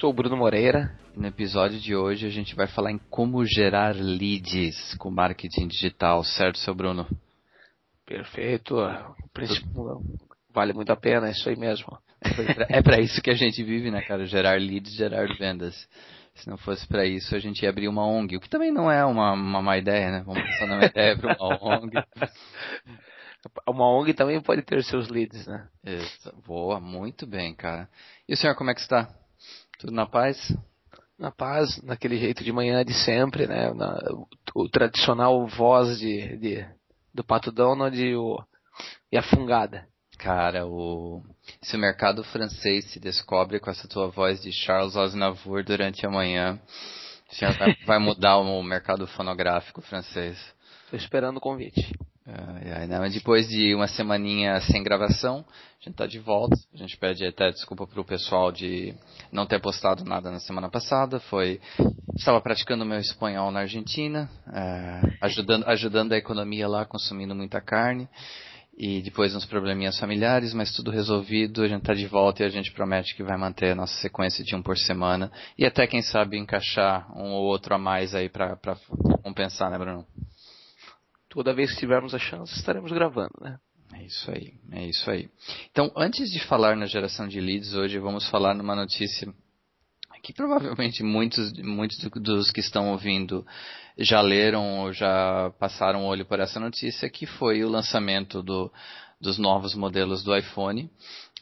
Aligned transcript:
Sou 0.00 0.08
o 0.08 0.14
Bruno 0.14 0.34
Moreira. 0.34 0.98
No 1.14 1.26
episódio 1.26 1.78
de 1.78 1.94
hoje 1.94 2.26
a 2.26 2.30
gente 2.30 2.54
vai 2.54 2.66
falar 2.66 2.90
em 2.90 2.96
como 3.10 3.44
gerar 3.44 3.94
leads 3.94 4.94
com 4.94 5.10
marketing 5.10 5.68
digital, 5.68 6.24
certo, 6.24 6.56
seu 6.56 6.74
Bruno? 6.74 7.06
Perfeito. 8.06 8.76
Vale 10.54 10.72
muito 10.72 10.90
a 10.90 10.96
pena, 10.96 11.28
é 11.28 11.32
isso 11.32 11.46
aí 11.50 11.54
mesmo. 11.54 11.98
É 12.70 12.80
para 12.80 12.98
isso 12.98 13.20
que 13.20 13.30
a 13.30 13.34
gente 13.34 13.62
vive, 13.62 13.90
né, 13.90 14.00
cara? 14.00 14.24
Gerar 14.24 14.58
leads, 14.58 14.94
gerar 14.94 15.26
vendas. 15.36 15.86
Se 16.34 16.48
não 16.48 16.56
fosse 16.56 16.88
para 16.88 17.04
isso, 17.04 17.36
a 17.36 17.38
gente 17.38 17.62
ia 17.62 17.68
abrir 17.68 17.86
uma 17.86 18.06
ONG, 18.06 18.38
o 18.38 18.40
que 18.40 18.48
também 18.48 18.72
não 18.72 18.90
é 18.90 19.04
uma, 19.04 19.32
uma 19.32 19.60
má 19.60 19.76
ideia, 19.76 20.10
né? 20.10 20.22
Vamos 20.24 20.42
pensar 20.42 20.66
numa 20.66 20.86
ideia 20.86 21.18
para 21.18 21.36
uma 21.36 21.62
ONG. 21.62 21.92
Uma 23.66 23.90
ONG 23.90 24.12
também 24.12 24.38
pode 24.38 24.60
ter 24.60 24.84
seus 24.84 25.08
leads, 25.08 25.46
né? 25.46 25.66
Isso. 25.82 26.30
Boa, 26.46 26.78
muito 26.78 27.26
bem, 27.26 27.54
cara. 27.54 27.88
E 28.28 28.34
o 28.34 28.36
senhor, 28.36 28.54
como 28.54 28.70
é 28.70 28.74
que 28.74 28.80
está? 28.80 29.08
Tudo 29.80 29.92
na 29.94 30.04
paz? 30.04 30.36
Na 31.18 31.30
paz, 31.30 31.82
naquele 31.82 32.18
jeito 32.18 32.44
de 32.44 32.52
manhã 32.52 32.84
de 32.84 32.92
sempre, 32.92 33.46
né? 33.46 33.72
Na, 33.72 33.98
o, 34.10 34.28
o, 34.54 34.68
tradicional 34.68 35.46
voz 35.46 35.98
de, 35.98 36.36
de, 36.36 36.66
do 37.14 37.24
Pato 37.24 37.50
Donald 37.50 37.98
e, 37.98 38.14
o, 38.14 38.38
e 39.10 39.16
a 39.16 39.22
fungada. 39.22 39.86
Cara, 40.18 40.66
o, 40.66 41.22
se 41.62 41.76
o 41.76 41.78
mercado 41.78 42.22
francês 42.24 42.92
se 42.92 43.00
descobre 43.00 43.58
com 43.58 43.70
essa 43.70 43.88
tua 43.88 44.08
voz 44.08 44.42
de 44.42 44.52
Charles 44.52 44.96
Aznavour 44.96 45.64
durante 45.64 46.04
a 46.04 46.10
manhã, 46.10 46.60
vai, 47.58 47.74
vai 47.86 47.98
mudar 47.98 48.36
o 48.36 48.62
mercado 48.62 49.06
fonográfico 49.06 49.80
francês. 49.80 50.38
Estou 50.84 50.98
esperando 50.98 51.38
o 51.38 51.40
convite. 51.40 51.90
É, 52.62 52.86
né? 52.86 53.08
Depois 53.08 53.48
de 53.48 53.74
uma 53.74 53.88
semaninha 53.88 54.60
sem 54.60 54.82
gravação, 54.82 55.44
a 55.80 55.84
gente 55.84 55.94
está 55.94 56.06
de 56.06 56.18
volta. 56.18 56.56
A 56.74 56.76
gente 56.76 56.96
pede 56.96 57.26
até 57.26 57.50
desculpa 57.50 57.86
para 57.86 58.00
o 58.00 58.04
pessoal 58.04 58.52
de 58.52 58.94
não 59.32 59.46
ter 59.46 59.60
postado 59.60 60.04
nada 60.04 60.30
na 60.30 60.38
semana 60.38 60.68
passada. 60.68 61.18
Foi 61.20 61.60
estava 62.16 62.40
praticando 62.40 62.84
meu 62.84 62.98
espanhol 62.98 63.50
na 63.50 63.60
Argentina, 63.60 64.30
é, 64.52 65.00
ajudando, 65.22 65.66
ajudando 65.66 66.12
a 66.12 66.18
economia 66.18 66.68
lá, 66.68 66.84
consumindo 66.84 67.34
muita 67.34 67.60
carne. 67.60 68.08
E 68.76 69.02
depois 69.02 69.34
uns 69.34 69.44
probleminhas 69.44 69.98
familiares, 69.98 70.54
mas 70.54 70.72
tudo 70.72 70.90
resolvido. 70.90 71.62
A 71.62 71.68
gente 71.68 71.80
está 71.80 71.92
de 71.92 72.06
volta 72.06 72.42
e 72.42 72.46
a 72.46 72.48
gente 72.48 72.72
promete 72.72 73.14
que 73.14 73.22
vai 73.22 73.36
manter 73.36 73.72
a 73.72 73.74
nossa 73.74 73.94
sequência 74.00 74.42
de 74.44 74.54
um 74.54 74.62
por 74.62 74.78
semana. 74.78 75.30
E 75.58 75.66
até, 75.66 75.86
quem 75.86 76.00
sabe, 76.00 76.38
encaixar 76.38 77.10
um 77.14 77.32
ou 77.32 77.44
outro 77.44 77.74
a 77.74 77.78
mais 77.78 78.14
aí 78.14 78.28
para 78.28 78.56
compensar, 79.22 79.70
né, 79.70 79.78
Bruno? 79.78 80.06
Toda 81.30 81.54
vez 81.54 81.72
que 81.72 81.78
tivermos 81.78 82.14
a 82.14 82.18
chance, 82.18 82.52
estaremos 82.54 82.92
gravando, 82.92 83.32
né? 83.40 83.58
É 83.94 84.04
isso 84.04 84.30
aí, 84.30 84.52
é 84.72 84.86
isso 84.86 85.10
aí. 85.10 85.28
Então, 85.70 85.90
antes 85.96 86.30
de 86.30 86.40
falar 86.44 86.76
na 86.76 86.86
geração 86.86 87.26
de 87.26 87.40
leads, 87.40 87.72
hoje 87.74 87.98
vamos 87.98 88.28
falar 88.28 88.54
numa 88.54 88.76
notícia 88.76 89.32
que 90.22 90.34
provavelmente 90.34 91.02
muitos, 91.02 91.50
muitos 91.62 91.98
dos 92.16 92.50
que 92.50 92.60
estão 92.60 92.90
ouvindo 92.90 93.46
já 93.96 94.20
leram 94.20 94.80
ou 94.80 94.92
já 94.92 95.50
passaram 95.58 96.02
o 96.02 96.06
olho 96.06 96.26
por 96.26 96.38
essa 96.40 96.60
notícia, 96.60 97.08
que 97.08 97.24
foi 97.24 97.64
o 97.64 97.70
lançamento 97.70 98.42
do, 98.42 98.70
dos 99.18 99.38
novos 99.38 99.74
modelos 99.74 100.22
do 100.22 100.36
iPhone, 100.36 100.90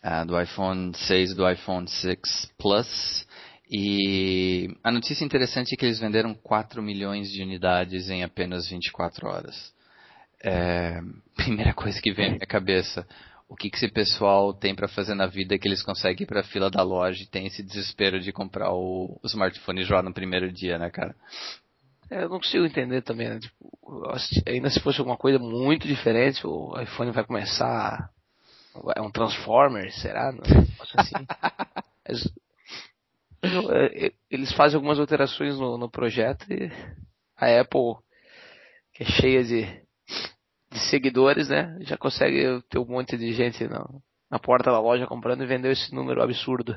uh, 0.04 0.24
do 0.24 0.40
iPhone 0.40 0.94
6 0.94 1.34
do 1.34 1.50
iPhone 1.50 1.88
6 1.88 2.20
Plus. 2.56 3.26
E 3.70 4.68
a 4.84 4.92
notícia 4.92 5.24
interessante 5.24 5.74
é 5.74 5.76
que 5.76 5.84
eles 5.84 5.98
venderam 5.98 6.32
4 6.32 6.80
milhões 6.80 7.30
de 7.32 7.42
unidades 7.42 8.08
em 8.08 8.22
apenas 8.22 8.68
24 8.68 9.26
horas 9.26 9.76
é, 10.42 11.00
primeira 11.36 11.74
coisa 11.74 12.00
que 12.00 12.12
vem 12.12 12.30
na 12.30 12.36
minha 12.36 12.46
cabeça, 12.46 13.06
o 13.48 13.56
que, 13.56 13.70
que 13.70 13.76
esse 13.76 13.88
pessoal 13.88 14.52
tem 14.52 14.74
para 14.74 14.88
fazer 14.88 15.14
na 15.14 15.26
vida 15.26 15.58
que 15.58 15.66
eles 15.66 15.82
conseguem 15.82 16.24
ir 16.24 16.26
para 16.26 16.40
a 16.40 16.44
fila 16.44 16.70
da 16.70 16.82
loja 16.82 17.22
e 17.22 17.26
tem 17.26 17.46
esse 17.46 17.62
desespero 17.62 18.20
de 18.20 18.32
comprar 18.32 18.72
o, 18.72 19.18
o 19.22 19.26
smartphone 19.26 19.84
já 19.84 20.02
no 20.02 20.12
primeiro 20.12 20.52
dia, 20.52 20.78
né, 20.78 20.90
cara? 20.90 21.14
É, 22.10 22.24
eu 22.24 22.28
não 22.28 22.38
consigo 22.38 22.64
entender 22.64 23.02
também, 23.02 23.28
né? 23.28 23.38
Tipo, 23.38 23.72
ainda 24.46 24.70
se 24.70 24.80
fosse 24.80 24.98
alguma 24.98 25.16
coisa 25.16 25.38
muito 25.38 25.86
diferente, 25.86 26.46
o 26.46 26.78
iPhone 26.80 27.10
vai 27.10 27.24
começar. 27.24 28.10
É 28.96 29.00
um 29.00 29.10
Transformer, 29.10 29.90
será? 29.92 30.30
Assim. 30.94 31.26
Mas, 32.08 32.32
é, 33.42 34.12
eles 34.30 34.52
fazem 34.52 34.76
algumas 34.76 34.98
alterações 34.98 35.58
no, 35.58 35.78
no 35.78 35.90
projeto 35.90 36.46
e 36.52 36.70
a 37.36 37.60
Apple, 37.60 37.96
que 38.94 39.02
é 39.02 39.06
cheia 39.06 39.44
de 39.44 39.87
de 40.70 40.78
seguidores, 40.90 41.48
né? 41.48 41.76
Já 41.80 41.96
consegue 41.96 42.62
ter 42.68 42.78
um 42.78 42.86
monte 42.86 43.16
de 43.16 43.32
gente 43.32 43.66
na, 43.66 43.84
na 44.30 44.38
porta 44.38 44.70
da 44.70 44.80
loja 44.80 45.06
comprando 45.06 45.42
e 45.42 45.46
vendeu 45.46 45.72
esse 45.72 45.94
número 45.94 46.22
absurdo. 46.22 46.76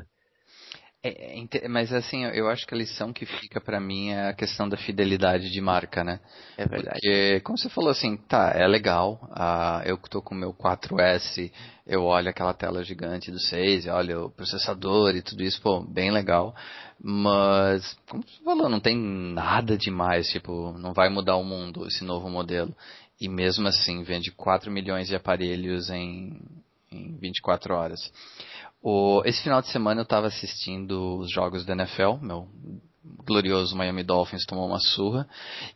É, 1.03 1.39
é 1.39 1.67
mas 1.67 1.91
assim, 1.91 2.25
eu 2.25 2.47
acho 2.47 2.65
que 2.67 2.75
a 2.75 2.77
lição 2.77 3.11
que 3.11 3.25
fica 3.25 3.59
para 3.59 3.79
mim 3.79 4.09
é 4.09 4.29
a 4.29 4.33
questão 4.33 4.69
da 4.69 4.77
fidelidade 4.77 5.49
de 5.49 5.59
marca, 5.59 6.03
né? 6.03 6.19
É 6.55 6.65
verdade. 6.65 6.99
Porque, 7.01 7.39
como 7.41 7.57
você 7.57 7.69
falou 7.69 7.89
assim, 7.89 8.17
tá, 8.17 8.51
é 8.55 8.67
legal, 8.67 9.19
uh, 9.31 9.81
eu 9.83 9.97
que 9.97 10.09
tô 10.09 10.21
com 10.21 10.35
o 10.35 10.37
meu 10.37 10.53
4S, 10.53 11.51
eu 11.87 12.03
olho 12.03 12.29
aquela 12.29 12.53
tela 12.53 12.83
gigante 12.83 13.31
do 13.31 13.39
6, 13.39 13.87
olho 13.87 14.25
o 14.25 14.29
processador 14.29 15.15
e 15.15 15.23
tudo 15.23 15.41
isso, 15.41 15.59
pô, 15.59 15.81
bem 15.81 16.11
legal. 16.11 16.53
Mas, 17.03 17.97
como 18.07 18.21
você 18.21 18.43
falou, 18.43 18.69
não 18.69 18.79
tem 18.79 18.95
nada 18.95 19.75
demais, 19.75 20.29
tipo, 20.29 20.71
não 20.77 20.93
vai 20.93 21.09
mudar 21.09 21.35
o 21.35 21.43
mundo 21.43 21.87
esse 21.87 22.03
novo 22.03 22.29
modelo 22.29 22.75
e 23.21 23.29
mesmo 23.29 23.67
assim 23.67 24.01
vende 24.01 24.31
4 24.31 24.71
milhões 24.71 25.07
de 25.07 25.15
aparelhos 25.15 25.91
em, 25.91 26.41
em 26.91 27.15
24 27.17 27.75
horas. 27.75 28.11
O, 28.81 29.21
esse 29.25 29.43
final 29.43 29.61
de 29.61 29.67
semana 29.67 30.01
eu 30.01 30.03
estava 30.03 30.25
assistindo 30.25 31.19
os 31.19 31.31
jogos 31.31 31.63
da 31.63 31.73
NFL, 31.73 32.17
meu 32.19 32.49
glorioso 33.23 33.75
Miami 33.75 34.03
Dolphins 34.03 34.45
tomou 34.45 34.67
uma 34.67 34.79
surra. 34.79 35.27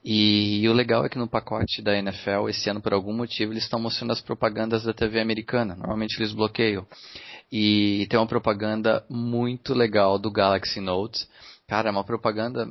E, 0.04 0.62
e, 0.62 0.70
o 0.70 0.74
legal 0.74 1.06
é 1.06 1.10
que 1.10 1.20
no 1.20 1.28
pacote 1.28 1.84
da 1.84 1.96
NFL, 1.96 2.50
esse 2.50 2.68
ano, 2.70 2.82
por 2.82 2.94
algum 2.94 3.14
motivo, 3.14 3.54
eles 3.54 3.64
estão 3.64 3.80
mostrando 3.80 4.12
as 4.12 4.22
propagandas 4.22 4.84
da 4.84 4.94
TV 4.94 5.20
americana. 5.20 5.76
Normalmente 5.76 6.18
eles 6.18 6.34
bloqueiam. 6.34 6.86
E 7.52 8.08
tem 8.10 8.20
uma 8.20 8.28
propaganda 8.28 9.06
muito 9.08 9.74
legal 9.74 10.18
do 10.18 10.32
Galaxy 10.32 10.80
Note. 10.80 11.28
Cara, 11.68 11.90
é 11.90 11.92
uma 11.92 12.04
propaganda 12.04 12.68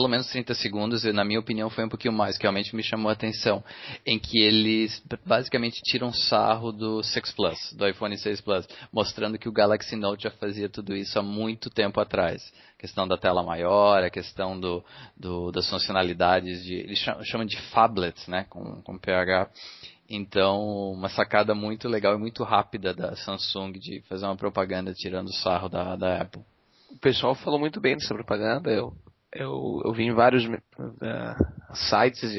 pelo 0.00 0.08
menos 0.08 0.28
30 0.28 0.54
segundos, 0.54 1.04
e 1.04 1.12
na 1.12 1.22
minha 1.26 1.38
opinião 1.38 1.68
foi 1.68 1.84
um 1.84 1.88
pouquinho 1.88 2.14
mais, 2.14 2.38
que 2.38 2.44
realmente 2.44 2.74
me 2.74 2.82
chamou 2.82 3.10
a 3.10 3.12
atenção, 3.12 3.62
em 4.06 4.18
que 4.18 4.38
eles 4.40 5.02
basicamente 5.26 5.82
tiram 5.82 6.10
sarro 6.10 6.72
do 6.72 7.02
6 7.02 7.32
Plus, 7.32 7.74
do 7.74 7.86
iPhone 7.86 8.16
6 8.16 8.40
Plus, 8.40 8.66
mostrando 8.90 9.38
que 9.38 9.46
o 9.46 9.52
Galaxy 9.52 9.96
Note 9.96 10.22
já 10.22 10.30
fazia 10.30 10.70
tudo 10.70 10.96
isso 10.96 11.18
há 11.18 11.22
muito 11.22 11.68
tempo 11.68 12.00
atrás. 12.00 12.42
A 12.78 12.80
questão 12.80 13.06
da 13.06 13.18
tela 13.18 13.42
maior, 13.42 14.02
a 14.02 14.08
questão 14.08 14.58
do, 14.58 14.82
do 15.14 15.52
das 15.52 15.68
funcionalidades 15.68 16.64
de, 16.64 16.76
eles 16.76 16.98
chamam 17.24 17.46
de 17.46 17.60
phablets, 17.70 18.26
né, 18.26 18.46
com, 18.48 18.80
com 18.80 18.96
PH. 18.96 19.50
Então, 20.08 20.92
uma 20.92 21.10
sacada 21.10 21.54
muito 21.54 21.88
legal 21.88 22.14
e 22.14 22.18
muito 22.18 22.42
rápida 22.42 22.94
da 22.94 23.14
Samsung 23.16 23.72
de 23.72 24.00
fazer 24.08 24.24
uma 24.24 24.36
propaganda 24.36 24.94
tirando 24.94 25.30
sarro 25.34 25.68
da, 25.68 25.94
da 25.94 26.22
Apple. 26.22 26.42
O 26.90 26.98
pessoal 26.98 27.34
falou 27.34 27.60
muito 27.60 27.78
bem 27.82 27.96
dessa 27.96 28.14
propaganda. 28.14 28.70
Eu 28.70 28.94
eu, 29.34 29.80
eu 29.84 29.92
vi 29.92 30.04
em 30.04 30.12
vários 30.12 30.44
uh, 30.46 31.74
sites 31.74 32.32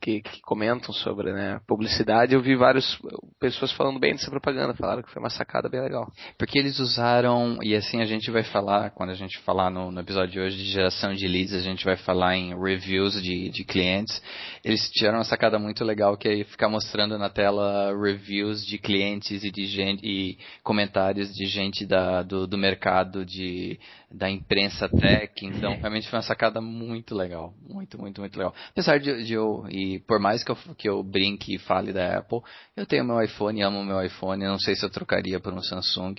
que, 0.00 0.22
que, 0.22 0.40
comentam 0.40 0.94
sobre 0.94 1.32
né, 1.32 1.60
publicidade, 1.66 2.34
eu 2.34 2.40
vi 2.40 2.56
várias 2.56 2.98
pessoas 3.38 3.70
falando 3.72 4.00
bem 4.00 4.12
dessa 4.12 4.30
propaganda, 4.30 4.74
falaram 4.74 5.02
que 5.02 5.10
foi 5.10 5.20
uma 5.20 5.30
sacada 5.30 5.68
bem 5.68 5.80
legal. 5.80 6.10
Porque 6.38 6.58
eles 6.58 6.78
usaram, 6.78 7.58
e 7.62 7.74
assim 7.74 8.00
a 8.00 8.06
gente 8.06 8.30
vai 8.30 8.42
falar, 8.42 8.90
quando 8.90 9.10
a 9.10 9.14
gente 9.14 9.38
falar 9.40 9.70
no, 9.70 9.92
no 9.92 10.00
episódio 10.00 10.32
de 10.32 10.40
hoje 10.40 10.56
de 10.56 10.64
geração 10.64 11.14
de 11.14 11.28
leads, 11.28 11.54
a 11.54 11.60
gente 11.60 11.84
vai 11.84 11.96
falar 11.96 12.36
em 12.36 12.58
reviews 12.58 13.22
de, 13.22 13.50
de 13.50 13.64
clientes, 13.64 14.22
eles 14.64 14.90
tiveram 14.90 15.18
uma 15.18 15.24
sacada 15.24 15.58
muito 15.58 15.84
legal 15.84 16.16
que 16.16 16.28
é 16.28 16.44
ficar 16.44 16.68
mostrando 16.68 17.18
na 17.18 17.28
tela 17.28 17.92
reviews 17.94 18.64
de 18.64 18.78
clientes 18.78 19.44
e 19.44 19.50
de 19.50 19.66
gente, 19.66 20.00
e 20.02 20.38
comentários 20.62 21.32
de 21.34 21.44
gente 21.46 21.84
da, 21.84 22.22
do, 22.22 22.46
do 22.46 22.56
mercado 22.56 23.24
de 23.24 23.78
da 24.10 24.28
imprensa 24.28 24.88
tech, 24.88 25.32
então 25.46 25.76
realmente 25.76 26.08
foi 26.08 26.16
uma 26.18 26.22
sacada 26.22 26.60
muito 26.60 27.14
legal, 27.14 27.54
muito, 27.62 27.96
muito, 27.96 28.20
muito 28.20 28.36
legal. 28.36 28.52
Apesar 28.70 28.98
de, 28.98 29.24
de 29.24 29.34
eu, 29.34 29.64
e 29.68 30.00
por 30.00 30.18
mais 30.18 30.42
que 30.42 30.50
eu, 30.50 30.56
que 30.76 30.88
eu 30.88 31.02
brinque 31.02 31.54
e 31.54 31.58
fale 31.58 31.92
da 31.92 32.18
Apple, 32.18 32.40
eu 32.76 32.84
tenho 32.84 33.04
meu 33.04 33.22
iPhone, 33.22 33.62
amo 33.62 33.84
meu 33.84 34.02
iPhone, 34.02 34.44
não 34.44 34.58
sei 34.58 34.74
se 34.74 34.84
eu 34.84 34.90
trocaria 34.90 35.38
por 35.38 35.52
um 35.52 35.62
Samsung, 35.62 36.16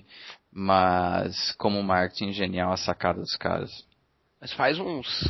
mas 0.52 1.52
como 1.58 1.84
marketing 1.84 2.32
genial 2.32 2.72
a 2.72 2.78
sacada 2.78 3.20
dos 3.20 3.36
caras. 3.36 3.72
Mas 4.40 4.54
faz 4.54 4.80
uns 4.80 5.30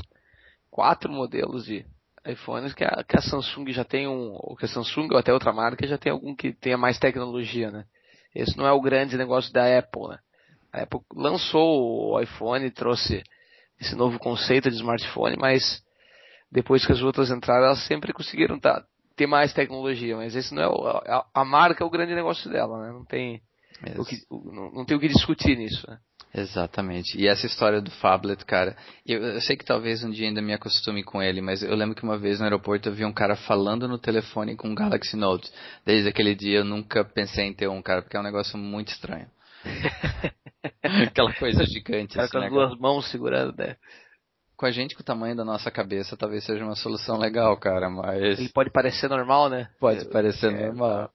quatro 0.69 1.11
modelos 1.11 1.65
de 1.65 1.83
iPhones 2.25 2.75
que 2.75 2.83
a, 2.83 3.03
que 3.03 3.17
a 3.17 3.21
Samsung 3.21 3.71
já 3.71 3.83
tem 3.83 4.07
um, 4.07 4.33
ou 4.33 4.55
que 4.55 4.65
a 4.65 4.67
Samsung 4.67 5.07
ou 5.11 5.17
até 5.17 5.33
outra 5.33 5.51
marca 5.51 5.87
já 5.87 5.97
tem 5.97 6.11
algum 6.11 6.35
que 6.35 6.53
tenha 6.53 6.77
mais 6.77 6.99
tecnologia, 6.99 7.71
né? 7.71 7.85
Esse 8.35 8.55
não 8.55 8.67
é 8.67 8.71
o 8.71 8.79
grande 8.79 9.17
negócio 9.17 9.51
da 9.51 9.77
Apple, 9.77 10.09
né? 10.09 10.19
A 10.71 10.83
Apple 10.83 11.01
lançou 11.15 12.13
o 12.13 12.19
iPhone, 12.19 12.69
trouxe 12.71 13.23
esse 13.79 13.95
novo 13.95 14.19
conceito 14.19 14.69
de 14.69 14.77
smartphone, 14.77 15.35
mas 15.37 15.83
depois 16.51 16.85
que 16.85 16.91
as 16.91 17.01
outras 17.01 17.31
entraram, 17.31 17.65
elas 17.65 17.85
sempre 17.87 18.13
conseguiram 18.13 18.59
tá, 18.59 18.83
ter 19.15 19.27
mais 19.27 19.53
tecnologia, 19.53 20.15
mas 20.15 20.35
esse 20.35 20.53
não 20.53 20.61
é 20.61 20.67
o, 20.67 20.87
a, 20.87 21.25
a, 21.33 21.45
marca 21.45 21.83
é 21.83 21.87
o 21.87 21.89
grande 21.89 22.13
negócio 22.13 22.49
dela, 22.49 22.85
né? 22.85 22.91
Não 22.91 23.05
tem 23.05 23.41
o 23.97 24.05
que, 24.05 24.15
não, 24.29 24.71
não 24.71 24.85
tem 24.85 24.95
o 24.95 24.99
que 24.99 25.07
discutir 25.07 25.57
nisso, 25.57 25.89
né? 25.89 25.97
Exatamente. 26.33 27.17
E 27.19 27.27
essa 27.27 27.45
história 27.45 27.81
do 27.81 27.91
Fablet, 27.91 28.45
cara, 28.45 28.77
eu, 29.05 29.21
eu, 29.21 29.41
sei 29.41 29.57
que 29.57 29.65
talvez 29.65 30.03
um 30.03 30.09
dia 30.09 30.27
ainda 30.27 30.41
me 30.41 30.53
acostume 30.53 31.03
com 31.03 31.21
ele, 31.21 31.41
mas 31.41 31.61
eu 31.61 31.75
lembro 31.75 31.95
que 31.95 32.03
uma 32.03 32.17
vez 32.17 32.39
no 32.39 32.45
aeroporto 32.45 32.87
eu 32.87 32.93
vi 32.93 33.03
um 33.03 33.11
cara 33.11 33.35
falando 33.35 33.87
no 33.87 33.97
telefone 33.97 34.55
com 34.55 34.69
um 34.69 34.75
Galaxy 34.75 35.17
Note. 35.17 35.51
Desde 35.85 36.07
aquele 36.07 36.33
dia 36.33 36.59
eu 36.59 36.65
nunca 36.65 37.03
pensei 37.03 37.45
em 37.45 37.53
ter 37.53 37.67
um, 37.67 37.81
cara, 37.81 38.01
porque 38.01 38.15
é 38.15 38.19
um 38.19 38.23
negócio 38.23 38.57
muito 38.57 38.89
estranho. 38.89 39.27
Aquela 41.07 41.33
coisa 41.33 41.65
gigante. 41.65 42.15
Cara, 42.15 42.25
assim, 42.25 42.31
com 42.31 42.37
as 42.39 42.43
né, 42.43 42.49
duas 42.49 42.79
mãos 42.79 43.09
segurando, 43.09 43.55
né? 43.57 43.75
Com 44.55 44.65
a 44.65 44.71
gente 44.71 44.95
com 44.95 45.01
o 45.01 45.05
tamanho 45.05 45.35
da 45.35 45.43
nossa 45.43 45.71
cabeça, 45.71 46.15
talvez 46.15 46.43
seja 46.43 46.63
uma 46.63 46.75
solução 46.75 47.17
legal, 47.17 47.57
cara, 47.57 47.89
mas. 47.89 48.39
Ele 48.39 48.49
pode 48.49 48.69
parecer 48.69 49.09
normal, 49.09 49.49
né? 49.49 49.69
Pode 49.79 50.05
parecer 50.05 50.53
é, 50.53 50.67
normal. 50.67 51.11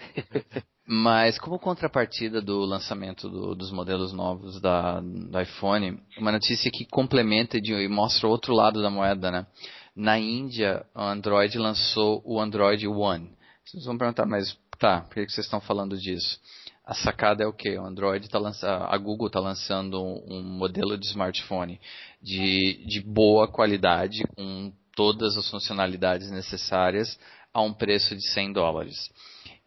Mas 0.92 1.38
como 1.38 1.56
contrapartida 1.56 2.42
do 2.42 2.64
lançamento 2.64 3.28
do, 3.28 3.54
dos 3.54 3.70
modelos 3.70 4.12
novos 4.12 4.60
da, 4.60 4.98
do 4.98 5.40
iPhone, 5.40 6.02
uma 6.18 6.32
notícia 6.32 6.68
que 6.68 6.84
complementa 6.84 7.56
e 7.58 7.86
mostra 7.86 8.26
o 8.26 8.30
outro 8.30 8.52
lado 8.52 8.82
da 8.82 8.90
moeda, 8.90 9.30
né? 9.30 9.46
Na 9.94 10.18
Índia, 10.18 10.84
o 10.92 11.00
Android 11.00 11.56
lançou 11.58 12.20
o 12.24 12.40
Android 12.40 12.88
One. 12.88 13.30
Vocês 13.64 13.84
vão 13.84 13.96
perguntar, 13.96 14.26
mas 14.26 14.58
tá, 14.80 15.02
por 15.02 15.14
que 15.14 15.30
vocês 15.30 15.46
estão 15.46 15.60
falando 15.60 15.96
disso? 15.96 16.40
A 16.90 16.94
sacada 16.94 17.44
é 17.44 17.46
o 17.46 17.52
que? 17.52 17.78
O 17.78 17.86
Android 17.86 18.26
está 18.26 18.36
lançando, 18.36 18.82
a 18.82 18.98
Google 18.98 19.28
está 19.28 19.38
lançando 19.38 20.02
um, 20.02 20.38
um, 20.38 20.42
modelo 20.42 20.98
de 20.98 21.06
smartphone 21.06 21.80
de, 22.20 22.84
de 22.84 23.00
boa 23.00 23.46
qualidade, 23.46 24.24
com 24.34 24.72
todas 24.96 25.36
as 25.36 25.48
funcionalidades 25.48 26.32
necessárias, 26.32 27.16
a 27.54 27.62
um 27.62 27.72
preço 27.72 28.16
de 28.16 28.28
100 28.32 28.54
dólares. 28.54 29.08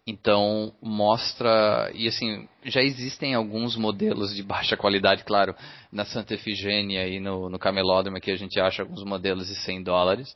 Então 0.05 0.73
mostra 0.81 1.89
e 1.93 2.09
assim 2.09 2.47
já 2.65 2.81
existem 2.81 3.33
alguns 3.33 3.77
modelos 3.77 4.35
de 4.35 4.43
baixa 4.43 4.75
qualidade, 4.75 5.23
claro, 5.23 5.55
na 5.89 6.03
Santa 6.03 6.33
Efigênia 6.33 7.07
e 7.07 7.21
no, 7.21 7.49
no 7.49 7.57
Camelódromo 7.57 8.19
que 8.19 8.29
a 8.29 8.35
gente 8.35 8.59
acha 8.59 8.81
alguns 8.81 9.03
modelos 9.05 9.47
de 9.47 9.55
100 9.55 9.83
dólares, 9.83 10.35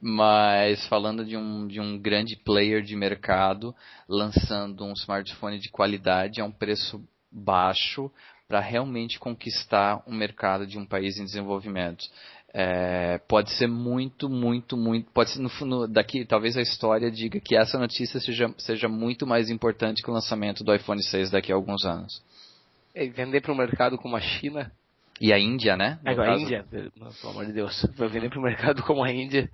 mas 0.00 0.86
falando 0.86 1.26
de 1.26 1.36
um, 1.36 1.66
de 1.66 1.78
um 1.78 1.98
grande 1.98 2.36
player 2.36 2.82
de 2.82 2.96
mercado 2.96 3.74
lançando 4.08 4.82
um 4.82 4.94
smartphone 4.94 5.58
de 5.58 5.68
qualidade 5.68 6.40
a 6.40 6.44
um 6.46 6.52
preço 6.52 7.02
baixo 7.30 8.10
para 8.48 8.60
realmente 8.60 9.18
conquistar 9.18 10.02
um 10.06 10.14
mercado 10.14 10.66
de 10.66 10.78
um 10.78 10.86
país 10.86 11.18
em 11.18 11.24
desenvolvimento 11.24 12.04
é, 12.54 13.18
pode 13.26 13.50
ser 13.52 13.66
muito, 13.66 14.28
muito, 14.28 14.76
muito. 14.76 15.10
Pode 15.10 15.30
ser 15.30 15.40
no, 15.40 15.50
no, 15.66 15.88
daqui, 15.88 16.24
talvez 16.26 16.56
a 16.56 16.60
história 16.60 17.10
diga 17.10 17.40
que 17.40 17.56
essa 17.56 17.78
notícia 17.78 18.20
seja, 18.20 18.52
seja 18.58 18.88
muito 18.88 19.26
mais 19.26 19.48
importante 19.48 20.02
que 20.02 20.10
o 20.10 20.12
lançamento 20.12 20.62
do 20.62 20.74
iPhone 20.74 21.02
6 21.02 21.30
daqui 21.30 21.50
a 21.50 21.54
alguns 21.54 21.84
anos. 21.84 22.22
E 22.94 23.08
vender 23.08 23.40
para 23.40 23.52
o 23.52 23.56
mercado 23.56 23.96
como 23.96 24.16
a 24.16 24.20
China. 24.20 24.70
E 25.18 25.32
a 25.32 25.38
Índia, 25.38 25.76
né? 25.76 25.98
É, 26.04 26.10
a 26.10 26.36
Índia, 26.36 26.66
pelo 26.70 27.30
amor 27.30 27.46
de 27.46 27.52
Deus. 27.52 27.86
Vai 27.96 28.08
vender 28.08 28.28
para 28.28 28.38
o 28.38 28.42
mercado 28.42 28.82
como 28.84 29.02
a 29.02 29.10
Índia, 29.10 29.50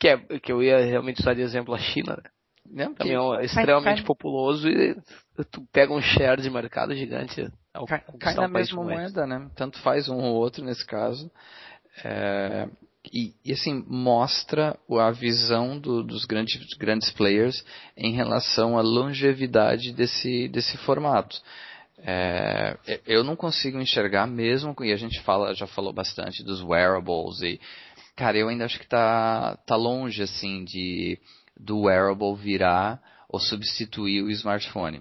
que, 0.00 0.08
é, 0.08 0.16
que 0.40 0.50
eu 0.50 0.60
ia 0.60 0.84
realmente 0.84 1.20
usar 1.20 1.34
de 1.34 1.42
exemplo 1.42 1.72
a 1.72 1.78
China. 1.78 2.20
Né? 2.68 2.92
Também 2.96 3.14
é 3.14 3.44
extremamente 3.44 3.98
cai, 3.98 4.06
populoso 4.06 4.66
e 4.68 4.96
tu 5.50 5.62
pega 5.70 5.92
um 5.92 6.00
share 6.00 6.40
de 6.40 6.48
mercado 6.48 6.94
gigante. 6.94 7.46
Cai, 7.86 8.02
cai 8.18 8.34
na 8.34 8.48
mesma 8.48 8.82
moeda, 8.82 9.26
né? 9.26 9.50
Tanto 9.54 9.78
faz 9.80 10.08
um 10.08 10.16
ou 10.16 10.34
outro 10.36 10.64
nesse 10.64 10.84
caso. 10.84 11.30
É, 12.02 12.68
e, 13.12 13.34
e, 13.44 13.52
assim 13.52 13.84
mostra 13.86 14.78
a 14.90 15.10
visão 15.10 15.78
do, 15.78 16.02
dos 16.02 16.24
grandes, 16.24 16.74
grandes 16.74 17.10
players 17.10 17.64
em 17.96 18.12
relação 18.14 18.78
à 18.78 18.82
longevidade 18.82 19.92
desse, 19.92 20.48
desse 20.48 20.76
formato. 20.78 21.40
É, 21.98 22.76
eu 23.06 23.22
não 23.22 23.36
consigo 23.36 23.78
enxergar 23.78 24.26
mesmo 24.26 24.74
e 24.80 24.92
a 24.92 24.96
gente 24.96 25.20
fala 25.22 25.54
já 25.54 25.66
falou 25.66 25.92
bastante 25.92 26.42
dos 26.42 26.60
wearables 26.60 27.40
e 27.40 27.60
cara 28.14 28.36
eu 28.36 28.48
ainda 28.48 28.66
acho 28.66 28.78
que 28.78 28.84
está 28.84 29.56
tá 29.66 29.76
longe 29.76 30.22
assim 30.22 30.64
de 30.64 31.18
do 31.56 31.82
wearable 31.82 32.34
virar 32.36 33.00
ou 33.28 33.40
substituir 33.40 34.22
o 34.22 34.30
smartphone. 34.30 35.00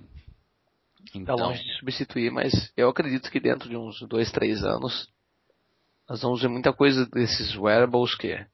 Está 1.06 1.19
então, 1.19 1.36
longe 1.36 1.63
de 1.63 1.78
substituir, 1.78 2.31
mas 2.31 2.72
eu 2.78 2.90
acredito 2.90 3.30
que 3.30 3.40
dentro 3.40 3.69
de 3.69 3.75
uns 3.75 4.00
dois, 4.07 4.31
três 4.31 4.63
anos 4.63 5.07
nós 6.10 6.22
vamos 6.22 6.42
ver 6.42 6.50
muita 6.50 6.74
coisa 6.74 7.06
desses 7.06 7.56
wearables 7.56 8.16
que 8.16 8.46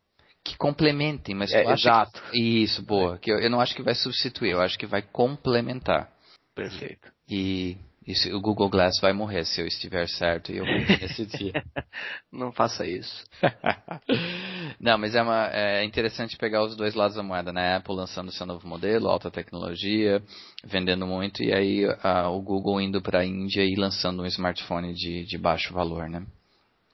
que 0.44 0.58
complementem, 0.58 1.36
mas 1.36 1.52
é, 1.52 1.70
exato. 1.72 2.22
Que, 2.32 2.64
isso, 2.64 2.82
boa. 2.82 3.18
Que 3.18 3.32
eu, 3.32 3.40
eu, 3.40 3.50
não 3.50 3.60
acho 3.60 3.76
que 3.76 3.84
vai 3.84 3.94
substituir, 3.94 4.52
eu 4.52 4.62
acho 4.62 4.80
que 4.80 4.86
vai 4.86 5.02
complementar. 5.02 6.10
Perfeito. 6.56 7.12
E 7.30 7.78
isso, 8.08 8.36
o 8.36 8.42
Google 8.42 8.70
Glass 8.70 9.00
vai 9.02 9.14
morrer 9.14 9.46
se 9.46 9.62
eu 9.62 9.68
estiver 9.68 10.08
certo 10.08 10.52
e 10.52 10.58
eu 10.58 10.66
nesse 10.66 11.26
dia. 11.26 11.54
Não 12.32 12.52
faça 12.52 12.88
isso. 12.88 13.24
não, 14.80 14.98
mas 14.98 15.14
é, 15.14 15.22
uma, 15.22 15.48
é 15.52 15.84
interessante 15.84 16.38
pegar 16.38 16.64
os 16.64 16.76
dois 16.76 16.96
lados 16.96 17.18
da 17.18 17.24
moeda, 17.24 17.54
né? 17.54 17.74
A 17.74 17.78
Apple 17.78 17.96
lançando 17.96 18.32
seu 18.32 18.48
novo 18.48 18.68
modelo, 18.68 19.10
alta 19.10 19.30
tecnologia, 19.30 20.24
vendendo 20.64 21.06
muito, 21.06 21.44
e 21.44 21.54
aí 21.54 21.86
uh, 21.86 22.30
o 22.32 22.42
Google 22.42 22.82
indo 22.82 23.02
para 23.02 23.20
a 23.20 23.26
Índia 23.26 23.64
e 23.64 23.76
lançando 23.76 24.24
um 24.24 24.26
smartphone 24.26 24.94
de, 24.94 25.26
de 25.26 25.38
baixo 25.38 25.74
valor, 25.74 26.10
né? 26.10 26.26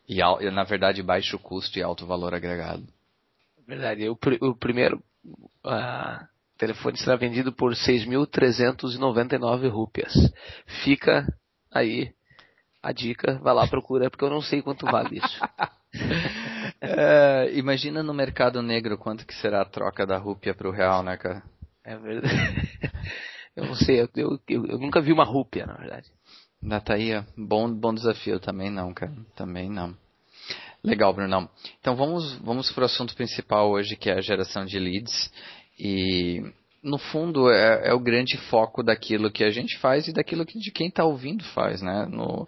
E, 0.07 0.19
na 0.51 0.63
verdade, 0.63 1.01
baixo 1.01 1.39
custo 1.39 1.79
e 1.79 1.83
alto 1.83 2.05
valor 2.05 2.33
agregado. 2.33 2.85
Verdade. 3.67 4.07
O, 4.07 4.17
o 4.41 4.55
primeiro 4.55 5.03
uh, 5.65 6.25
telefone 6.57 6.97
será 6.97 7.15
vendido 7.15 7.51
por 7.51 7.73
6.399 7.73 9.69
rúpias. 9.69 10.13
Fica 10.83 11.25
aí 11.71 12.13
a 12.81 12.91
dica, 12.91 13.39
vai 13.39 13.53
lá 13.53 13.67
procura, 13.67 14.11
porque 14.11 14.23
eu 14.23 14.29
não 14.29 14.41
sei 14.41 14.61
quanto 14.61 14.85
vale 14.85 15.17
isso. 15.17 15.41
é, 16.79 17.49
imagina 17.53 18.03
no 18.03 18.13
mercado 18.13 18.61
negro 18.61 18.95
quanto 18.95 19.25
que 19.25 19.33
será 19.33 19.61
a 19.61 19.65
troca 19.65 20.05
da 20.05 20.19
rúpia 20.19 20.53
para 20.53 20.69
o 20.69 20.71
real, 20.71 21.01
né, 21.01 21.17
cara? 21.17 21.41
É 21.83 21.97
verdade. 21.97 22.35
Eu 23.55 23.67
não 23.67 23.75
sei, 23.75 24.01
eu, 24.01 24.09
eu, 24.17 24.65
eu 24.65 24.77
nunca 24.77 24.99
vi 24.99 25.13
uma 25.13 25.23
rúpia, 25.23 25.65
na 25.65 25.75
verdade. 25.75 26.11
Da 26.65 26.79
tá. 26.79 26.95
Bom, 27.37 27.71
bom 27.71 27.93
desafio 27.93 28.39
também 28.39 28.71
não, 28.71 28.91
cara. 28.91 29.13
Também 29.35 29.69
não. 29.69 29.95
Legal, 30.83 31.13
Brunão. 31.13 31.47
Então 31.79 31.95
vamos, 31.95 32.33
vamos 32.37 32.71
para 32.71 32.81
o 32.81 32.85
assunto 32.85 33.15
principal 33.15 33.69
hoje, 33.69 33.95
que 33.95 34.09
é 34.09 34.13
a 34.13 34.21
geração 34.21 34.65
de 34.65 34.79
leads. 34.79 35.31
E 35.79 36.43
no 36.81 36.97
fundo 36.97 37.51
é, 37.51 37.89
é 37.89 37.93
o 37.93 37.99
grande 37.99 38.37
foco 38.49 38.81
daquilo 38.83 39.31
que 39.31 39.43
a 39.43 39.51
gente 39.51 39.77
faz 39.77 40.07
e 40.07 40.13
daquilo 40.13 40.45
que 40.45 40.57
de 40.57 40.71
quem 40.71 40.87
está 40.87 41.05
ouvindo 41.05 41.43
faz, 41.43 41.83
né? 41.83 42.07
No, 42.09 42.47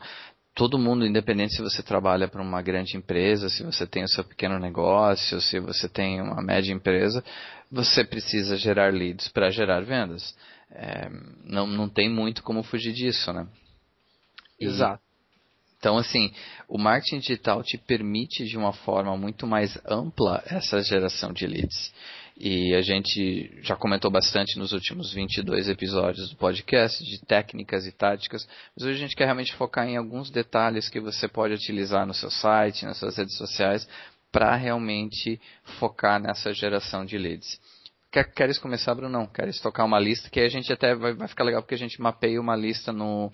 todo 0.55 0.79
mundo, 0.79 1.05
independente 1.05 1.55
se 1.55 1.61
você 1.61 1.83
trabalha 1.83 2.27
para 2.27 2.41
uma 2.41 2.61
grande 2.63 2.97
empresa, 2.97 3.49
se 3.49 3.63
você 3.63 3.85
tem 3.85 4.03
o 4.03 4.07
seu 4.07 4.23
pequeno 4.23 4.57
negócio, 4.57 5.39
se 5.41 5.59
você 5.59 5.87
tem 5.87 6.21
uma 6.21 6.41
média 6.41 6.73
empresa, 6.73 7.23
você 7.71 8.03
precisa 8.03 8.57
gerar 8.57 8.91
leads 8.91 9.27
para 9.27 9.51
gerar 9.51 9.81
vendas. 9.81 10.35
É, 10.71 11.07
não, 11.43 11.67
não 11.67 11.87
tem 11.87 12.09
muito 12.09 12.41
como 12.41 12.63
fugir 12.63 12.93
disso, 12.93 13.31
né? 13.31 13.47
Exato. 14.59 15.01
Então, 15.79 15.97
assim, 15.97 16.33
o 16.67 16.77
marketing 16.77 17.19
digital 17.19 17.61
te 17.63 17.77
permite 17.77 18.45
de 18.45 18.57
uma 18.57 18.73
forma 18.73 19.15
muito 19.15 19.45
mais 19.45 19.77
ampla 19.85 20.43
essa 20.47 20.81
geração 20.81 21.31
de 21.31 21.45
leads. 21.45 21.93
E 22.39 22.73
a 22.75 22.81
gente 22.81 23.51
já 23.63 23.75
comentou 23.75 24.11
bastante 24.11 24.59
nos 24.59 24.71
últimos 24.71 25.11
22 25.13 25.69
episódios 25.69 26.29
do 26.29 26.35
podcast 26.35 27.03
de 27.03 27.19
técnicas 27.25 27.85
e 27.87 27.91
táticas, 27.91 28.47
mas 28.75 28.85
hoje 28.85 28.95
a 28.95 28.99
gente 28.99 29.15
quer 29.15 29.25
realmente 29.25 29.55
focar 29.55 29.87
em 29.87 29.97
alguns 29.97 30.29
detalhes 30.29 30.89
que 30.89 30.99
você 30.99 31.27
pode 31.27 31.53
utilizar 31.53 32.05
no 32.05 32.13
seu 32.13 32.29
site, 32.29 32.85
nas 32.85 32.97
suas 32.97 33.17
redes 33.17 33.35
sociais, 33.37 33.87
para 34.31 34.55
realmente 34.55 35.39
focar 35.79 36.19
nessa 36.19 36.53
geração 36.53 37.05
de 37.05 37.17
leads. 37.17 37.59
Quer, 38.11 38.31
queres 38.31 38.57
começar, 38.59 38.93
Bruno? 38.93 39.17
Não. 39.19 39.27
Queres 39.27 39.59
tocar 39.59 39.83
uma 39.83 39.99
lista 39.99 40.29
que 40.29 40.39
a 40.39 40.49
gente 40.49 40.71
até 40.71 40.95
vai, 40.95 41.13
vai 41.13 41.27
ficar 41.27 41.43
legal 41.43 41.61
porque 41.61 41.75
a 41.75 41.79
gente 41.79 41.99
mapeia 41.99 42.39
uma 42.39 42.55
lista 42.55 42.93
no, 42.93 43.31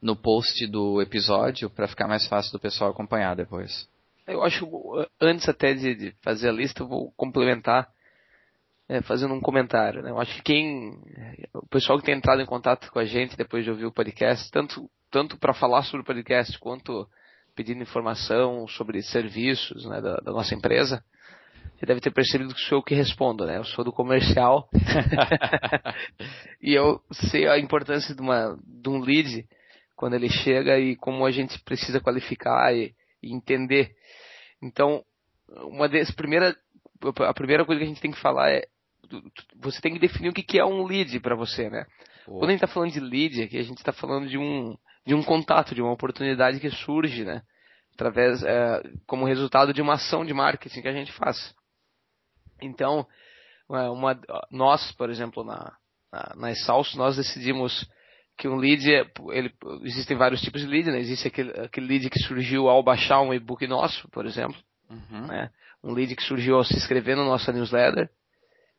no 0.00 0.16
post 0.16 0.66
do 0.66 1.00
episódio 1.02 1.68
para 1.68 1.88
ficar 1.88 2.08
mais 2.08 2.26
fácil 2.26 2.52
do 2.52 2.58
pessoal 2.58 2.90
acompanhar 2.90 3.36
depois. 3.36 3.88
Eu 4.26 4.42
acho, 4.42 4.66
antes 5.20 5.48
até 5.48 5.74
de, 5.74 6.14
fazer 6.22 6.48
a 6.48 6.52
lista, 6.52 6.82
eu 6.82 6.88
vou 6.88 7.12
complementar 7.16 7.88
é, 8.88 9.02
fazendo 9.02 9.34
um 9.34 9.40
comentário. 9.40 10.02
Né? 10.02 10.10
Eu 10.10 10.20
acho 10.20 10.34
que 10.36 10.42
quem, 10.42 10.98
o 11.52 11.66
pessoal 11.66 11.98
que 11.98 12.04
tem 12.04 12.16
entrado 12.16 12.40
em 12.40 12.46
contato 12.46 12.90
com 12.90 12.98
a 12.98 13.04
gente 13.04 13.36
depois 13.36 13.64
de 13.64 13.70
ouvir 13.70 13.86
o 13.86 13.92
podcast, 13.92 14.50
tanto, 14.50 14.88
tanto 15.10 15.36
para 15.36 15.52
falar 15.52 15.82
sobre 15.82 16.02
o 16.02 16.04
podcast 16.04 16.58
quanto 16.58 17.08
pedindo 17.54 17.82
informação 17.82 18.66
sobre 18.68 19.02
serviços 19.02 19.84
né, 19.84 20.00
da, 20.00 20.16
da, 20.16 20.32
nossa 20.32 20.54
empresa, 20.54 21.04
você 21.76 21.86
deve 21.86 22.00
ter 22.00 22.10
percebido 22.10 22.54
que 22.54 22.60
sou 22.60 22.78
eu 22.78 22.82
que 22.82 22.94
respondo, 22.94 23.44
né? 23.44 23.58
Eu 23.58 23.64
sou 23.64 23.84
do 23.84 23.92
comercial. 23.92 24.68
e 26.62 26.72
eu 26.74 27.02
sei 27.12 27.48
a 27.48 27.58
importância 27.58 28.14
de, 28.14 28.20
uma, 28.20 28.56
de 28.64 28.88
um 28.88 29.00
lead 29.00 29.46
quando 30.00 30.14
ele 30.14 30.30
chega 30.30 30.78
e 30.78 30.96
como 30.96 31.26
a 31.26 31.30
gente 31.30 31.58
precisa 31.60 32.00
qualificar 32.00 32.74
e, 32.74 32.94
e 33.22 33.34
entender. 33.34 33.94
Então, 34.62 35.04
uma 35.64 35.90
das 35.90 36.10
primeiras, 36.10 36.56
a 37.18 37.34
primeira 37.34 37.66
coisa 37.66 37.80
que 37.80 37.84
a 37.84 37.88
gente 37.88 38.00
tem 38.00 38.10
que 38.10 38.18
falar 38.18 38.50
é 38.50 38.66
você 39.56 39.78
tem 39.82 39.92
que 39.92 39.98
definir 39.98 40.30
o 40.30 40.32
que 40.32 40.58
é 40.58 40.64
um 40.64 40.86
lead 40.86 41.20
para 41.20 41.36
você, 41.36 41.68
né? 41.68 41.84
Quando 42.24 42.44
a 42.44 42.52
gente 42.52 42.64
está 42.64 42.66
falando 42.66 42.92
de 42.92 43.00
lead 43.00 43.42
aqui, 43.42 43.58
a 43.58 43.62
gente 43.62 43.76
está 43.76 43.92
falando 43.92 44.26
de 44.26 44.38
um, 44.38 44.74
de 45.04 45.14
um 45.14 45.22
contato, 45.22 45.74
de 45.74 45.82
uma 45.82 45.92
oportunidade 45.92 46.60
que 46.60 46.70
surge, 46.70 47.22
né? 47.22 47.42
Através, 47.92 48.42
é, 48.42 48.82
como 49.06 49.26
resultado 49.26 49.74
de 49.74 49.82
uma 49.82 49.94
ação 49.94 50.24
de 50.24 50.32
marketing 50.32 50.80
que 50.80 50.88
a 50.88 50.94
gente 50.94 51.12
faz. 51.12 51.54
Então, 52.62 53.06
é, 53.70 53.90
uma, 53.90 54.18
nós, 54.50 54.92
por 54.92 55.10
exemplo, 55.10 55.44
na, 55.44 55.76
na, 56.10 56.32
na 56.36 56.50
Exalso, 56.52 56.96
nós 56.96 57.18
decidimos 57.18 57.86
que 58.40 58.48
um 58.48 58.56
lead, 58.56 58.90
é, 58.90 59.04
ele, 59.32 59.52
existem 59.82 60.16
vários 60.16 60.40
tipos 60.40 60.62
de 60.62 60.66
lead, 60.66 60.90
né? 60.90 60.98
Existe 60.98 61.28
aquele, 61.28 61.50
aquele 61.60 61.86
lead 61.86 62.08
que 62.08 62.18
surgiu 62.20 62.70
ao 62.70 62.82
baixar 62.82 63.20
um 63.20 63.34
e-book 63.34 63.66
nosso, 63.66 64.08
por 64.08 64.24
exemplo. 64.24 64.56
Uhum. 64.88 65.26
Né? 65.26 65.50
Um 65.84 65.92
lead 65.92 66.16
que 66.16 66.22
surgiu 66.22 66.56
ao 66.56 66.64
se 66.64 66.74
inscrever 66.74 67.16
na 67.16 67.24
nossa 67.24 67.52
newsletter 67.52 68.08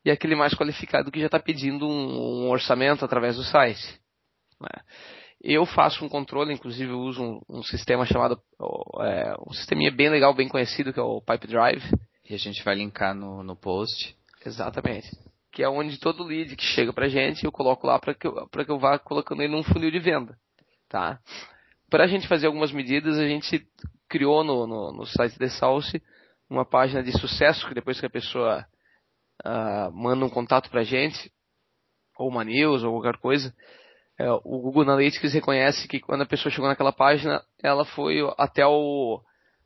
e 0.03 0.09
aquele 0.09 0.35
mais 0.35 0.55
qualificado 0.55 1.11
que 1.11 1.19
já 1.19 1.27
está 1.27 1.39
pedindo 1.39 1.87
um, 1.87 2.45
um, 2.45 2.49
orçamento 2.49 3.05
através 3.05 3.35
do 3.35 3.43
site. 3.43 4.01
Né? 4.59 4.81
Eu 5.43 5.63
faço 5.67 6.03
um 6.03 6.09
controle, 6.09 6.51
inclusive 6.51 6.91
eu 6.91 6.99
uso 6.99 7.21
um, 7.21 7.41
um 7.47 7.63
sistema 7.63 8.03
chamado, 8.03 8.41
é, 8.99 9.35
um 9.47 9.53
sisteminha 9.53 9.91
bem 9.91 10.09
legal, 10.09 10.33
bem 10.33 10.47
conhecido, 10.47 10.91
que 10.91 10.99
é 10.99 11.03
o 11.03 11.21
Pipe 11.21 11.45
Drive. 11.45 11.83
E 12.27 12.33
a 12.33 12.37
gente 12.37 12.63
vai 12.63 12.73
linkar 12.73 13.13
no, 13.13 13.43
no 13.43 13.55
post. 13.55 14.15
Exatamente. 14.43 15.07
Que 15.51 15.63
é 15.63 15.70
onde 15.70 16.00
todo 16.00 16.24
lead 16.24 16.55
que 16.55 16.63
chega 16.63 16.93
pra 16.93 17.10
gente, 17.10 17.43
eu 17.43 17.51
coloco 17.51 17.86
lá 17.86 18.00
para 18.00 18.13
que, 18.13 18.25
eu, 18.25 18.48
que 18.48 18.72
eu 18.72 18.79
vá 18.79 18.98
colocando 18.98 19.41
ele 19.41 19.53
num 19.53 19.63
funil 19.63 19.91
de 19.91 20.00
venda. 20.00 20.38
Tá? 20.88 21.20
Para 21.89 22.05
a 22.05 22.08
gente 22.08 22.27
fazer 22.27 22.48
algumas 22.48 22.72
medidas, 22.72 23.17
a 23.17 23.27
gente 23.27 23.67
criou 24.08 24.43
no, 24.43 24.65
no, 24.65 24.91
no 24.93 25.05
site 25.05 25.38
de 25.38 25.50
Salsi 25.50 26.01
uma 26.50 26.65
página 26.65 27.01
de 27.01 27.12
sucesso, 27.17 27.67
que 27.67 27.74
depois 27.74 28.00
que 28.00 28.05
a 28.05 28.10
pessoa 28.10 28.65
uh, 29.46 29.91
manda 29.91 30.25
um 30.25 30.29
contato 30.29 30.70
para 30.70 30.81
a 30.81 30.86
gente, 30.86 31.31
ou 32.17 32.29
uma 32.29 32.43
news, 32.43 32.84
ou 32.84 32.91
qualquer 32.93 33.20
coisa, 33.20 33.53
é, 34.20 34.29
o 34.31 34.60
Google 34.62 34.84
Analytics 34.84 35.34
reconhece 35.34 35.88
que 35.88 36.00
quando 36.00 36.22
a 36.22 36.25
pessoa 36.25 36.51
chegou 36.51 36.67
naquela 36.67 36.91
página, 36.91 37.43
ela 37.63 37.84
foi 37.86 38.20
até 38.38 38.65
o 38.65 39.22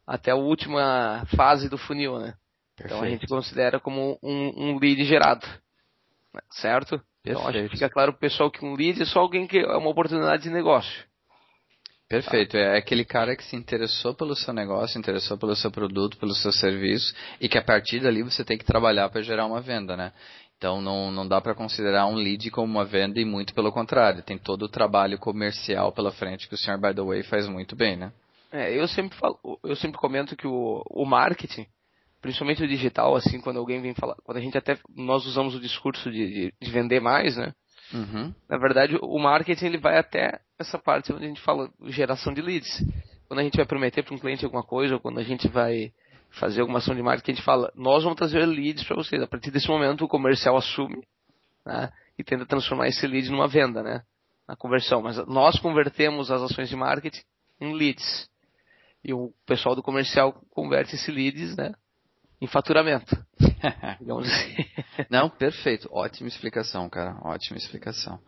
até 0.07 0.31
a 0.31 0.35
última 0.35 1.25
fase 1.35 1.67
do 1.67 1.77
funil, 1.77 2.19
né? 2.19 2.35
Perfeito. 2.77 2.85
Então 2.85 3.01
a 3.01 3.09
gente 3.09 3.27
considera 3.27 3.79
como 3.79 4.19
um, 4.21 4.53
um 4.55 4.77
lead 4.77 5.03
gerado? 5.03 5.45
Certo? 6.51 7.01
Perfeito. 7.23 7.39
Então 7.39 7.47
acho 7.47 7.69
que 7.69 7.69
fica 7.69 7.89
claro 7.89 8.11
pro 8.13 8.21
pessoal 8.21 8.51
que 8.51 8.63
um 8.63 8.75
lead 8.75 9.01
é 9.01 9.05
só 9.05 9.19
alguém 9.19 9.47
que 9.47 9.57
é 9.57 9.77
uma 9.77 9.89
oportunidade 9.89 10.43
de 10.43 10.49
negócio. 10.49 11.05
Perfeito, 12.07 12.55
é 12.55 12.77
aquele 12.77 13.03
cara 13.03 13.35
que 13.35 13.43
se 13.43 13.55
interessou 13.55 14.13
pelo 14.13 14.35
seu 14.35 14.53
negócio, 14.53 14.99
interessou 14.99 15.39
pelo 15.39 15.55
seu 15.55 15.71
produto, 15.71 16.17
pelo 16.17 16.35
seu 16.35 16.51
serviço 16.51 17.15
e 17.41 17.49
que 17.49 17.57
a 17.57 17.63
partir 17.63 17.99
dali 17.99 18.21
você 18.21 18.45
tem 18.45 18.59
que 18.59 18.63
trabalhar 18.63 19.09
para 19.09 19.23
gerar 19.23 19.47
uma 19.47 19.59
venda, 19.59 19.97
né? 19.97 20.13
Então 20.55 20.81
não, 20.81 21.11
não 21.11 21.27
dá 21.27 21.41
para 21.41 21.55
considerar 21.55 22.05
um 22.05 22.13
lead 22.13 22.51
como 22.51 22.71
uma 22.71 22.85
venda 22.85 23.19
e 23.19 23.25
muito 23.25 23.55
pelo 23.55 23.71
contrário, 23.71 24.21
tem 24.21 24.37
todo 24.37 24.63
o 24.63 24.69
trabalho 24.69 25.17
comercial 25.17 25.91
pela 25.91 26.11
frente 26.11 26.47
que 26.47 26.53
o 26.53 26.57
senhor 26.57 26.79
by 26.79 26.93
the 26.93 27.01
way 27.01 27.23
faz 27.23 27.47
muito 27.47 27.75
bem, 27.75 27.97
né? 27.97 28.11
É, 28.51 28.71
eu 28.71 28.87
sempre 28.87 29.17
falo, 29.17 29.39
eu 29.63 29.75
sempre 29.75 29.97
comento 29.97 30.35
que 30.35 30.47
o, 30.47 30.83
o 30.89 31.05
marketing, 31.05 31.65
principalmente 32.25 32.63
o 32.63 32.67
digital, 32.67 33.15
assim, 33.15 33.39
quando 33.39 33.59
alguém 33.59 33.79
vem 33.79 33.93
falar, 33.93 34.15
quando 34.23 34.37
a 34.39 34.41
gente 34.41 34.57
até 34.57 34.79
nós 34.95 35.27
usamos 35.27 35.53
o 35.53 35.59
discurso 35.59 36.09
de, 36.09 36.27
de, 36.27 36.53
de 36.59 36.71
vender 36.71 36.99
mais, 36.99 37.37
né? 37.37 37.53
Uhum. 37.93 38.33
Na 38.49 38.57
verdade, 38.57 38.97
o 38.99 39.19
marketing 39.19 39.65
ele 39.67 39.77
vai 39.77 39.99
até 39.99 40.39
essa 40.57 40.79
parte 40.79 41.13
onde 41.13 41.25
a 41.25 41.27
gente 41.27 41.41
fala 41.41 41.69
geração 41.85 42.33
de 42.33 42.41
leads. 42.41 42.83
Quando 43.27 43.41
a 43.41 43.43
gente 43.43 43.57
vai 43.57 43.65
prometer 43.67 44.01
para 44.01 44.15
um 44.15 44.17
cliente 44.17 44.43
alguma 44.43 44.63
coisa, 44.63 44.95
ou 44.95 44.99
quando 44.99 45.19
a 45.19 45.23
gente 45.23 45.47
vai 45.47 45.93
fazer 46.31 46.61
alguma 46.61 46.79
ação 46.79 46.95
de 46.95 47.03
marketing, 47.03 47.31
a 47.31 47.35
gente 47.35 47.45
fala, 47.45 47.71
nós 47.75 48.01
vamos 48.01 48.17
trazer 48.17 48.43
leads 48.43 48.83
para 48.85 48.95
vocês. 48.95 49.21
A 49.21 49.27
partir 49.27 49.51
desse 49.51 49.67
momento, 49.67 50.03
o 50.03 50.07
comercial 50.07 50.57
assume 50.57 51.03
né, 51.63 51.91
e 52.17 52.23
tenta 52.23 52.43
transformar 52.43 52.87
esse 52.87 53.05
lead 53.05 53.29
numa 53.29 53.47
venda, 53.47 53.83
né, 53.83 54.01
na 54.47 54.55
conversão. 54.55 55.03
Mas 55.03 55.17
nós 55.27 55.59
convertemos 55.59 56.31
as 56.31 56.41
ações 56.41 56.69
de 56.69 56.75
marketing 56.75 57.21
em 57.61 57.71
leads. 57.75 58.27
E 59.03 59.13
o 59.13 59.31
pessoal 59.45 59.75
do 59.75 59.83
comercial 59.83 60.33
converte 60.49 60.95
esses 60.95 61.13
leads 61.13 61.55
né, 61.55 61.71
em 62.41 62.47
faturamento. 62.47 63.15
Digamos 63.99 64.27
assim. 64.27 64.55
Não, 65.09 65.29
perfeito. 65.29 65.89
Ótima 65.91 66.27
explicação, 66.27 66.89
cara. 66.89 67.17
Ótima 67.23 67.57
explicação. 67.57 68.19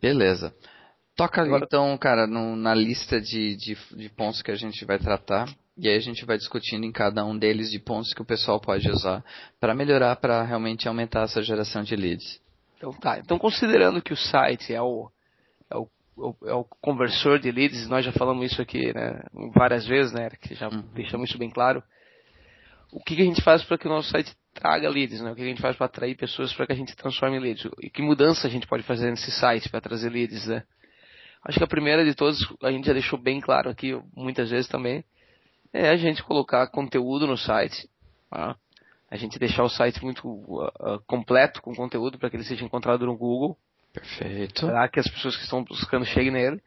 Beleza. 0.00 0.54
Toca 1.16 1.42
Agora, 1.42 1.64
então, 1.64 1.96
cara, 1.96 2.26
no, 2.26 2.54
na 2.56 2.74
lista 2.74 3.18
de, 3.20 3.56
de, 3.56 3.76
de, 3.96 4.08
pontos 4.10 4.42
que 4.42 4.50
a 4.50 4.54
gente 4.54 4.84
vai 4.84 4.98
tratar. 4.98 5.48
E 5.78 5.88
aí 5.88 5.96
a 5.96 6.00
gente 6.00 6.24
vai 6.24 6.36
discutindo 6.36 6.84
em 6.84 6.92
cada 6.92 7.24
um 7.24 7.36
deles 7.36 7.70
de 7.70 7.78
pontos 7.78 8.12
que 8.12 8.20
o 8.20 8.24
pessoal 8.24 8.60
pode 8.60 8.88
usar 8.90 9.24
para 9.58 9.74
melhorar, 9.74 10.16
para 10.16 10.42
realmente 10.42 10.88
aumentar 10.88 11.22
essa 11.22 11.42
geração 11.42 11.82
de 11.82 11.96
leads. 11.96 12.40
Então 12.76 12.92
tá. 12.92 13.18
Então 13.18 13.38
considerando 13.38 14.02
que 14.02 14.12
o 14.12 14.16
site 14.16 14.74
é 14.74 14.80
o, 14.80 15.10
é 15.70 15.76
o, 15.76 15.88
é 16.44 16.54
o 16.54 16.64
conversor 16.64 17.38
de 17.38 17.50
leads, 17.50 17.88
nós 17.88 18.04
já 18.04 18.12
falamos 18.12 18.52
isso 18.52 18.60
aqui 18.60 18.92
né, 18.94 19.22
várias 19.54 19.86
vezes, 19.86 20.12
né, 20.12 20.30
que 20.40 20.54
já 20.54 20.68
uhum. 20.68 20.82
deixamos 20.94 21.28
isso 21.28 21.38
bem 21.38 21.50
claro 21.50 21.82
o 22.92 23.02
que, 23.02 23.16
que 23.16 23.22
a 23.22 23.24
gente 23.24 23.42
faz 23.42 23.62
para 23.64 23.78
que 23.78 23.86
o 23.86 23.90
nosso 23.90 24.10
site 24.10 24.34
traga 24.54 24.88
leads, 24.88 25.20
né? 25.20 25.32
O 25.32 25.34
que 25.34 25.42
a 25.42 25.46
gente 25.46 25.60
faz 25.60 25.76
para 25.76 25.86
atrair 25.86 26.16
pessoas 26.16 26.52
para 26.52 26.66
que 26.66 26.72
a 26.72 26.76
gente 26.76 26.96
transforme 26.96 27.38
leads? 27.38 27.68
E 27.82 27.90
que 27.90 28.02
mudança 28.02 28.46
a 28.46 28.50
gente 28.50 28.66
pode 28.66 28.82
fazer 28.82 29.10
nesse 29.10 29.30
site 29.30 29.68
para 29.68 29.80
trazer 29.80 30.10
leads, 30.10 30.46
né? 30.46 30.62
Acho 31.44 31.58
que 31.58 31.64
a 31.64 31.68
primeira 31.68 32.04
de 32.04 32.14
todas, 32.14 32.38
a 32.62 32.70
gente 32.70 32.86
já 32.86 32.92
deixou 32.92 33.18
bem 33.18 33.40
claro 33.40 33.70
aqui 33.70 33.96
muitas 34.16 34.50
vezes 34.50 34.68
também, 34.68 35.04
é 35.72 35.88
a 35.90 35.96
gente 35.96 36.22
colocar 36.22 36.66
conteúdo 36.68 37.26
no 37.26 37.36
site, 37.36 37.88
tá? 38.30 38.56
a 39.10 39.16
gente 39.16 39.38
deixar 39.38 39.62
o 39.62 39.68
site 39.68 40.02
muito 40.02 40.28
uh, 40.28 41.00
completo 41.06 41.62
com 41.62 41.74
conteúdo 41.74 42.18
para 42.18 42.28
que 42.28 42.36
ele 42.36 42.44
seja 42.44 42.64
encontrado 42.64 43.06
no 43.06 43.16
Google. 43.16 43.56
Perfeito. 43.92 44.66
Para 44.66 44.88
que 44.88 45.00
as 45.00 45.08
pessoas 45.08 45.36
que 45.36 45.42
estão 45.42 45.62
buscando 45.62 46.04
cheguem 46.04 46.32
nele. 46.32 46.60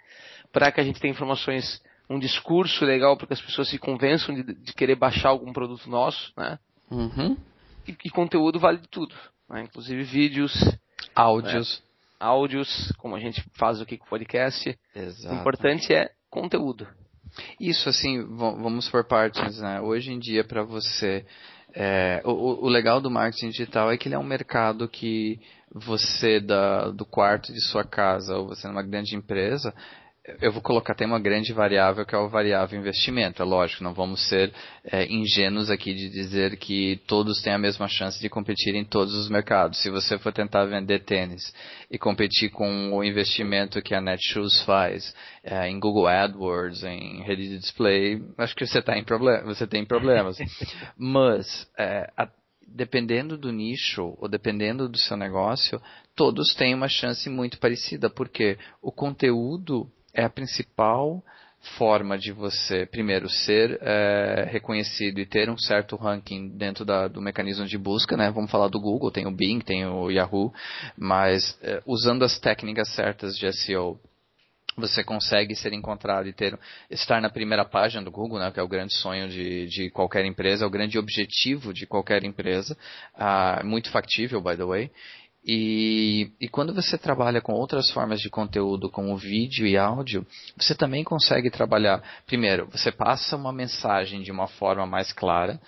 Para 0.52 0.72
que 0.72 0.80
a 0.80 0.84
gente 0.84 1.00
tenha 1.00 1.12
informações 1.12 1.82
um 2.10 2.18
discurso 2.18 2.84
legal 2.84 3.16
para 3.16 3.28
que 3.28 3.34
as 3.34 3.42
pessoas 3.42 3.70
se 3.70 3.78
convençam 3.78 4.34
de, 4.34 4.44
de 4.44 4.74
querer 4.74 4.96
baixar 4.96 5.30
algum 5.30 5.54
produto 5.54 5.90
nosso, 5.90 6.34
né? 6.36 6.58
Uhum. 6.90 7.38
E, 7.88 7.96
e, 8.06 8.10
conteúdo 8.10 8.60
vale 8.60 8.80
de 8.80 8.88
tudo, 8.88 9.16
né? 9.48 9.62
inclusive 9.64 10.04
vídeos, 10.04 10.54
áudios, 11.16 11.80
né? 11.80 11.86
áudios, 12.20 12.92
como 12.98 13.16
a 13.16 13.20
gente 13.20 13.44
faz 13.58 13.80
aqui 13.80 13.98
com 13.98 14.06
o 14.06 14.10
podcast. 14.10 14.78
Exato. 14.96 15.36
O 15.36 15.38
importante 15.40 15.94
é 15.94 16.12
conteúdo. 16.30 16.88
Isso, 17.60 17.88
assim, 17.88 18.26
vamos 18.36 18.90
por 18.90 19.04
partes, 19.06 19.60
né? 19.60 19.80
Hoje 19.80 20.12
em 20.12 20.18
dia, 20.18 20.44
para 20.44 20.64
você, 20.64 21.26
é, 21.76 22.22
o, 22.26 22.66
o, 22.66 22.68
legal 22.68 23.00
do 23.00 23.12
marketing 23.12 23.50
digital 23.50 23.92
é 23.92 23.98
que 23.98 24.08
ele 24.08 24.16
é 24.16 24.20
um 24.20 24.24
mercado 24.24 24.90
que 24.90 25.40
você 25.72 26.40
da, 26.40 26.90
do 26.90 27.06
quarto 27.06 27.54
de 27.54 27.62
sua 27.62 27.84
casa 27.84 28.36
ou 28.36 28.48
você 28.48 28.68
numa 28.68 28.82
grande 28.82 29.16
empresa 29.16 29.74
eu 30.42 30.52
vou 30.52 30.62
colocar 30.62 30.94
tem 30.94 31.08
uma 31.08 31.20
grande 31.20 31.54
variável 31.54 32.06
que 32.06 32.16
é 32.16 32.18
o 32.18 32.30
variável 32.30 32.80
investimento. 32.80 33.42
É 33.42 33.46
lógico, 33.46 33.84
não 33.84 33.94
vamos 33.94 34.28
ser 34.28 34.54
é, 34.84 35.06
ingênuos 35.06 35.70
aqui 35.70 35.94
de 35.94 36.10
dizer 36.10 36.58
que 36.58 37.02
todos 37.08 37.42
têm 37.42 37.54
a 37.54 37.58
mesma 37.58 37.88
chance 37.88 38.20
de 38.20 38.30
competir 38.30 38.76
em 38.76 38.84
todos 38.84 39.14
os 39.14 39.30
mercados. 39.30 39.82
Se 39.82 39.90
você 39.90 40.18
for 40.18 40.32
tentar 40.34 40.66
vender 40.66 41.00
tênis 41.00 41.54
e 41.90 41.98
competir 41.98 42.50
com 42.50 42.94
o 42.94 43.04
investimento 43.04 43.82
que 43.82 43.96
a 43.96 44.02
Netshoes 44.02 44.62
faz 44.64 45.14
é, 45.44 45.70
em 45.70 45.80
Google 45.80 46.08
AdWords, 46.08 46.84
em 46.84 47.24
rede 47.24 47.50
de 47.50 47.58
display, 47.60 48.22
acho 48.38 48.56
que 48.56 48.66
você, 48.66 48.82
tá 48.82 48.98
em 48.98 49.04
problem 49.04 49.44
você 49.44 49.66
tem 49.66 49.86
problemas. 49.86 50.38
Mas 50.98 51.68
é, 51.78 52.10
a, 52.18 52.28
dependendo 52.68 53.38
do 53.38 53.52
nicho 53.52 54.16
ou 54.20 54.28
dependendo 54.28 54.88
do 54.88 54.98
seu 54.98 55.18
negócio, 55.18 55.82
todos 56.16 56.54
têm 56.54 56.74
uma 56.74 56.88
chance 56.88 57.30
muito 57.30 57.60
parecida, 57.60 58.10
porque 58.10 58.58
o 58.82 58.92
conteúdo 58.92 59.90
é 60.14 60.24
a 60.24 60.30
principal 60.30 61.24
forma 61.78 62.18
de 62.18 62.32
você, 62.32 62.86
primeiro, 62.86 63.30
ser 63.30 63.78
é, 63.82 64.48
reconhecido 64.50 65.20
e 65.20 65.26
ter 65.26 65.50
um 65.50 65.58
certo 65.58 65.96
ranking 65.96 66.50
dentro 66.58 66.86
da, 66.86 67.08
do 67.08 67.22
mecanismo 67.22 67.66
de 67.66 67.78
busca, 67.78 68.16
né? 68.16 68.32
Vamos 68.32 68.50
falar 68.50 68.70
do 68.70 68.80
Google, 68.80 69.12
tem 69.12 69.28
o 69.28 69.32
Bing, 69.32 69.60
tem 69.60 69.86
o 69.86 70.10
Yahoo, 70.10 70.54
mas 70.98 71.58
é, 71.62 71.82
usando 71.86 72.24
as 72.24 72.40
técnicas 72.40 72.88
certas 72.96 73.38
de 73.38 73.52
SEO, 73.52 74.00
você 74.78 75.04
consegue 75.04 75.54
ser 75.56 75.74
encontrado 75.74 76.28
e 76.28 76.34
ter 76.34 76.58
estar 76.90 77.22
na 77.22 77.30
primeira 77.30 77.66
página 77.66 78.04
do 78.04 78.12
Google, 78.12 78.40
né, 78.40 78.50
que 78.52 78.60
é 78.60 78.64
o 78.64 78.68
grande 78.68 78.94
sonho 78.94 79.28
de, 79.28 79.68
de 79.68 79.90
qualquer 79.90 80.24
empresa, 80.26 80.64
é 80.64 80.68
o 80.68 80.72
grande 80.72 80.98
objetivo 80.98 81.74
de 81.74 81.86
qualquer 81.86 82.24
empresa, 82.24 82.78
uh, 83.16 83.66
muito 83.66 83.92
factível, 83.92 84.42
by 84.42 84.56
the 84.56 84.64
way. 84.64 84.92
E, 85.52 86.32
e, 86.40 86.48
quando 86.48 86.76
você 86.76 86.96
trabalha 86.96 87.42
com 87.42 87.54
outras 87.54 87.90
formas 87.90 88.22
de 88.22 88.30
conteúdo, 88.30 88.88
como 88.88 89.18
vídeo 89.18 89.66
e 89.66 89.76
áudio, 89.76 90.24
você 90.56 90.76
também 90.76 91.04
consegue 91.04 91.50
trabalhar. 91.50 92.04
Primeiro, 92.28 92.68
você 92.68 92.92
passa 92.92 93.36
uma 93.36 93.52
mensagem 93.52 94.22
de 94.22 94.32
uma 94.32 94.48
forma 94.48 94.86
mais 94.86 95.12
clara. 95.12 95.60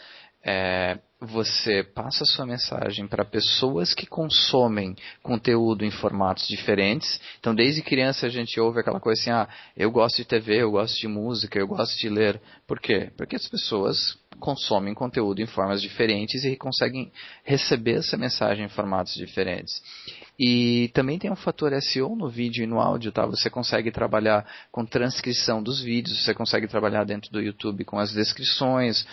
É, 0.46 1.00
você 1.22 1.84
passa 1.84 2.26
sua 2.26 2.48
mensagem 2.48 3.08
para 3.08 3.24
pessoas 3.24 3.94
que 3.94 4.08
consomem 4.08 4.96
conteúdo 5.22 5.86
em 5.86 5.92
formatos 5.92 6.48
diferentes. 6.48 7.22
Então, 7.40 7.54
desde 7.54 7.84
criança 7.84 8.26
a 8.26 8.30
gente 8.30 8.60
ouve 8.60 8.80
aquela 8.80 9.00
coisa 9.00 9.22
assim: 9.22 9.30
ah, 9.30 9.48
eu 9.78 9.92
gosto 9.92 10.18
de 10.18 10.26
TV, 10.26 10.64
eu 10.64 10.72
gosto 10.72 11.00
de 11.00 11.08
música, 11.08 11.60
eu 11.60 11.68
gosto 11.68 11.96
de 12.00 12.10
ler. 12.10 12.42
Por 12.66 12.80
quê? 12.80 13.12
Porque 13.16 13.36
as 13.36 13.48
pessoas 13.48 14.18
consomem 14.40 14.96
conteúdo 14.96 15.42
em 15.42 15.46
formas 15.46 15.80
diferentes 15.80 16.44
e 16.44 16.56
conseguem 16.56 17.12
receber 17.44 18.00
essa 18.00 18.18
mensagem 18.18 18.66
em 18.66 18.70
formatos 18.70 19.14
diferentes. 19.14 19.80
E 20.44 20.90
também 20.96 21.20
tem 21.20 21.32
um 21.32 21.36
fator 21.36 21.72
SEO 21.80 22.16
no 22.16 22.28
vídeo 22.28 22.64
e 22.64 22.68
no 22.68 22.80
áudio, 22.80 23.12
tá? 23.12 23.28
Você 23.28 23.48
consegue 23.48 23.92
trabalhar 23.92 24.44
com 24.72 24.84
transcrição 24.84 25.62
dos 25.62 25.80
vídeos, 25.84 26.26
você 26.26 26.34
consegue 26.34 26.68
trabalhar 26.68 27.04
dentro 27.04 27.32
do 27.32 27.40
YouTube 27.40 27.86
com 27.86 28.00
as 28.00 28.12
descrições, 28.12 29.06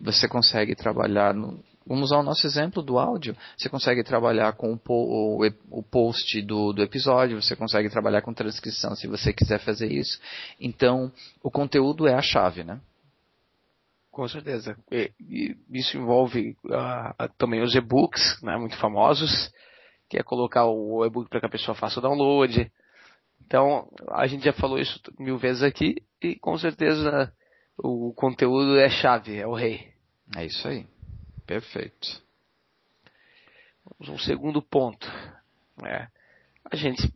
você 0.00 0.28
consegue 0.28 0.76
trabalhar 0.76 1.34
no, 1.34 1.58
Vamos 1.84 2.10
usar 2.10 2.18
o 2.18 2.22
nosso 2.22 2.46
exemplo 2.46 2.82
do 2.82 3.00
áudio. 3.00 3.36
Você 3.56 3.68
consegue 3.68 4.04
trabalhar 4.04 4.52
com 4.52 4.72
o, 4.74 5.82
post 5.82 6.42
do, 6.42 6.72
do, 6.72 6.82
episódio, 6.82 7.42
você 7.42 7.56
consegue 7.56 7.88
trabalhar 7.88 8.22
com 8.22 8.32
transcrição 8.32 8.94
se 8.94 9.08
você 9.08 9.32
quiser 9.32 9.58
fazer 9.60 9.90
isso. 9.90 10.20
Então, 10.60 11.10
o 11.42 11.50
conteúdo 11.50 12.06
é 12.06 12.14
a 12.14 12.22
chave, 12.22 12.62
né? 12.62 12.80
Com 14.12 14.26
certeza. 14.28 14.76
E, 14.90 15.10
e 15.20 15.56
isso 15.72 15.96
envolve 15.96 16.56
uh, 16.64 17.28
também 17.38 17.60
os 17.60 17.74
e-books, 17.74 18.40
né, 18.42 18.56
muito 18.56 18.76
famosos 18.78 19.52
que 20.08 20.18
é 20.18 20.22
colocar 20.22 20.66
o 20.66 21.04
e-book 21.04 21.28
para 21.28 21.40
que 21.40 21.46
a 21.46 21.50
pessoa 21.50 21.74
faça 21.74 21.98
o 21.98 22.02
download. 22.02 22.70
Então, 23.44 23.88
a 24.10 24.26
gente 24.26 24.44
já 24.44 24.52
falou 24.52 24.78
isso 24.78 25.00
mil 25.18 25.38
vezes 25.38 25.62
aqui 25.62 25.96
e 26.22 26.36
com 26.36 26.56
certeza 26.58 27.32
o 27.78 28.12
conteúdo 28.14 28.78
é 28.78 28.88
chave, 28.88 29.36
é 29.36 29.46
o 29.46 29.54
rei. 29.54 29.92
É 30.36 30.44
isso 30.44 30.66
aí. 30.66 30.86
Perfeito. 31.46 32.22
Vamos 33.84 34.08
um 34.08 34.18
segundo 34.24 34.60
ponto. 34.60 35.06
É, 35.84 36.08
a 36.64 36.76
gente 36.76 37.12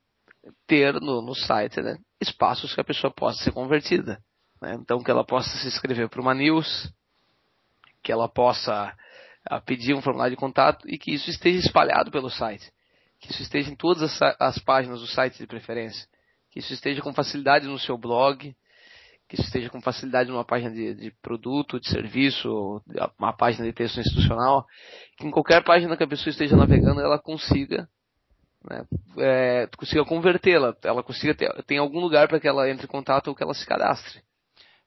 ter 0.67 0.95
no, 0.95 1.23
no 1.23 1.35
site 1.35 1.81
né, 1.81 1.99
espaços 2.21 2.75
que 2.75 2.81
a 2.81 2.85
pessoa 2.85 3.13
possa 3.13 3.43
ser 3.43 3.53
convertida. 3.53 4.23
Né? 4.61 4.75
Então, 4.81 5.03
que 5.03 5.11
ela 5.11 5.25
possa 5.25 5.49
se 5.59 5.67
inscrever 5.67 6.09
para 6.09 6.21
uma 6.21 6.35
news, 6.35 6.93
que 8.03 8.13
ela 8.13 8.29
possa 8.29 8.95
a, 9.45 9.61
pedir 9.61 9.95
um 9.95 10.03
formulário 10.03 10.37
de 10.37 10.41
contato 10.41 10.89
e 10.89 10.99
que 10.99 11.13
isso 11.13 11.31
esteja 11.31 11.59
espalhado 11.59 12.11
pelo 12.11 12.31
site 12.31 12.71
que 13.21 13.31
isso 13.31 13.43
esteja 13.43 13.71
em 13.71 13.77
todas 13.77 14.03
as, 14.03 14.37
as 14.41 14.59
páginas 14.59 15.01
do 15.01 15.07
site 15.07 15.39
de 15.39 15.47
preferência, 15.47 16.07
que 16.51 16.59
isso 16.59 16.73
esteja 16.73 17.03
com 17.03 17.13
facilidade 17.13 17.67
no 17.67 17.79
seu 17.79 17.99
blog, 17.99 18.57
que 19.29 19.37
isso 19.37 19.45
esteja 19.45 19.71
com 19.71 19.81
facilidade 19.81 20.31
numa 20.31 20.45
página 20.45 20.75
de, 20.75 20.95
de, 20.95 21.11
produto, 21.23 21.79
de 21.79 21.89
serviço, 21.89 22.83
uma 23.17 23.33
página 23.33 23.65
de 23.65 23.73
texto 23.73 24.01
institucional, 24.01 24.67
que 25.17 25.27
em 25.27 25.31
qualquer 25.31 25.63
página 25.63 25.97
que 25.97 26.03
a 26.03 26.09
pessoa 26.09 26.33
esteja 26.33 26.57
navegando 26.57 27.01
ela 27.01 27.17
consiga, 27.17 27.89
né, 28.69 28.85
é, 29.19 29.69
consiga 29.77 30.05
convertê-la, 30.05 30.77
ela 30.83 31.03
consiga 31.03 31.35
ter, 31.35 31.63
tem 31.65 31.79
algum 31.79 32.01
lugar 32.01 32.27
para 32.27 32.41
que 32.41 32.49
ela 32.49 32.69
entre 32.69 32.87
em 32.87 32.91
contato 32.91 33.29
ou 33.29 33.35
que 33.35 33.43
ela 33.43 33.55
se 33.55 33.65
cadastre. 33.65 34.21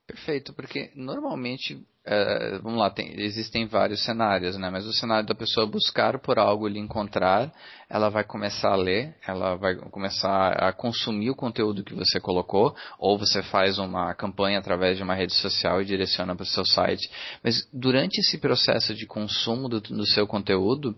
Perfeito, 0.06 0.54
porque 0.54 0.92
normalmente 0.94 1.82
Uh, 2.06 2.62
vamos 2.62 2.80
lá, 2.80 2.90
tem, 2.90 3.18
existem 3.22 3.66
vários 3.66 4.04
cenários, 4.04 4.58
né? 4.58 4.70
Mas 4.70 4.86
o 4.86 4.92
cenário 4.92 5.26
da 5.26 5.34
pessoa 5.34 5.66
buscar 5.66 6.20
por 6.20 6.38
algo 6.38 6.68
e 6.68 6.78
encontrar, 6.78 7.50
ela 7.90 8.10
vai 8.10 8.26
começar 8.26 8.74
a 8.74 8.76
ler, 8.76 9.16
ela 9.26 9.56
vai 9.56 9.76
começar 9.76 10.52
a 10.52 10.74
consumir 10.74 11.30
o 11.30 11.36
conteúdo 11.36 11.82
que 11.82 11.96
você 11.96 12.20
colocou, 12.20 12.76
ou 13.00 13.18
você 13.18 13.42
faz 13.44 13.78
uma 13.78 14.14
campanha 14.16 14.60
através 14.60 14.98
de 14.98 15.04
uma 15.04 15.16
rede 15.16 15.34
social 15.34 15.82
e 15.82 15.86
direciona 15.86 16.36
para 16.36 16.44
o 16.44 16.46
seu 16.46 16.66
site. 16.66 17.10
Mas 17.42 17.66
durante 17.72 18.20
esse 18.20 18.38
processo 18.38 18.94
de 18.94 19.06
consumo 19.06 19.70
do, 19.70 19.80
do 19.80 20.06
seu 20.06 20.28
conteúdo, 20.28 20.94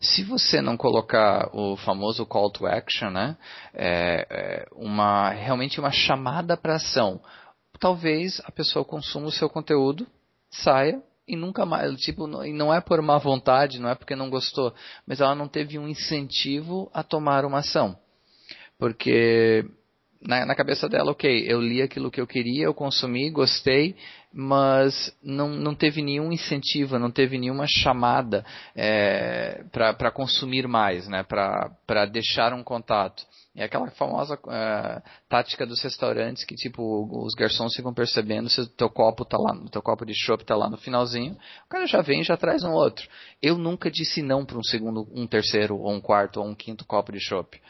se 0.00 0.24
você 0.24 0.60
não 0.60 0.76
colocar 0.76 1.50
o 1.54 1.76
famoso 1.76 2.26
call 2.26 2.50
to 2.50 2.66
action, 2.66 3.10
né? 3.10 3.36
É, 3.72 4.26
é 4.28 4.66
uma, 4.72 5.30
realmente 5.30 5.78
uma 5.78 5.92
chamada 5.92 6.56
para 6.56 6.74
ação, 6.74 7.20
talvez 7.78 8.42
a 8.44 8.50
pessoa 8.50 8.84
consuma 8.84 9.28
o 9.28 9.32
seu 9.32 9.48
conteúdo 9.48 10.04
saia 10.50 11.02
e 11.26 11.36
nunca 11.36 11.66
mais, 11.66 12.00
tipo, 12.00 12.26
não, 12.26 12.42
não 12.52 12.74
é 12.74 12.80
por 12.80 13.02
má 13.02 13.18
vontade, 13.18 13.78
não 13.78 13.90
é 13.90 13.94
porque 13.94 14.16
não 14.16 14.30
gostou, 14.30 14.74
mas 15.06 15.20
ela 15.20 15.34
não 15.34 15.46
teve 15.46 15.78
um 15.78 15.86
incentivo 15.86 16.90
a 16.92 17.02
tomar 17.02 17.44
uma 17.44 17.58
ação. 17.58 17.98
Porque 18.78 19.64
na, 20.20 20.44
na, 20.44 20.54
cabeça 20.54 20.88
dela, 20.88 21.12
ok, 21.12 21.44
eu 21.46 21.60
li 21.60 21.80
aquilo 21.80 22.10
que 22.10 22.20
eu 22.20 22.26
queria, 22.26 22.64
eu 22.64 22.74
consumi, 22.74 23.30
gostei, 23.30 23.94
mas 24.32 25.16
não, 25.22 25.48
não 25.48 25.74
teve 25.74 26.02
nenhum 26.02 26.32
incentivo, 26.32 26.98
não 26.98 27.10
teve 27.10 27.38
nenhuma 27.38 27.66
chamada 27.66 28.44
é, 28.74 29.64
para 29.72 30.10
consumir 30.10 30.66
mais, 30.66 31.08
né, 31.08 31.22
para 31.22 32.06
deixar 32.06 32.52
um 32.52 32.62
contato. 32.62 33.22
É 33.56 33.64
aquela 33.64 33.90
famosa 33.90 34.34
uh, 34.34 35.02
tática 35.28 35.66
dos 35.66 35.82
restaurantes 35.82 36.44
que, 36.44 36.54
tipo, 36.54 37.08
os 37.24 37.34
garçons 37.34 37.74
ficam 37.74 37.92
percebendo 37.92 38.48
se 38.48 38.60
o 38.60 38.66
teu 38.68 38.88
copo 38.88 39.24
tá 39.24 39.36
lá, 39.36 39.52
teu 39.72 39.82
copo 39.82 40.06
de 40.06 40.14
chopp 40.14 40.44
tá 40.44 40.54
lá 40.54 40.70
no 40.70 40.76
finalzinho, 40.76 41.32
o 41.66 41.68
cara 41.68 41.84
já 41.86 42.00
vem 42.00 42.20
e 42.20 42.24
já 42.24 42.36
traz 42.36 42.62
um 42.62 42.70
outro. 42.70 43.08
Eu 43.42 43.58
nunca 43.58 43.90
disse 43.90 44.22
não 44.22 44.44
para 44.44 44.58
um 44.58 44.62
segundo, 44.62 45.08
um 45.12 45.26
terceiro, 45.26 45.76
ou 45.76 45.90
um 45.90 46.00
quarto, 46.00 46.38
ou 46.38 46.46
um 46.46 46.54
quinto 46.54 46.84
copo 46.84 47.10
de 47.10 47.18
chopp. 47.18 47.60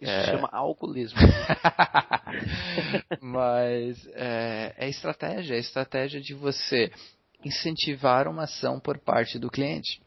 Isso 0.00 0.10
é... 0.10 0.26
chama 0.26 0.48
alcoolismo. 0.52 1.18
Mas 3.20 4.06
é, 4.14 4.74
é 4.76 4.88
estratégia, 4.88 5.54
é 5.54 5.58
estratégia 5.58 6.20
de 6.20 6.34
você 6.34 6.90
incentivar 7.44 8.28
uma 8.28 8.44
ação 8.44 8.80
por 8.80 8.98
parte 8.98 9.38
do 9.38 9.50
cliente. 9.50 10.00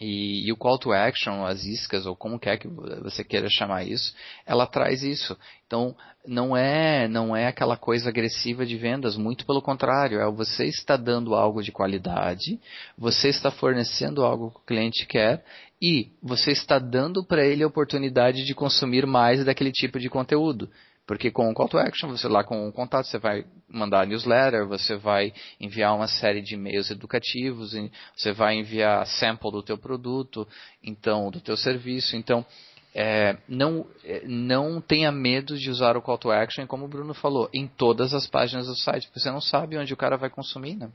E, 0.00 0.48
e, 0.48 0.52
o 0.52 0.56
call 0.56 0.78
to 0.78 0.92
action, 0.92 1.44
as 1.44 1.64
iscas, 1.64 2.06
ou 2.06 2.16
como 2.16 2.38
quer 2.38 2.56
que 2.56 2.66
você 2.66 3.22
queira 3.22 3.48
chamar 3.48 3.84
isso, 3.84 4.14
ela 4.44 4.66
traz 4.66 5.02
isso. 5.02 5.38
Então, 5.66 5.94
não 6.26 6.56
é, 6.56 7.06
não 7.06 7.36
é 7.36 7.46
aquela 7.46 7.76
coisa 7.76 8.08
agressiva 8.08 8.64
de 8.64 8.76
vendas, 8.76 9.16
muito 9.16 9.46
pelo 9.46 9.62
contrário, 9.62 10.20
é 10.20 10.30
você 10.30 10.64
está 10.64 10.96
dando 10.96 11.34
algo 11.34 11.62
de 11.62 11.70
qualidade, 11.70 12.58
você 12.96 13.28
está 13.28 13.50
fornecendo 13.50 14.24
algo 14.24 14.50
que 14.50 14.58
o 14.58 14.66
cliente 14.66 15.06
quer 15.06 15.44
e 15.82 16.12
você 16.22 16.52
está 16.52 16.78
dando 16.78 17.24
para 17.24 17.44
ele 17.44 17.64
a 17.64 17.66
oportunidade 17.66 18.44
de 18.44 18.54
consumir 18.54 19.04
mais 19.04 19.44
daquele 19.44 19.72
tipo 19.72 19.98
de 19.98 20.08
conteúdo. 20.08 20.70
Porque 21.04 21.28
com 21.28 21.50
o 21.50 21.54
call 21.54 21.68
to 21.68 21.76
action, 21.76 22.08
você 22.08 22.28
lá 22.28 22.44
com 22.44 22.68
o 22.68 22.72
contato, 22.72 23.08
você 23.08 23.18
vai 23.18 23.44
mandar 23.68 24.06
newsletter, 24.06 24.68
você 24.68 24.94
vai 24.94 25.32
enviar 25.60 25.96
uma 25.96 26.06
série 26.06 26.40
de 26.40 26.54
e-mails 26.54 26.88
educativos, 26.92 27.74
você 28.16 28.30
vai 28.30 28.54
enviar 28.54 29.04
sample 29.08 29.50
do 29.50 29.62
teu 29.64 29.76
produto, 29.76 30.46
então 30.80 31.28
do 31.32 31.40
teu 31.40 31.56
serviço. 31.56 32.14
Então, 32.14 32.46
é, 32.94 33.36
não, 33.48 33.84
é, 34.04 34.22
não 34.24 34.80
tenha 34.80 35.10
medo 35.10 35.58
de 35.58 35.68
usar 35.68 35.96
o 35.96 36.02
call 36.02 36.18
to 36.18 36.30
action, 36.30 36.64
como 36.68 36.84
o 36.84 36.88
Bruno 36.88 37.12
falou, 37.12 37.50
em 37.52 37.66
todas 37.66 38.14
as 38.14 38.28
páginas 38.28 38.68
do 38.68 38.76
site, 38.76 39.08
porque 39.08 39.18
você 39.18 39.32
não 39.32 39.40
sabe 39.40 39.76
onde 39.76 39.92
o 39.92 39.96
cara 39.96 40.16
vai 40.16 40.30
consumir, 40.30 40.76
né? 40.76 40.88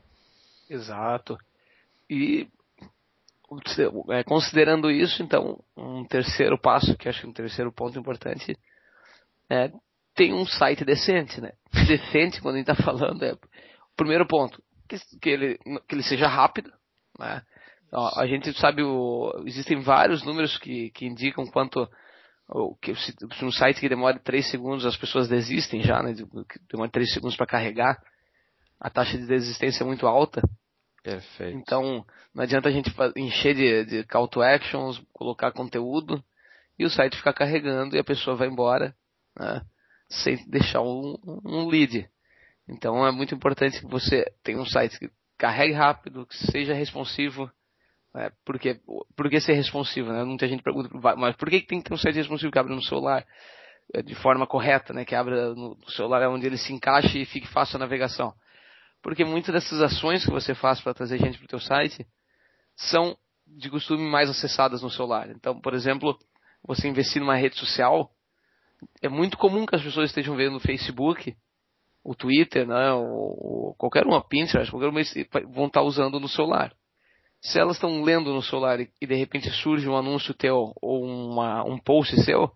Exato. 0.70 1.36
E 2.08 2.48
considerando 4.26 4.90
isso, 4.90 5.22
então, 5.22 5.62
um 5.76 6.04
terceiro 6.04 6.58
passo, 6.58 6.96
que 6.96 7.08
acho 7.08 7.22
que 7.22 7.26
um 7.26 7.32
terceiro 7.32 7.72
ponto 7.72 7.98
importante, 7.98 8.58
é 9.50 9.70
tem 10.14 10.34
um 10.34 10.44
site 10.44 10.84
decente, 10.84 11.40
né? 11.40 11.52
Decente, 11.86 12.42
quando 12.42 12.56
a 12.56 12.58
gente 12.58 12.70
está 12.70 12.82
falando, 12.82 13.22
é 13.22 13.32
o 13.34 13.38
primeiro 13.96 14.26
ponto, 14.26 14.60
que, 14.88 14.96
que, 15.20 15.28
ele, 15.28 15.58
que 15.86 15.94
ele 15.94 16.02
seja 16.02 16.26
rápido, 16.26 16.72
né? 17.18 17.42
A 18.16 18.26
gente 18.26 18.52
sabe, 18.58 18.82
o, 18.82 19.32
existem 19.46 19.80
vários 19.80 20.22
números 20.22 20.58
que, 20.58 20.90
que 20.90 21.06
indicam 21.06 21.46
quanto 21.46 21.88
que, 22.82 22.94
se, 22.94 23.14
um 23.42 23.52
site 23.52 23.80
que 23.80 23.88
demora 23.88 24.18
3 24.18 24.50
segundos 24.50 24.84
as 24.84 24.96
pessoas 24.96 25.28
desistem 25.28 25.82
já, 25.82 26.02
né? 26.02 26.14
Demora 26.70 26.90
3 26.90 27.12
segundos 27.12 27.36
para 27.36 27.46
carregar. 27.46 27.98
A 28.80 28.90
taxa 28.90 29.16
de 29.16 29.26
desistência 29.26 29.82
é 29.84 29.86
muito 29.86 30.06
alta. 30.06 30.42
Perfeito. 31.02 31.56
Então, 31.56 32.04
não 32.34 32.42
adianta 32.42 32.68
a 32.68 32.72
gente 32.72 32.92
encher 33.16 33.54
de, 33.54 33.84
de 33.84 34.04
call 34.04 34.28
to 34.28 34.42
actions, 34.42 35.00
colocar 35.12 35.52
conteúdo 35.52 36.22
e 36.78 36.84
o 36.84 36.90
site 36.90 37.16
ficar 37.16 37.32
carregando 37.32 37.96
e 37.96 37.98
a 37.98 38.04
pessoa 38.04 38.36
vai 38.36 38.48
embora. 38.48 38.94
Né? 39.38 39.62
sem 40.08 40.36
deixar 40.48 40.80
um, 40.80 41.16
um 41.44 41.68
lead. 41.68 42.08
Então 42.68 43.06
é 43.06 43.12
muito 43.12 43.34
importante 43.34 43.80
que 43.80 43.86
você 43.86 44.24
tenha 44.42 44.58
um 44.58 44.66
site 44.66 44.98
que 44.98 45.10
carregue 45.36 45.72
rápido, 45.72 46.26
que 46.26 46.36
seja 46.50 46.74
responsivo. 46.74 47.50
É, 48.16 48.32
porque, 48.44 48.80
por 49.14 49.28
que 49.28 49.40
ser 49.40 49.52
responsivo? 49.52 50.10
Né? 50.10 50.24
Muita 50.24 50.48
gente 50.48 50.62
pergunta, 50.62 50.88
mas 51.16 51.36
por 51.36 51.50
que 51.50 51.60
tem 51.60 51.80
que 51.80 51.88
ter 51.88 51.94
um 51.94 51.98
site 51.98 52.16
responsivo 52.16 52.50
que 52.50 52.58
abre 52.58 52.74
no 52.74 52.82
celular 52.82 53.24
é, 53.94 54.02
de 54.02 54.14
forma 54.14 54.46
correta, 54.46 54.92
né? 54.92 55.04
que 55.04 55.14
abra 55.14 55.54
no 55.54 55.78
celular 55.90 56.28
onde 56.28 56.46
ele 56.46 56.56
se 56.56 56.72
encaixe 56.72 57.20
e 57.20 57.26
fique 57.26 57.46
fácil 57.48 57.76
a 57.76 57.80
navegação? 57.80 58.34
Porque 59.02 59.24
muitas 59.24 59.54
dessas 59.54 59.80
ações 59.80 60.24
que 60.24 60.30
você 60.30 60.54
faz 60.54 60.80
para 60.80 60.94
trazer 60.94 61.18
gente 61.18 61.38
para 61.38 61.44
o 61.44 61.48
teu 61.48 61.60
site 61.60 62.06
são 62.76 63.16
de 63.46 63.70
costume 63.70 64.08
mais 64.08 64.28
acessadas 64.28 64.82
no 64.82 64.90
celular. 64.90 65.30
Então, 65.30 65.60
por 65.60 65.74
exemplo, 65.74 66.18
você 66.62 66.88
investir 66.88 67.20
numa 67.20 67.36
rede 67.36 67.56
social 67.56 68.10
é 69.02 69.08
muito 69.08 69.36
comum 69.36 69.66
que 69.66 69.74
as 69.74 69.82
pessoas 69.82 70.10
estejam 70.10 70.36
vendo 70.36 70.52
no 70.52 70.60
Facebook, 70.60 71.36
o 72.04 72.14
Twitter, 72.14 72.66
né, 72.66 72.92
ou, 72.92 73.74
qualquer 73.76 74.06
uma, 74.06 74.22
Pinterest, 74.22 74.70
qualquer 74.70 74.88
uma, 74.88 75.00
vão 75.52 75.66
estar 75.66 75.82
usando 75.82 76.20
no 76.20 76.28
celular. 76.28 76.72
Se 77.40 77.58
elas 77.58 77.76
estão 77.76 78.02
lendo 78.02 78.32
no 78.32 78.42
celular 78.42 78.80
e, 78.80 79.06
de 79.06 79.14
repente 79.14 79.50
surge 79.50 79.88
um 79.88 79.96
anúncio 79.96 80.34
teu 80.34 80.72
ou 80.80 81.04
uma, 81.04 81.64
um 81.64 81.78
post 81.78 82.16
seu, 82.22 82.50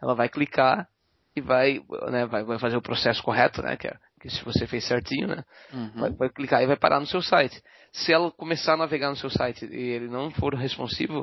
ela 0.00 0.14
vai 0.14 0.28
clicar 0.28 0.88
e 1.34 1.40
vai, 1.40 1.80
né, 2.10 2.26
vai, 2.26 2.44
vai 2.44 2.58
fazer 2.58 2.76
o 2.76 2.82
processo 2.82 3.22
correto, 3.22 3.62
né? 3.62 3.76
Que, 3.76 3.88
é, 3.88 3.96
que 4.18 4.28
se 4.28 4.44
você 4.44 4.66
fez 4.66 4.86
certinho, 4.86 5.28
né? 5.28 5.44
Uhum. 5.72 5.90
Vai, 5.96 6.10
vai, 6.10 6.28
clicar 6.28 6.62
e 6.62 6.66
vai 6.66 6.76
parar 6.76 7.00
no 7.00 7.06
seu 7.06 7.22
site. 7.22 7.60
Se 7.92 8.12
ela 8.12 8.30
começar 8.30 8.74
a 8.74 8.76
navegar 8.76 9.10
no 9.10 9.16
seu 9.16 9.30
site 9.30 9.64
e 9.66 9.90
ele 9.90 10.08
não 10.08 10.30
for 10.30 10.54
responsivo, 10.54 11.22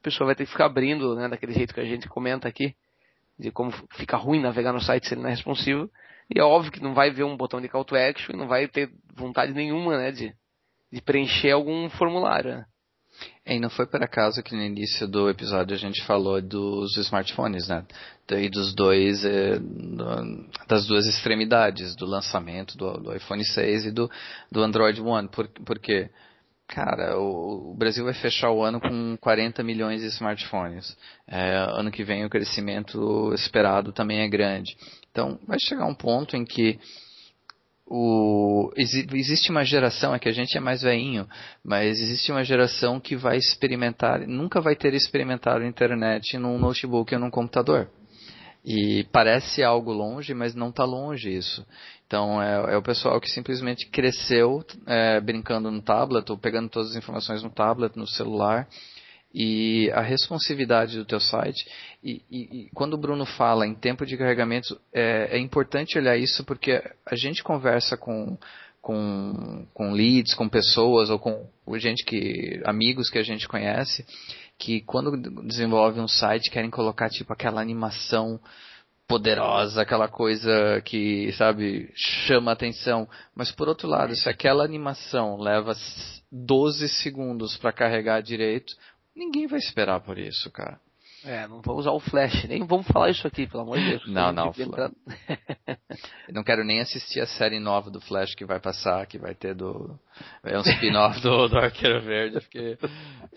a 0.00 0.02
pessoa 0.02 0.26
vai 0.26 0.34
ter 0.34 0.44
que 0.44 0.52
ficar 0.52 0.66
abrindo, 0.66 1.14
né? 1.14 1.28
Daquele 1.28 1.52
jeito 1.52 1.74
que 1.74 1.80
a 1.80 1.84
gente 1.84 2.08
comenta 2.08 2.48
aqui, 2.48 2.74
de 3.38 3.50
como 3.50 3.72
fica 3.92 4.16
ruim 4.16 4.40
navegar 4.40 4.72
no 4.72 4.80
site 4.80 5.06
se 5.06 5.14
ele 5.14 5.22
não 5.22 5.28
é 5.28 5.32
responsivo. 5.32 5.90
E 6.34 6.38
é 6.38 6.42
óbvio 6.42 6.72
que 6.72 6.82
não 6.82 6.94
vai 6.94 7.10
ver 7.10 7.24
um 7.24 7.36
botão 7.36 7.60
de 7.60 7.68
call 7.68 7.84
to 7.84 7.96
action 7.96 8.34
e 8.34 8.38
não 8.38 8.46
vai 8.46 8.68
ter 8.68 8.90
vontade 9.14 9.52
nenhuma, 9.52 9.98
né? 9.98 10.10
De, 10.10 10.32
de 10.92 11.02
preencher 11.02 11.50
algum 11.50 11.88
formulário. 11.90 12.56
Né? 12.56 12.64
E 13.50 13.58
não 13.58 13.68
foi 13.68 13.84
por 13.84 14.00
acaso 14.00 14.44
que 14.44 14.54
no 14.54 14.62
início 14.62 15.08
do 15.08 15.28
episódio 15.28 15.74
a 15.74 15.78
gente 15.78 16.00
falou 16.04 16.40
dos 16.40 16.96
smartphones, 16.96 17.66
né? 17.66 17.84
E 18.30 18.48
dos 18.48 18.72
dois, 18.72 19.24
eh, 19.24 19.58
das 20.68 20.86
duas 20.86 21.04
extremidades, 21.04 21.96
do 21.96 22.06
lançamento 22.06 22.78
do, 22.78 22.92
do, 22.98 23.16
iPhone 23.16 23.44
6 23.44 23.86
e 23.86 23.90
do, 23.90 24.08
do 24.52 24.62
Android 24.62 25.00
One. 25.00 25.26
Por, 25.26 25.48
porque, 25.66 26.08
cara, 26.68 27.18
o, 27.18 27.72
o, 27.72 27.74
Brasil 27.74 28.04
vai 28.04 28.14
fechar 28.14 28.52
o 28.52 28.62
ano 28.62 28.80
com 28.80 29.16
40 29.20 29.64
milhões 29.64 30.00
de 30.00 30.06
smartphones. 30.06 30.96
É, 31.26 31.56
ano 31.72 31.90
que 31.90 32.04
vem 32.04 32.24
o 32.24 32.30
crescimento 32.30 33.34
esperado 33.34 33.90
também 33.92 34.20
é 34.20 34.28
grande. 34.28 34.76
Então, 35.10 35.40
vai 35.44 35.58
chegar 35.58 35.86
um 35.86 35.94
ponto 35.94 36.36
em 36.36 36.44
que 36.44 36.78
o, 37.92 38.70
existe 38.76 39.50
uma 39.50 39.64
geração, 39.64 40.14
é 40.14 40.18
que 40.20 40.28
a 40.28 40.32
gente 40.32 40.56
é 40.56 40.60
mais 40.60 40.80
veinho, 40.80 41.28
mas 41.64 42.00
existe 42.00 42.30
uma 42.30 42.44
geração 42.44 43.00
que 43.00 43.16
vai 43.16 43.36
experimentar, 43.36 44.20
nunca 44.28 44.60
vai 44.60 44.76
ter 44.76 44.94
experimentado 44.94 45.64
a 45.64 45.66
internet 45.66 46.38
num 46.38 46.56
notebook 46.56 47.12
ou 47.12 47.20
num 47.20 47.30
computador. 47.30 47.90
E 48.64 49.04
parece 49.10 49.64
algo 49.64 49.90
longe, 49.90 50.32
mas 50.34 50.54
não 50.54 50.68
está 50.68 50.84
longe 50.84 51.34
isso. 51.34 51.66
Então 52.06 52.40
é, 52.40 52.74
é, 52.74 52.76
o 52.76 52.82
pessoal 52.82 53.20
que 53.20 53.28
simplesmente 53.28 53.88
cresceu 53.88 54.64
é, 54.86 55.20
brincando 55.20 55.68
no 55.68 55.82
tablet 55.82 56.30
ou 56.30 56.38
pegando 56.38 56.68
todas 56.68 56.90
as 56.90 56.96
informações 56.96 57.42
no 57.42 57.50
tablet, 57.50 57.96
no 57.96 58.06
celular 58.06 58.68
e 59.32 59.90
a 59.92 60.00
responsividade 60.00 60.96
do 60.96 61.04
teu 61.04 61.20
site. 61.20 61.64
E, 62.02 62.22
e, 62.30 62.38
e, 62.38 62.70
quando 62.74 62.94
o 62.94 62.98
Bruno 62.98 63.24
fala 63.24 63.66
em 63.66 63.74
tempo 63.74 64.04
de 64.04 64.16
carregamento, 64.16 64.80
é, 64.92 65.36
é, 65.36 65.38
importante 65.38 65.98
olhar 65.98 66.16
isso 66.16 66.44
porque 66.44 66.82
a 67.06 67.14
gente 67.14 67.42
conversa 67.42 67.96
com, 67.96 68.36
com, 68.80 69.66
com 69.72 69.92
leads, 69.92 70.34
com 70.34 70.48
pessoas 70.48 71.10
ou 71.10 71.18
com 71.18 71.48
gente 71.74 72.04
que 72.04 72.60
amigos 72.64 73.08
que 73.08 73.18
a 73.18 73.22
gente 73.22 73.46
conhece 73.46 74.04
que 74.60 74.82
quando 74.82 75.16
desenvolve 75.46 75.98
um 76.00 76.06
site 76.06 76.50
querem 76.50 76.68
colocar 76.70 77.08
tipo 77.08 77.32
aquela 77.32 77.62
animação 77.62 78.38
poderosa, 79.08 79.82
aquela 79.82 80.06
coisa 80.06 80.80
que, 80.84 81.32
sabe, 81.32 81.90
chama 81.96 82.52
atenção. 82.52 83.08
Mas 83.34 83.50
por 83.50 83.68
outro 83.68 83.88
lado, 83.88 84.14
se 84.14 84.28
aquela 84.28 84.62
animação 84.62 85.36
leva 85.36 85.74
12 86.30 86.88
segundos 86.88 87.56
para 87.56 87.72
carregar 87.72 88.22
direito, 88.22 88.72
Ninguém 89.14 89.46
vai 89.46 89.58
esperar 89.58 90.00
por 90.00 90.18
isso, 90.18 90.50
cara. 90.50 90.80
É, 91.22 91.46
não 91.46 91.60
vou 91.60 91.76
usar 91.76 91.90
o 91.90 92.00
Flash, 92.00 92.44
nem 92.48 92.64
vamos 92.64 92.86
falar 92.86 93.10
isso 93.10 93.26
aqui, 93.26 93.46
pelo 93.46 93.62
amor 93.62 93.78
de 93.78 93.90
Deus. 93.90 94.08
Não, 94.08 94.32
não. 94.32 94.52
não 96.32 96.42
quero 96.42 96.64
nem 96.64 96.80
assistir 96.80 97.20
a 97.20 97.26
série 97.26 97.60
nova 97.60 97.90
do 97.90 98.00
Flash 98.00 98.34
que 98.34 98.46
vai 98.46 98.58
passar, 98.58 99.06
que 99.06 99.18
vai 99.18 99.34
ter 99.34 99.54
do. 99.54 99.98
É 100.42 100.58
um 100.58 100.62
spin-off 100.62 101.20
do, 101.20 101.48
do 101.48 101.58
Arqueiro 101.58 102.00
Verde, 102.00 102.40
porque 102.40 102.78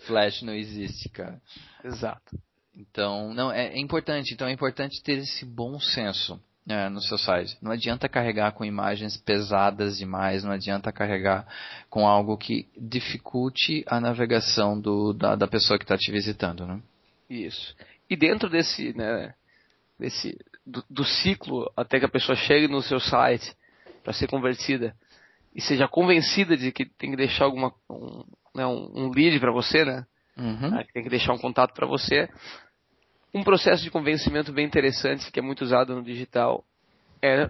Flash 0.07 0.41
não 0.43 0.53
existe, 0.53 1.09
cara. 1.09 1.41
Exato. 1.83 2.39
Então, 2.73 3.33
não, 3.33 3.51
é, 3.51 3.67
é 3.67 3.79
importante, 3.79 4.33
então 4.33 4.47
é 4.47 4.51
importante 4.51 5.03
ter 5.03 5.17
esse 5.17 5.45
bom 5.45 5.77
senso 5.79 6.41
é, 6.67 6.89
no 6.89 7.01
seu 7.01 7.17
site. 7.17 7.57
Não 7.61 7.71
adianta 7.71 8.07
carregar 8.07 8.53
com 8.53 8.63
imagens 8.63 9.17
pesadas 9.17 9.97
demais, 9.97 10.43
não 10.43 10.51
adianta 10.51 10.91
carregar 10.91 11.45
com 11.89 12.07
algo 12.07 12.37
que 12.37 12.67
dificulte 12.77 13.83
a 13.87 13.99
navegação 13.99 14.79
do, 14.79 15.13
da, 15.13 15.35
da 15.35 15.47
pessoa 15.47 15.77
que 15.77 15.83
está 15.83 15.97
te 15.97 16.11
visitando. 16.11 16.65
Né? 16.65 16.81
Isso. 17.29 17.75
E 18.09 18.15
dentro 18.15 18.49
desse, 18.49 18.95
né, 18.95 19.33
desse 19.99 20.37
do, 20.65 20.83
do, 20.89 21.03
ciclo 21.03 21.71
até 21.75 21.99
que 21.99 22.05
a 22.05 22.09
pessoa 22.09 22.35
chegue 22.35 22.67
no 22.67 22.81
seu 22.81 22.99
site 22.99 23.53
para 24.03 24.13
ser 24.13 24.27
convertida 24.27 24.95
e 25.53 25.61
seja 25.61 25.87
convencida 25.87 26.55
de 26.55 26.71
que 26.71 26.85
tem 26.85 27.11
que 27.11 27.17
deixar 27.17 27.45
alguma 27.45 27.73
um, 27.89 28.23
né, 28.55 28.65
um, 28.65 29.11
lead 29.11 29.39
para 29.39 29.51
você, 29.51 29.83
né? 29.83 30.05
Uhum. 30.37 30.71
Né, 30.71 30.85
tem 30.93 31.03
que 31.03 31.09
deixar 31.09 31.33
um 31.33 31.37
contato 31.37 31.73
para 31.73 31.85
você 31.85 32.27
um 33.33 33.43
processo 33.43 33.83
de 33.83 33.89
convencimento 33.89 34.51
bem 34.53 34.65
interessante 34.65 35.31
que 35.31 35.39
é 35.39 35.43
muito 35.43 35.63
usado 35.63 35.95
no 35.95 36.03
digital 36.03 36.63
é 37.21 37.49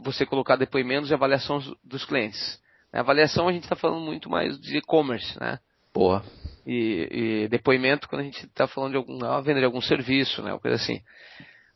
você 0.00 0.24
colocar 0.24 0.56
depoimentos 0.56 1.10
e 1.10 1.14
avaliação 1.14 1.58
dos 1.82 2.04
clientes. 2.04 2.60
A 2.92 3.00
avaliação 3.00 3.48
a 3.48 3.52
gente 3.52 3.64
está 3.64 3.74
falando 3.76 4.00
muito 4.00 4.30
mais 4.30 4.58
de 4.58 4.78
e-commerce, 4.78 5.38
né? 5.40 5.58
Boa. 5.92 6.24
E, 6.66 7.08
e, 7.44 7.48
depoimento 7.48 8.08
quando 8.08 8.22
a 8.22 8.24
gente 8.24 8.46
está 8.46 8.66
falando 8.66 8.92
de 8.92 8.96
alguma 8.96 9.40
venda 9.42 9.60
de 9.60 9.66
algum 9.66 9.80
serviço, 9.80 10.42
né? 10.42 10.52
Uma 10.52 10.60
coisa 10.60 10.76
assim. 10.76 11.02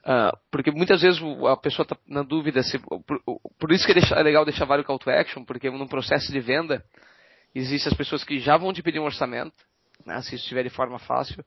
Uh, 0.01 0.37
porque 0.51 0.71
muitas 0.71 1.03
vezes 1.03 1.21
a 1.47 1.57
pessoa 1.57 1.85
está 1.85 1.97
na 2.07 2.23
dúvida 2.23 2.63
se 2.63 2.79
por, 2.79 3.21
por 3.59 3.73
isso 3.73 3.85
que 3.87 3.93
é 3.93 4.23
legal 4.23 4.45
deixar 4.45 4.65
vários 4.65 4.87
call 4.87 4.99
to 4.99 5.11
action, 5.11 5.45
porque 5.45 5.71
no 5.71 5.89
processo 5.89 6.33
de 6.33 6.41
venda 6.41 6.83
existem 7.55 7.91
as 7.91 7.97
pessoas 7.97 8.25
que 8.25 8.39
já 8.39 8.57
vão 8.57 8.73
te 8.73 8.83
pedir 8.83 8.99
um 8.99 9.05
orçamento, 9.05 9.57
né? 10.07 10.21
Se 10.23 10.35
isso 10.35 10.45
estiver 10.45 10.63
de 10.63 10.71
forma 10.71 10.99
fácil 10.99 11.45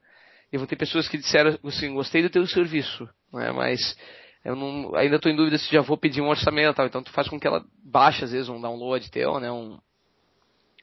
e 0.53 0.57
vão 0.57 0.67
ter 0.67 0.75
pessoas 0.75 1.09
que 1.09 1.17
disseram 1.17 1.57
assim, 1.65 1.91
gostei 1.95 2.21
do 2.21 2.29
teu 2.29 2.45
serviço, 2.45 3.09
né? 3.33 3.51
mas 3.51 3.97
eu 4.45 4.55
não, 4.55 4.95
ainda 4.95 5.15
estou 5.15 5.31
em 5.31 5.35
dúvida 5.35 5.57
se 5.57 5.71
já 5.71 5.81
vou 5.81 5.97
pedir 5.97 6.21
um 6.21 6.29
orçamento, 6.29 6.79
então 6.83 7.01
tu 7.01 7.11
faz 7.11 7.27
com 7.27 7.39
que 7.39 7.47
ela 7.47 7.65
baixe 7.83 8.23
às 8.23 8.31
vezes 8.31 8.49
um 8.49 8.61
download 8.61 9.09
teu, 9.09 9.39
né? 9.39 9.51
Um, 9.51 9.79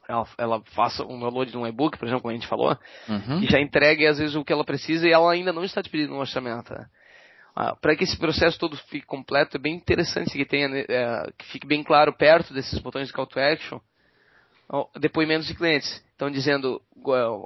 ela, 0.09 0.27
ela 0.37 0.61
faça 0.75 1.05
um 1.05 1.17
download 1.17 1.51
de 1.51 1.57
um 1.57 1.65
e-book, 1.65 1.97
por 1.97 2.05
exemplo, 2.05 2.23
como 2.23 2.31
a 2.31 2.35
gente 2.35 2.47
falou, 2.47 2.77
uhum. 3.07 3.39
e 3.39 3.45
já 3.45 3.61
entregue 3.61 4.05
às 4.05 4.17
vezes 4.17 4.35
o 4.35 4.43
que 4.43 4.51
ela 4.51 4.65
precisa 4.65 5.07
e 5.07 5.11
ela 5.11 5.31
ainda 5.31 5.53
não 5.53 5.63
está 5.63 5.81
te 5.81 5.89
pedindo 5.89 6.13
um 6.13 6.19
orçamento. 6.19 6.73
Né? 6.73 6.85
Ah, 7.55 7.73
Para 7.75 7.95
que 7.95 8.03
esse 8.03 8.17
processo 8.17 8.59
todo 8.59 8.75
fique 8.75 9.05
completo, 9.05 9.55
é 9.55 9.59
bem 9.59 9.75
interessante 9.75 10.31
que 10.31 10.43
tenha, 10.43 10.67
né, 10.67 10.83
é, 10.89 11.31
que 11.37 11.45
fique 11.45 11.65
bem 11.65 11.81
claro 11.81 12.11
perto 12.17 12.53
desses 12.53 12.77
botões 12.79 13.07
de 13.07 13.13
call 13.13 13.27
to 13.27 13.39
action, 13.39 13.79
depoimentos 14.99 15.47
de 15.47 15.55
clientes. 15.55 16.03
Então 16.15 16.29
dizendo, 16.29 16.81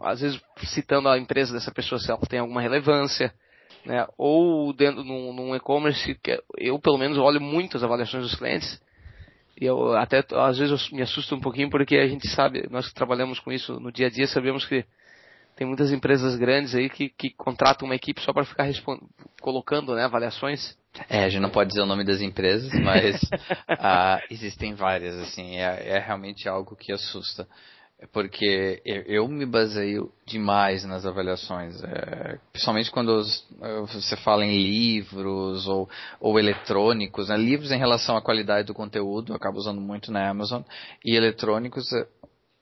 às 0.01 0.21
vezes 0.21 0.41
citando 0.65 1.09
a 1.09 1.17
empresa 1.17 1.53
dessa 1.53 1.71
pessoa 1.71 1.99
se 1.99 2.11
ela 2.11 2.19
tem 2.21 2.39
alguma 2.39 2.61
relevância, 2.61 3.33
né? 3.85 4.05
Ou 4.17 4.73
dentro 4.73 5.03
num, 5.03 5.33
num 5.33 5.55
e-commerce 5.55 6.15
que 6.15 6.41
eu 6.57 6.79
pelo 6.79 6.97
menos 6.97 7.17
olho 7.17 7.41
muito 7.41 7.77
as 7.77 7.83
avaliações 7.83 8.23
dos 8.23 8.35
clientes. 8.35 8.81
E 9.59 9.65
eu 9.65 9.95
até 9.95 10.23
às 10.33 10.57
vezes 10.57 10.89
eu 10.91 10.97
me 10.97 11.01
assusto 11.01 11.35
um 11.35 11.39
pouquinho 11.39 11.69
porque 11.69 11.95
a 11.97 12.07
gente 12.07 12.27
sabe, 12.27 12.67
nós 12.69 12.87
que 12.87 12.93
trabalhamos 12.93 13.39
com 13.39 13.51
isso 13.51 13.79
no 13.79 13.91
dia 13.91 14.07
a 14.07 14.09
dia, 14.09 14.27
sabemos 14.27 14.65
que 14.65 14.85
tem 15.55 15.65
muitas 15.65 15.91
empresas 15.91 16.35
grandes 16.35 16.75
aí 16.75 16.89
que, 16.89 17.09
que 17.09 17.29
contratam 17.29 17.87
uma 17.87 17.95
equipe 17.95 18.21
só 18.21 18.33
para 18.33 18.43
ficar 18.43 18.67
colocando 19.41 19.95
né, 19.95 20.03
avaliações. 20.03 20.77
É, 21.09 21.23
a 21.23 21.29
gente 21.29 21.41
não 21.41 21.49
pode 21.49 21.69
dizer 21.69 21.81
o 21.81 21.85
nome 21.85 22.03
das 22.03 22.21
empresas, 22.21 22.71
mas 22.81 23.21
uh, 23.23 24.21
existem 24.31 24.73
várias, 24.73 25.15
assim, 25.15 25.57
é, 25.57 25.89
é, 25.89 25.99
realmente 25.99 26.47
algo 26.47 26.75
que 26.75 26.91
assusta. 26.91 27.47
Porque 28.11 28.81
eu, 28.85 29.01
eu 29.03 29.27
me 29.27 29.45
baseio 29.45 30.11
demais 30.25 30.83
nas 30.83 31.05
avaliações, 31.05 31.81
é, 31.81 32.37
principalmente 32.51 32.91
quando 32.91 33.09
os, 33.09 33.47
você 33.93 34.17
fala 34.17 34.45
em 34.45 34.51
livros 34.51 35.65
ou, 35.65 35.89
ou 36.19 36.37
eletrônicos, 36.37 37.29
né? 37.29 37.37
livros 37.37 37.71
em 37.71 37.77
relação 37.77 38.17
à 38.17 38.21
qualidade 38.21 38.67
do 38.67 38.73
conteúdo, 38.73 39.31
eu 39.31 39.37
acabo 39.37 39.57
usando 39.57 39.79
muito 39.79 40.11
na 40.11 40.29
Amazon, 40.29 40.61
e 41.05 41.15
eletrônicos, 41.15 41.91
é, 41.93 42.05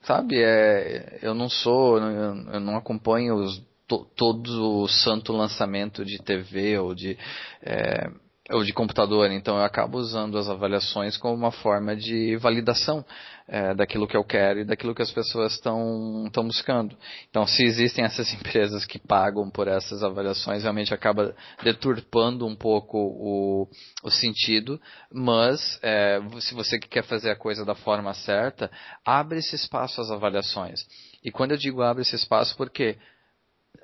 sabe, 0.04 0.36
é, 0.38 1.20
eu 1.24 1.34
não 1.34 1.50
sou, 1.50 1.98
eu, 1.98 2.60
não 2.60 2.78
acompanho 2.78 3.36
os, 3.36 3.60
to, 3.88 4.06
todo 4.16 4.82
o 4.84 4.88
santo 4.88 5.34
lançamento 5.34 6.06
de 6.06 6.20
TV 6.20 6.78
ou 6.78 6.94
de 6.94 7.18
é, 7.64 8.10
ou 8.52 8.62
de 8.62 8.74
computador, 8.74 9.32
então 9.32 9.56
eu 9.56 9.64
acabo 9.64 9.98
usando 9.98 10.38
as 10.38 10.50
avaliações 10.50 11.16
como 11.16 11.34
uma 11.34 11.52
forma 11.52 11.96
de 11.96 12.36
validação 12.36 13.06
é, 13.48 13.74
daquilo 13.74 14.06
que 14.06 14.18
eu 14.18 14.24
quero 14.24 14.60
e 14.60 14.66
daquilo 14.66 14.94
que 14.94 15.02
as 15.02 15.12
pessoas 15.12 15.54
estão 15.54 16.30
buscando. 16.46 16.94
Então, 17.30 17.48
se 17.48 17.64
existem 17.64 18.04
essas 18.04 18.32
empresas 18.36 18.86
que 18.86 19.00
pagam 19.00 19.50
por 19.50 19.70
essas 19.70 20.04
avaliações, 20.04 20.64
realmente 20.64 20.94
acaba 20.94 21.34
deturpando 21.64 22.46
um 22.46 22.56
pouco 22.56 22.98
o, 22.98 23.68
o 24.04 24.12
sentido, 24.12 24.80
mas 25.10 25.80
é, 25.82 26.20
se 26.42 26.54
você 26.54 26.78
quer 26.78 27.04
fazer 27.04 27.32
a 27.32 27.38
coisa 27.38 27.64
da 27.64 27.76
forma 27.76 28.14
certa, 28.14 28.70
abre 29.06 29.40
esse 29.40 29.56
espaço 29.56 30.02
às 30.02 30.12
avaliações. 30.12 30.82
E 31.24 31.32
quando 31.32 31.52
eu 31.52 31.58
digo 31.58 31.82
abre 31.82 32.02
esse 32.02 32.18
espaço, 32.18 32.58
porque 32.58 32.98
é, 32.98 33.13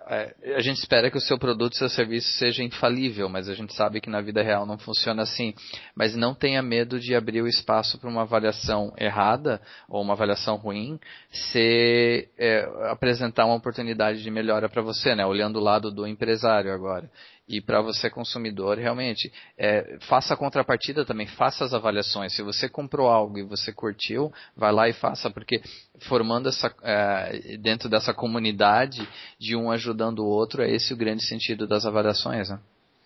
a 0.09 0.61
gente 0.61 0.77
espera 0.77 1.11
que 1.11 1.17
o 1.17 1.21
seu 1.21 1.37
produto, 1.37 1.75
seu 1.75 1.87
serviço 1.87 2.27
seja 2.39 2.63
infalível, 2.63 3.29
mas 3.29 3.47
a 3.47 3.53
gente 3.53 3.75
sabe 3.75 4.01
que 4.01 4.09
na 4.09 4.21
vida 4.21 4.41
real 4.41 4.65
não 4.65 4.77
funciona 4.77 5.21
assim. 5.21 5.53
Mas 5.95 6.15
não 6.15 6.33
tenha 6.33 6.63
medo 6.63 6.99
de 6.99 7.13
abrir 7.13 7.43
o 7.43 7.47
espaço 7.47 7.99
para 7.99 8.09
uma 8.09 8.23
avaliação 8.23 8.91
errada 8.97 9.61
ou 9.87 10.01
uma 10.01 10.13
avaliação 10.13 10.55
ruim, 10.55 10.99
se 11.29 12.27
é, 12.39 12.67
apresentar 12.89 13.45
uma 13.45 13.55
oportunidade 13.55 14.23
de 14.23 14.31
melhora 14.31 14.67
para 14.67 14.81
você, 14.81 15.13
né? 15.13 15.25
Olhando 15.25 15.57
o 15.57 15.63
lado 15.63 15.91
do 15.91 16.07
empresário 16.07 16.73
agora. 16.73 17.09
E 17.49 17.59
para 17.59 17.81
você 17.81 18.11
consumidor, 18.11 18.77
realmente, 18.77 19.33
é, 19.57 19.97
faça 20.01 20.35
a 20.35 20.37
contrapartida 20.37 21.03
também, 21.03 21.25
faça 21.25 21.65
as 21.65 21.73
avaliações. 21.73 22.35
Se 22.35 22.43
você 22.43 22.69
comprou 22.69 23.09
algo 23.09 23.39
e 23.39 23.43
você 23.43 23.73
curtiu, 23.73 24.31
vai 24.55 24.71
lá 24.71 24.87
e 24.87 24.93
faça, 24.93 25.31
porque 25.31 25.59
formando 26.07 26.47
essa, 26.47 26.71
é, 26.83 27.57
dentro 27.57 27.89
dessa 27.89 28.13
comunidade 28.13 29.01
de 29.39 29.55
um 29.55 29.71
ajudando 29.71 30.19
o 30.19 30.27
outro, 30.27 30.61
é 30.61 30.69
esse 30.69 30.93
o 30.93 30.97
grande 30.97 31.23
sentido 31.23 31.65
das 31.65 31.87
avaliações. 31.87 32.51
Né? 32.51 32.59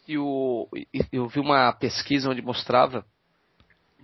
E 0.09 0.17
o, 0.17 0.67
eu 1.09 1.25
vi 1.29 1.39
uma 1.39 1.71
pesquisa 1.71 2.29
onde 2.29 2.41
mostrava 2.41 3.05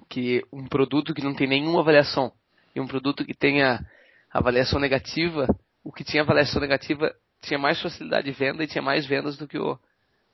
que 0.08 0.42
um 0.54 0.66
produto 0.68 1.14
que 1.14 1.22
não 1.22 1.36
tem 1.36 1.50
nenhuma 1.50 1.82
avaliação 1.82 2.32
e 2.74 2.80
um 2.80 2.88
produto 2.88 3.26
que 3.26 3.34
tenha 3.34 3.86
avaliação 4.32 4.80
negativa, 4.80 5.48
o 5.84 5.92
que 5.92 6.06
tinha 6.06 6.24
avaliação 6.24 6.62
negativa 6.62 7.14
tinha 7.42 7.60
mais 7.60 7.82
facilidade 7.82 8.26
de 8.26 8.32
venda 8.32 8.64
e 8.64 8.68
tinha 8.68 8.82
mais 8.82 9.06
vendas 9.06 9.38
do 9.38 9.46
que 9.46 9.58
o, 9.58 9.78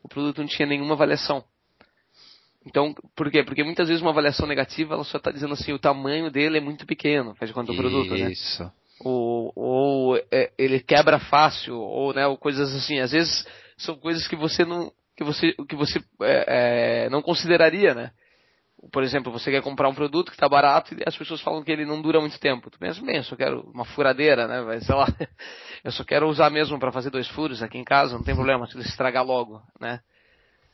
o 0.05 0.07
produto 0.07 0.37
não 0.37 0.47
tinha 0.47 0.67
nenhuma 0.67 0.93
avaliação. 0.93 1.43
Então, 2.63 2.93
por 3.15 3.31
quê? 3.31 3.43
Porque 3.43 3.63
muitas 3.63 3.87
vezes 3.87 4.01
uma 4.01 4.11
avaliação 4.11 4.47
negativa 4.47 4.93
ela 4.93 5.03
só 5.03 5.17
está 5.17 5.31
dizendo 5.31 5.53
assim, 5.53 5.73
o 5.73 5.79
tamanho 5.79 6.29
dele 6.29 6.59
é 6.59 6.61
muito 6.61 6.85
pequeno, 6.85 7.33
faz 7.35 7.49
de 7.49 7.55
conta 7.55 7.71
do 7.71 7.77
produto, 7.77 8.11
né? 8.11 8.31
Isso. 8.31 8.71
Ou, 8.99 9.51
ou 9.55 10.17
é, 10.31 10.51
ele 10.57 10.79
quebra 10.79 11.19
fácil, 11.19 11.75
ou, 11.75 12.13
né, 12.13 12.25
ou 12.27 12.37
coisas 12.37 12.73
assim. 12.75 12.99
Às 12.99 13.11
vezes 13.11 13.47
são 13.77 13.95
coisas 13.95 14.27
que 14.27 14.35
você 14.35 14.63
não, 14.63 14.91
que 15.17 15.23
você, 15.23 15.53
que 15.67 15.75
você 15.75 15.99
é, 16.21 17.05
é, 17.05 17.09
não 17.09 17.21
consideraria, 17.21 17.95
né? 17.95 18.11
Por 18.91 19.03
exemplo, 19.03 19.31
você 19.31 19.51
quer 19.51 19.61
comprar 19.61 19.89
um 19.89 19.95
produto 19.95 20.29
que 20.29 20.35
está 20.35 20.47
barato 20.47 20.93
e 20.93 21.03
as 21.05 21.17
pessoas 21.17 21.41
falam 21.41 21.63
que 21.63 21.71
ele 21.71 21.85
não 21.85 22.01
dura 22.01 22.19
muito 22.19 22.39
tempo. 22.39 22.69
Tu 22.69 22.79
pensa, 22.79 23.01
bem, 23.03 23.17
eu 23.17 23.23
só 23.23 23.35
quero 23.35 23.61
uma 23.73 23.85
furadeira, 23.85 24.47
né? 24.47 24.61
Mas, 24.61 24.85
sei 24.85 24.95
lá, 24.95 25.07
eu 25.83 25.91
só 25.91 26.03
quero 26.03 26.27
usar 26.27 26.49
mesmo 26.49 26.79
para 26.79 26.91
fazer 26.91 27.09
dois 27.09 27.27
furos 27.29 27.63
aqui 27.63 27.77
em 27.77 27.83
casa, 27.83 28.15
não 28.15 28.23
tem 28.23 28.35
problema 28.35 28.67
se 28.67 28.77
estragar 28.79 29.25
logo, 29.25 29.61
né? 29.79 29.99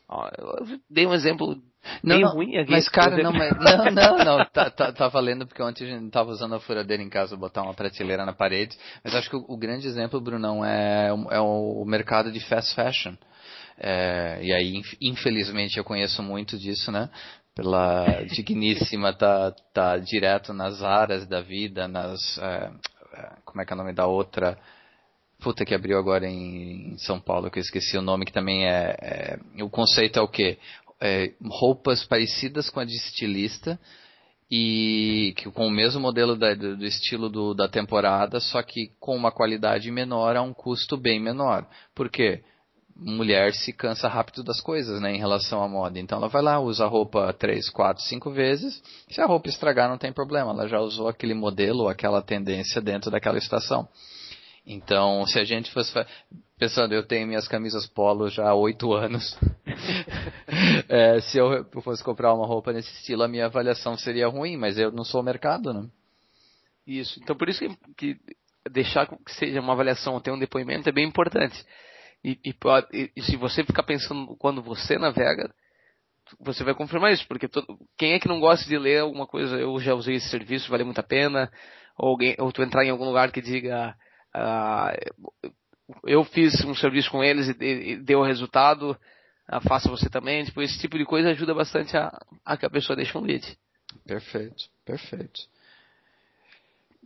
Ó, 0.10 0.30
eu 0.38 0.80
dei 0.90 1.08
um 1.08 1.14
exemplo 1.14 1.56
não, 2.04 2.16
bem 2.16 2.26
não, 2.26 2.32
ruim 2.34 2.58
aqui. 2.58 2.72
Mas, 2.72 2.90
cara, 2.90 3.16
não, 3.24 3.32
mas, 3.32 3.52
não, 3.58 3.86
não, 3.92 4.18
não, 4.18 4.46
tá, 4.46 4.70
tá, 4.70 4.92
tá 4.92 5.08
valendo 5.08 5.48
porque 5.48 5.64
ontem 5.64 5.86
a 5.86 5.88
gente 5.88 6.12
tava 6.12 6.32
usando 6.32 6.54
a 6.54 6.60
furadeira 6.60 7.02
em 7.02 7.10
casa, 7.10 7.38
botar 7.38 7.64
uma 7.64 7.74
prateleira 7.74 8.26
na 8.26 8.34
parede. 8.34 8.78
Mas 9.04 9.16
acho 9.16 9.30
que 9.30 9.38
o, 9.38 9.46
o 9.48 9.58
grande 9.58 9.88
exemplo, 9.88 10.20
Brunão, 10.20 10.66
é, 10.66 11.08
é 11.30 11.40
o 11.40 11.86
mercado 11.86 12.30
de 12.30 12.42
fast 12.42 12.76
fashion. 12.76 13.16
É, 13.78 14.40
e 14.44 14.54
aí, 14.54 14.82
infelizmente, 15.02 15.78
eu 15.78 15.84
conheço 15.84 16.22
muito 16.22 16.58
disso, 16.58 16.92
né? 16.92 17.10
Pela 17.54 18.24
digníssima 18.32 19.14
tá, 19.14 19.52
tá 19.74 19.98
direto 19.98 20.54
nas 20.54 20.82
áreas 20.82 21.28
da 21.28 21.42
vida, 21.42 21.88
nas. 21.88 22.38
É, 22.38 22.72
é, 23.14 23.32
como 23.44 23.62
é 23.62 23.66
que 23.66 23.74
é 23.74 23.76
o 23.76 23.78
nome 23.78 23.94
da 23.94 24.08
outra? 24.08 24.58
Puta 25.40 25.66
que 25.66 25.76
abriu 25.76 25.98
agora 25.98 26.28
em, 26.28 26.94
em 26.94 26.98
São 27.00 27.20
Paulo, 27.20 27.52
que 27.52 27.60
eu 27.60 27.64
esqueci 27.64 27.98
o 27.98 28.02
nome, 28.02 28.26
que 28.26 28.32
também 28.32 28.66
é. 28.68 29.40
é 29.58 29.64
o 29.64 29.70
conceito 29.70 30.18
é 30.18 30.22
o 30.22 30.28
quê? 30.28 30.58
É, 31.00 31.34
roupas 31.44 32.06
parecidas 32.06 32.70
com 32.70 32.80
a 32.80 32.86
de 32.86 32.96
estilista 32.96 33.80
e 34.52 35.34
que 35.38 35.50
com 35.50 35.66
o 35.66 35.72
mesmo 35.72 36.02
modelo 36.02 36.36
da, 36.36 36.54
do, 36.54 36.86
estilo 36.86 37.30
do, 37.30 37.54
da 37.54 37.70
temporada, 37.70 38.42
só 38.42 38.62
que 38.62 38.92
com 39.00 39.16
uma 39.16 39.32
qualidade 39.32 39.90
menor 39.90 40.36
a 40.36 40.42
um 40.42 40.54
custo 40.54 40.98
bem 40.98 41.22
menor. 41.22 41.66
Por 41.96 42.10
quê? 42.10 42.44
Mulher 42.96 43.54
se 43.54 43.74
cansa 43.74 44.08
rápido 44.08 44.44
das 44.44 44.62
coisas, 44.62 45.02
né, 45.02 45.14
em 45.14 45.18
relação 45.18 45.64
à 45.64 45.68
moda. 45.68 46.00
Então 46.00 46.18
ela 46.18 46.28
vai 46.28 46.42
lá, 46.42 46.60
usa 46.60 46.86
a 46.86 46.88
roupa 46.88 47.34
três, 47.34 47.70
quatro, 47.70 48.04
cinco 48.04 48.32
vezes. 48.32 48.82
Se 49.10 49.22
a 49.22 49.26
roupa 49.26 49.50
estragar, 49.50 49.90
não 49.90 49.98
tem 49.98 50.12
problema. 50.12 50.52
Ela 50.52 50.68
já 50.68 50.80
usou 50.80 51.08
aquele 51.08 51.34
modelo, 51.34 51.88
aquela 51.88 52.22
tendência 52.22 52.82
dentro 52.82 53.12
daquela 53.12 53.38
estação. 53.38 53.88
Então, 54.66 55.26
se 55.26 55.40
a 55.40 55.44
gente 55.44 55.72
fosse 55.72 55.92
pensando, 56.58 56.94
eu 56.94 57.06
tenho 57.06 57.28
minhas 57.28 57.48
camisas 57.48 57.88
polo 57.88 58.30
já 58.30 58.50
há 58.50 58.54
oito 58.54 58.94
anos. 58.94 59.36
é, 60.88 61.20
se 61.22 61.38
eu 61.38 61.66
fosse 61.82 62.04
comprar 62.04 62.34
uma 62.34 62.46
roupa 62.46 62.72
nesse 62.72 62.92
estilo, 62.98 63.24
a 63.24 63.28
minha 63.28 63.48
avaliação 63.48 63.98
seria 63.98 64.28
ruim, 64.28 64.58
mas 64.58 64.78
eu 64.78 64.92
não 64.92 65.04
sou 65.04 65.22
o 65.22 65.24
mercado, 65.24 65.74
né? 65.74 65.88
Isso. 66.86 67.20
Então, 67.22 67.36
por 67.36 67.50
isso 67.50 67.60
que, 67.60 67.76
que 67.98 68.18
deixar 68.70 69.08
que 69.08 69.34
seja 69.34 69.60
uma 69.60 69.74
avaliação, 69.74 70.20
ter 70.20 70.32
um 70.32 70.40
depoimento 70.40 70.88
é 70.88 70.92
bem 70.92 71.08
importante. 71.08 71.66
E, 72.24 72.40
e, 72.46 72.56
e, 72.94 73.12
e, 73.16 73.22
se 73.24 73.36
você 73.36 73.64
ficar 73.64 73.84
pensando 73.84 74.36
quando 74.38 74.62
você 74.62 74.98
navega, 74.98 75.54
você 76.40 76.64
vai 76.64 76.76
confirmar 76.76 77.12
isso, 77.12 77.28
porque 77.28 77.48
todo, 77.48 77.80
quem 77.98 78.14
é 78.14 78.20
que 78.20 78.28
não 78.28 78.40
gosta 78.40 78.68
de 78.68 78.78
ler 78.78 79.00
alguma 79.00 79.26
coisa, 79.26 79.58
eu 79.58 79.80
já 79.80 79.94
usei 79.96 80.16
esse 80.16 80.30
serviço, 80.30 80.70
vale 80.70 80.84
muito 80.84 81.00
a 81.00 81.04
pena, 81.04 81.52
ou, 81.98 82.10
alguém, 82.10 82.36
ou 82.38 82.52
tu 82.52 82.62
entrar 82.62 82.86
em 82.86 82.90
algum 82.90 83.06
lugar 83.06 83.32
que 83.32 83.42
diga, 83.42 83.96
ah, 84.34 84.96
eu 86.06 86.24
fiz 86.24 86.64
um 86.64 86.76
serviço 86.76 87.10
com 87.10 87.24
eles 87.24 87.50
e, 87.60 87.98
deu 87.98 88.22
resultado, 88.22 88.98
ah, 89.48 89.60
faça 89.60 89.90
você 89.90 90.10
também, 90.10 90.46
tipo, 90.46 90.62
esse 90.62 90.80
tipo 90.80 90.98
de 90.98 91.06
coisa 91.06 91.30
ajuda 91.30 91.54
bastante 91.54 91.98
a, 91.98 92.12
a 92.46 92.56
que 92.56 92.66
a 92.66 92.70
pessoa 92.70 92.96
deixe 92.96 93.18
um 93.18 93.22
lead. 93.22 93.58
Perfeito, 94.06 94.64
perfeito 94.86 95.42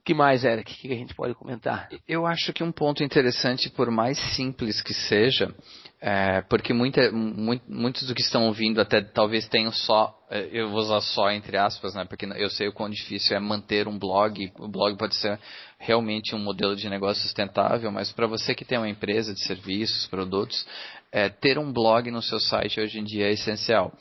que 0.05 0.13
mais, 0.13 0.45
Eric? 0.45 0.71
Que 0.75 0.93
a 0.93 0.95
gente 0.95 1.15
pode 1.15 1.33
comentar? 1.33 1.89
Eu 2.07 2.27
acho 2.27 2.53
que 2.53 2.63
um 2.63 2.71
ponto 2.71 3.03
interessante, 3.03 3.71
por 3.71 3.89
mais 3.89 4.19
simples 4.35 4.79
que 4.79 4.93
seja, 4.93 5.53
é, 5.99 6.41
porque 6.41 6.71
muita, 6.71 7.11
muito, 7.11 7.63
muitos 7.67 8.07
do 8.07 8.13
que 8.13 8.21
estão 8.21 8.45
ouvindo 8.45 8.79
até 8.79 9.01
talvez 9.01 9.47
tenham 9.47 9.71
só, 9.71 10.15
é, 10.29 10.47
eu 10.51 10.69
vou 10.69 10.79
usar 10.79 11.01
só 11.01 11.31
entre 11.31 11.57
aspas, 11.57 11.95
né, 11.95 12.05
porque 12.05 12.27
eu 12.27 12.49
sei 12.51 12.67
o 12.67 12.73
quão 12.73 12.87
difícil 12.87 13.35
é 13.35 13.39
manter 13.39 13.87
um 13.87 13.97
blog. 13.97 14.51
O 14.59 14.67
blog 14.67 14.95
pode 14.95 15.15
ser 15.15 15.39
realmente 15.79 16.35
um 16.35 16.39
modelo 16.39 16.75
de 16.75 16.87
negócio 16.87 17.23
sustentável, 17.23 17.91
mas 17.91 18.11
para 18.11 18.27
você 18.27 18.53
que 18.53 18.63
tem 18.63 18.77
uma 18.77 18.87
empresa 18.87 19.33
de 19.33 19.43
serviços, 19.43 20.05
produtos, 20.05 20.67
é, 21.11 21.29
ter 21.29 21.57
um 21.57 21.73
blog 21.73 22.11
no 22.11 22.21
seu 22.21 22.39
site 22.39 22.79
hoje 22.79 22.99
em 22.99 23.03
dia 23.03 23.27
é 23.27 23.31
essencial. 23.31 23.91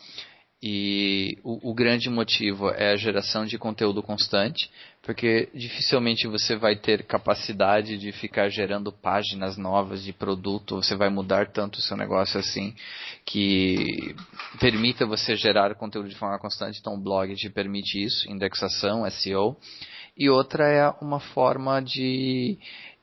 E 0.67 1.39
o, 1.45 1.71
o, 1.71 1.75
grande 1.75 2.09
motivo 2.09 2.71
é 2.71 2.93
a 2.93 2.97
geração 2.97 3.45
de 3.45 3.59
conteúdo 3.59 4.03
constante, 4.03 4.71
porque 5.05 5.51
dificilmente 5.55 6.27
você 6.27 6.57
vai 6.57 6.77
ter 6.77 7.05
capacidade 7.05 7.99
de 7.99 8.11
ficar 8.11 8.49
gerando 8.49 8.91
páginas 8.91 9.59
novas 9.59 10.03
de 10.03 10.15
produto, 10.15 10.77
você 10.77 10.97
vai 10.97 11.11
mudar 11.11 11.53
tanto 11.53 11.77
o 11.77 11.83
seu 11.83 11.95
negócio 11.95 12.41
assim, 12.41 12.75
que 13.25 14.17
permita 14.59 15.05
você 15.05 15.37
gerar 15.37 15.75
conteúdo 15.75 16.09
de 16.09 16.17
forma 16.17 16.39
constante. 16.39 16.79
Então, 16.81 16.95
o 16.95 17.01
blog 17.01 17.35
te 17.37 17.51
permite 17.51 18.03
isso, 18.03 18.31
indexação, 18.31 19.09
SEO. 19.11 19.57
E 20.17 20.31
outra 20.31 20.69
é 20.69 20.89
uma 21.03 21.21
forma 21.21 21.83
de 21.83 22.59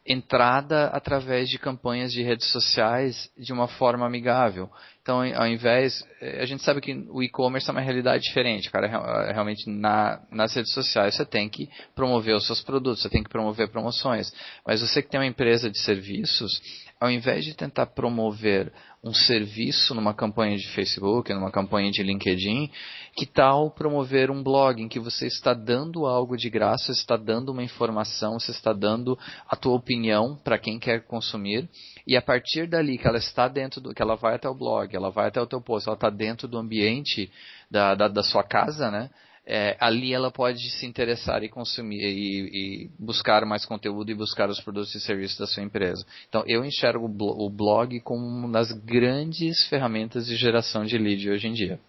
entrada 0.06 0.88
através 0.88 1.48
de 1.50 1.60
campanhas 1.60 2.12
de 2.12 2.24
redes 2.24 2.48
sociais 2.52 3.30
de 3.38 3.54
uma 3.54 3.68
forma 3.68 4.06
amigável. 4.06 4.70
Então, 5.02 5.22
ao 5.36 5.48
invés, 5.48 6.04
eh, 6.22 6.42
a 6.42 6.46
gente 6.46 6.64
sabe 6.64 6.82
que 6.82 6.94
o 7.10 7.22
e-commerce 7.24 7.70
é 7.70 7.72
uma 7.72 7.82
realidade 7.82 8.24
diferente, 8.24 8.70
cara. 8.70 8.88
Eh, 8.88 9.32
realmente 9.32 9.70
na, 9.70 10.22
nas 10.32 10.54
redes 10.56 10.74
sociais 10.74 11.16
você 11.16 11.26
tem 11.26 11.50
que 11.50 11.70
promover 11.96 12.36
os 12.36 12.46
seus 12.46 12.62
produtos, 12.62 13.02
você 13.02 13.10
tem 13.10 13.24
que 13.24 13.30
promover 13.30 13.70
promoções. 13.70 14.32
Mas 14.66 14.82
você 14.82 15.02
que 15.02 15.10
tem 15.10 15.20
uma 15.20 15.26
empresa 15.26 15.70
de 15.70 15.80
serviços, 15.80 16.62
ao 17.02 17.10
invés 17.10 17.44
de 17.44 17.56
tentar 17.56 17.88
promover 17.88 18.72
um 19.04 19.12
serviço 19.12 19.96
numa 19.96 20.14
campanha 20.14 20.56
de 20.56 20.68
Facebook, 20.68 21.34
numa 21.34 21.52
campanha 21.52 21.90
de 21.90 22.04
LinkedIn, 22.04 22.70
que 23.16 23.26
tal 23.26 23.72
promover 23.72 24.30
um 24.30 24.44
blog 24.44 24.80
em 24.80 24.88
que 24.88 25.00
você 25.00 25.26
está 25.26 25.52
dando 25.56 26.06
algo 26.06 26.38
de 26.38 26.48
graça, 26.48 26.92
está 26.92 27.18
dando 27.18 27.52
uma 27.52 27.64
informação, 27.64 28.40
você 28.40 28.52
está 28.52 28.72
dando 28.72 29.18
a 29.50 29.56
tua 29.56 29.74
opinião 29.74 30.40
para 30.44 30.60
quem 30.60 30.78
quer 30.78 31.04
consumir 31.08 31.68
e 32.06 32.16
a 32.16 32.22
partir 32.22 32.68
dali 32.68 33.00
que 33.00 33.08
ela 33.08 33.18
está 33.18 33.48
dentro 33.48 33.82
do, 33.82 33.96
que 33.96 34.02
ela 34.02 34.16
vai 34.16 34.36
até 34.36 34.48
o 34.48 34.54
blog, 34.54 34.96
ela 34.96 35.10
vai 35.10 35.30
até 35.30 35.42
o 35.42 35.48
teu 35.48 35.60
post, 35.60 35.90
ela 35.90 35.96
está 35.96 36.12
dentro 36.12 36.48
do 36.48 36.60
ambiente 36.60 37.32
da, 37.70 37.96
da, 37.96 38.08
da 38.08 38.22
sua 38.22 38.44
casa, 38.44 38.92
né? 38.92 39.10
É, 39.54 39.76
ali 39.82 40.14
ela 40.14 40.32
pode 40.32 40.62
se 40.80 40.86
interessar 40.86 41.44
e 41.44 41.50
consumir 41.50 42.00
e, 42.00 42.86
e, 42.86 42.90
buscar 42.98 43.46
mais 43.46 43.66
conteúdo 43.66 44.10
e 44.10 44.16
buscar 44.16 44.50
os 44.50 44.62
produtos 44.62 44.96
e 44.96 45.02
serviços 45.02 45.38
da 45.38 45.46
sua 45.46 45.62
empresa. 45.62 46.06
Então 46.30 46.42
eu 46.48 46.64
enxergo 46.64 47.06
o 47.06 47.50
blog 47.50 48.00
como 48.00 48.26
uma 48.26 48.50
das 48.50 48.72
grandes 48.72 49.68
ferramentas 49.68 50.26
de 50.26 50.38
geração 50.38 50.86
de 50.86 50.98
lead 50.98 51.30
hoje 51.30 51.50
em 51.50 51.52
dia. 51.52 51.82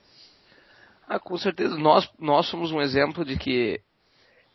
Ah, 1.07 1.20
com 1.20 1.38
certeza 1.38 1.79
nós 1.79 2.11
nós 2.18 2.48
somos 2.48 2.72
um 2.72 2.81
exemplo 2.81 3.25
de 3.25 3.38
que 3.38 3.81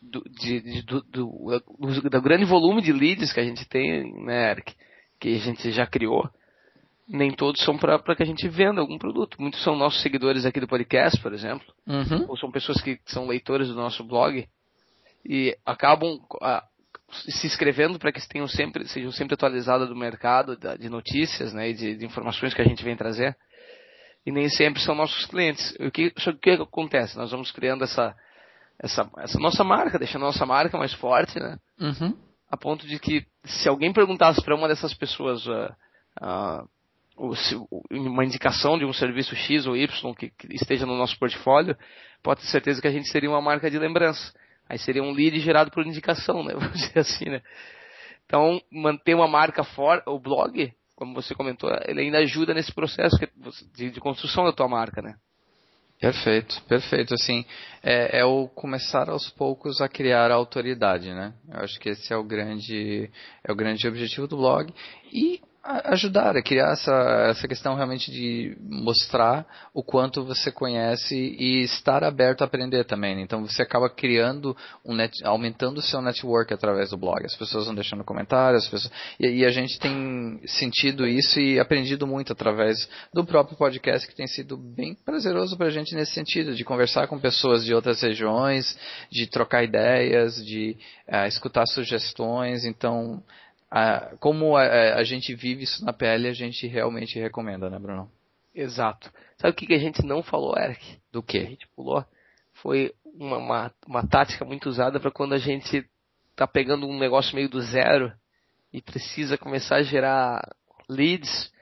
do, 0.02 0.22
de, 0.28 0.60
de, 0.60 0.82
do, 0.82 1.00
do, 1.00 1.62
do, 2.10 2.22
grande 2.22 2.44
volume 2.44 2.82
de 2.82 2.92
leads 2.92 3.32
que 3.32 3.40
a 3.40 3.44
gente 3.44 3.66
tem, 3.66 4.04
né, 4.22 4.50
Eric, 4.50 4.74
que 5.18 5.34
a 5.34 5.38
gente 5.38 5.72
já 5.72 5.86
criou 5.86 6.28
nem 7.08 7.32
todos 7.32 7.64
são 7.64 7.78
para 7.78 8.14
que 8.14 8.22
a 8.22 8.26
gente 8.26 8.46
venda 8.48 8.80
algum 8.80 8.98
produto. 8.98 9.40
Muitos 9.40 9.62
são 9.62 9.74
nossos 9.74 10.02
seguidores 10.02 10.44
aqui 10.44 10.60
do 10.60 10.68
podcast, 10.68 11.20
por 11.22 11.32
exemplo, 11.32 11.66
uhum. 11.86 12.26
ou 12.28 12.36
são 12.36 12.50
pessoas 12.50 12.82
que 12.82 13.00
são 13.06 13.26
leitores 13.26 13.68
do 13.68 13.74
nosso 13.74 14.04
blog 14.04 14.46
e 15.24 15.56
acabam 15.64 16.20
se 17.10 17.46
inscrevendo 17.46 17.98
para 17.98 18.12
que 18.12 18.28
tenham 18.28 18.46
sempre, 18.46 18.86
sejam 18.86 19.10
sempre 19.10 19.34
atualizadas 19.34 19.88
do 19.88 19.96
mercado, 19.96 20.56
de 20.78 20.88
notícias, 20.90 21.54
né, 21.54 21.70
e 21.70 21.74
de, 21.74 21.96
de, 21.96 22.04
informações 22.04 22.52
que 22.52 22.60
a 22.60 22.64
gente 22.64 22.84
vem 22.84 22.96
trazer. 22.96 23.34
E 24.26 24.30
nem 24.30 24.48
sempre 24.50 24.82
são 24.82 24.94
nossos 24.94 25.24
clientes. 25.24 25.74
O 25.80 25.90
que, 25.90 26.12
só 26.18 26.32
que 26.32 26.36
o 26.36 26.40
que 26.40 26.62
acontece? 26.62 27.16
Nós 27.16 27.30
vamos 27.30 27.50
criando 27.50 27.84
essa, 27.84 28.14
essa, 28.78 29.10
essa 29.18 29.38
nossa 29.38 29.64
marca, 29.64 29.98
deixando 29.98 30.22
a 30.22 30.26
nossa 30.26 30.44
marca 30.44 30.76
mais 30.76 30.92
forte, 30.92 31.38
né? 31.40 31.56
Uhum. 31.80 32.14
A 32.50 32.56
ponto 32.56 32.86
de 32.86 32.98
que 32.98 33.24
se 33.44 33.68
alguém 33.68 33.92
perguntasse 33.92 34.42
para 34.42 34.54
uma 34.54 34.68
dessas 34.68 34.92
pessoas 34.92 35.46
uh, 35.46 35.72
uh, 36.20 36.68
uma 37.90 38.24
indicação 38.24 38.78
de 38.78 38.84
um 38.84 38.92
serviço 38.92 39.34
X 39.34 39.66
ou 39.66 39.76
Y 39.76 40.14
que, 40.14 40.32
esteja 40.50 40.86
no 40.86 40.96
nosso 40.96 41.18
portfólio, 41.18 41.76
pode 42.22 42.40
ter 42.40 42.46
certeza 42.46 42.80
que 42.80 42.88
a 42.88 42.92
gente 42.92 43.08
seria 43.08 43.28
uma 43.28 43.40
marca 43.40 43.70
de 43.70 43.78
lembrança. 43.78 44.32
Aí 44.68 44.78
seria 44.78 45.02
um 45.02 45.12
lead 45.12 45.38
gerado 45.40 45.70
por 45.70 45.86
indicação, 45.86 46.44
né? 46.44 46.54
Vamos 46.58 46.78
dizer 46.78 47.00
assim, 47.00 47.24
né? 47.26 47.42
Então, 48.26 48.60
manter 48.70 49.14
uma 49.14 49.26
marca 49.26 49.64
forte, 49.64 50.08
o 50.08 50.18
blog, 50.18 50.72
como 50.94 51.14
você 51.14 51.34
comentou, 51.34 51.70
ele 51.86 52.02
ainda 52.02 52.18
ajuda 52.18 52.52
nesse 52.52 52.72
processo 52.72 53.16
de, 53.74 53.90
de 53.90 54.00
construção 54.00 54.44
da 54.44 54.52
tua 54.52 54.68
marca, 54.68 55.00
né? 55.00 55.14
Perfeito, 56.00 56.62
perfeito. 56.68 57.14
Assim, 57.14 57.44
é, 57.82 58.20
é, 58.20 58.24
o 58.24 58.46
começar 58.48 59.08
aos 59.10 59.28
poucos 59.30 59.80
a 59.80 59.88
criar 59.88 60.30
a 60.30 60.34
autoridade, 60.34 61.12
né? 61.12 61.34
Eu 61.52 61.60
acho 61.60 61.80
que 61.80 61.88
esse 61.88 62.12
é 62.12 62.16
o 62.16 62.22
grande, 62.22 63.10
é 63.42 63.50
o 63.50 63.56
grande 63.56 63.88
objetivo 63.88 64.28
do 64.28 64.36
blog. 64.36 64.72
E 65.12 65.40
ajudar 65.62 66.36
a 66.36 66.42
criar 66.42 66.72
essa, 66.72 66.92
essa 67.30 67.48
questão 67.48 67.74
realmente 67.74 68.10
de 68.10 68.56
mostrar 68.60 69.46
o 69.74 69.82
quanto 69.82 70.24
você 70.24 70.50
conhece 70.50 71.14
e 71.14 71.62
estar 71.62 72.04
aberto 72.04 72.42
a 72.42 72.44
aprender 72.44 72.84
também. 72.84 73.16
Né? 73.16 73.22
Então 73.22 73.44
você 73.44 73.62
acaba 73.62 73.90
criando 73.90 74.56
um 74.84 74.94
net, 74.94 75.12
aumentando 75.24 75.78
o 75.78 75.82
seu 75.82 76.00
network 76.00 76.54
através 76.54 76.90
do 76.90 76.96
blog. 76.96 77.24
As 77.24 77.36
pessoas 77.36 77.66
vão 77.66 77.74
deixando 77.74 78.04
comentários, 78.04 78.68
pessoas, 78.68 78.92
e, 79.18 79.26
e, 79.26 79.44
a 79.44 79.50
gente 79.50 79.78
tem 79.78 80.40
sentido 80.46 81.06
isso 81.06 81.38
e 81.40 81.58
aprendido 81.58 82.06
muito 82.06 82.32
através 82.32 82.88
do 83.12 83.24
próprio 83.24 83.56
podcast 83.56 84.06
que 84.08 84.14
tem 84.14 84.26
sido 84.26 84.56
bem 84.56 84.96
prazeroso 85.04 85.56
para 85.56 85.66
a 85.66 85.70
gente 85.70 85.94
nesse 85.94 86.12
sentido 86.12 86.54
de 86.54 86.64
conversar 86.64 87.08
com 87.08 87.18
pessoas 87.18 87.64
de 87.64 87.74
outras 87.74 88.00
regiões, 88.00 88.78
de 89.10 89.26
trocar 89.26 89.64
ideias, 89.64 90.36
de 90.36 90.76
uh, 91.08 91.26
escutar 91.26 91.66
sugestões. 91.66 92.64
Então 92.64 93.22
a, 93.70 94.16
como 94.18 94.56
a, 94.56 94.94
a, 94.94 95.04
gente 95.04 95.34
vive 95.34 95.64
isso 95.64 95.84
na 95.84 95.92
pele, 95.92 96.28
a 96.28 96.32
gente 96.32 96.66
realmente 96.66 97.18
recomenda, 97.18 97.68
né, 97.68 97.78
Bruno? 97.78 98.10
Exato. 98.54 99.10
Sabe 99.36 99.52
o 99.52 99.54
que, 99.54 99.66
que 99.66 99.74
a 99.74 99.78
gente 99.78 100.04
não 100.04 100.22
falou, 100.22 100.56
Eric? 100.56 100.98
Do 101.12 101.22
que? 101.22 101.38
A 101.38 101.44
gente 101.44 101.68
pulou. 101.76 102.04
Foi 102.54 102.92
uma, 103.04 103.36
uma, 103.36 103.74
uma 103.86 104.06
tática 104.06 104.44
muito 104.44 104.68
usada 104.68 104.98
para 104.98 105.10
quando 105.10 105.34
a 105.34 105.38
gente 105.38 105.84
tá 106.34 106.46
pegando 106.46 106.86
um 106.86 106.98
negócio 106.98 107.34
meio 107.34 107.48
do 107.48 107.60
zero 107.60 108.12
e 108.72 108.80
precisa 108.80 109.36
começar 109.36 109.76
a 109.76 109.82
gerar 109.82 110.40
leads 110.88 111.52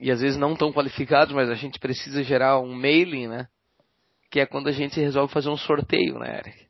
e 0.00 0.10
às 0.10 0.20
vezes 0.20 0.38
não 0.38 0.56
tão 0.56 0.72
qualificados, 0.72 1.34
mas 1.34 1.48
a 1.48 1.54
gente 1.54 1.78
precisa 1.78 2.22
gerar 2.22 2.60
um 2.60 2.74
mailing, 2.74 3.28
né? 3.28 3.48
Que 4.30 4.40
é 4.40 4.46
quando 4.46 4.68
a 4.68 4.72
gente 4.72 5.00
resolve 5.00 5.32
fazer 5.32 5.48
um 5.48 5.56
sorteio, 5.56 6.18
né, 6.18 6.38
Eric? 6.38 6.66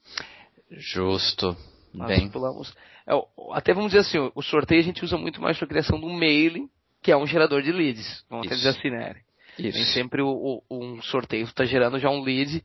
Justo. 0.70 1.56
Nós 1.92 2.08
Bem. 2.08 2.28
pulamos. 2.28 2.74
É, 3.08 3.12
até 3.52 3.72
vamos 3.72 3.92
dizer 3.92 4.00
assim, 4.00 4.30
o 4.34 4.42
sorteio 4.42 4.80
a 4.80 4.84
gente 4.84 5.04
usa 5.04 5.16
muito 5.16 5.40
mais 5.40 5.56
para 5.56 5.66
a 5.66 5.68
criação 5.68 6.00
do 6.00 6.08
mailing, 6.08 6.68
que 7.02 7.12
é 7.12 7.16
um 7.16 7.26
gerador 7.26 7.62
de 7.62 7.72
leads. 7.72 8.24
Vamos 8.28 8.48
dizer 8.48 8.70
assim, 8.70 8.90
né? 8.90 9.14
Isso. 9.58 9.78
Nem 9.78 9.86
sempre 9.86 10.22
o, 10.22 10.28
o, 10.28 10.62
um 10.70 11.00
sorteio 11.02 11.44
está 11.44 11.64
gerando 11.64 11.98
já 11.98 12.10
um 12.10 12.22
lead, 12.22 12.62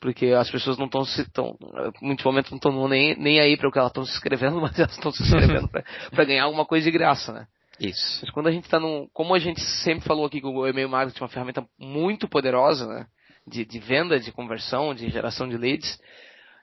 porque 0.00 0.26
as 0.26 0.50
pessoas 0.50 0.78
não 0.78 0.86
estão 0.86 1.04
se 1.04 1.22
estão 1.22 1.56
muitos 2.00 2.24
momentos 2.24 2.50
não 2.50 2.56
estão 2.56 2.88
nem, 2.88 3.16
nem 3.16 3.40
aí 3.40 3.56
para 3.56 3.68
o 3.68 3.72
que 3.72 3.78
elas 3.78 3.90
estão 3.90 4.04
se 4.04 4.12
inscrevendo, 4.12 4.60
mas 4.62 4.78
elas 4.78 4.92
estão 4.92 5.10
se 5.10 5.22
inscrevendo 5.22 5.68
para 5.68 6.24
ganhar 6.24 6.44
alguma 6.44 6.64
coisa 6.64 6.84
de 6.84 6.90
graça, 6.90 7.32
né? 7.32 7.46
Isso. 7.80 8.20
Mas 8.22 8.30
quando 8.30 8.48
a 8.48 8.52
gente 8.52 8.64
está 8.64 8.78
num, 8.78 9.08
como 9.12 9.34
a 9.34 9.38
gente 9.38 9.60
sempre 9.60 10.06
falou 10.06 10.26
aqui 10.26 10.40
que 10.40 10.46
o 10.46 10.66
e-mail 10.66 10.88
marketing 10.88 11.20
é 11.20 11.22
uma 11.22 11.28
ferramenta 11.28 11.66
muito 11.78 12.28
poderosa, 12.28 12.86
né? 12.86 13.06
De, 13.46 13.64
de 13.64 13.78
venda, 13.78 14.20
de 14.20 14.30
conversão, 14.30 14.94
de 14.94 15.08
geração 15.08 15.48
de 15.48 15.56
leads, 15.56 15.98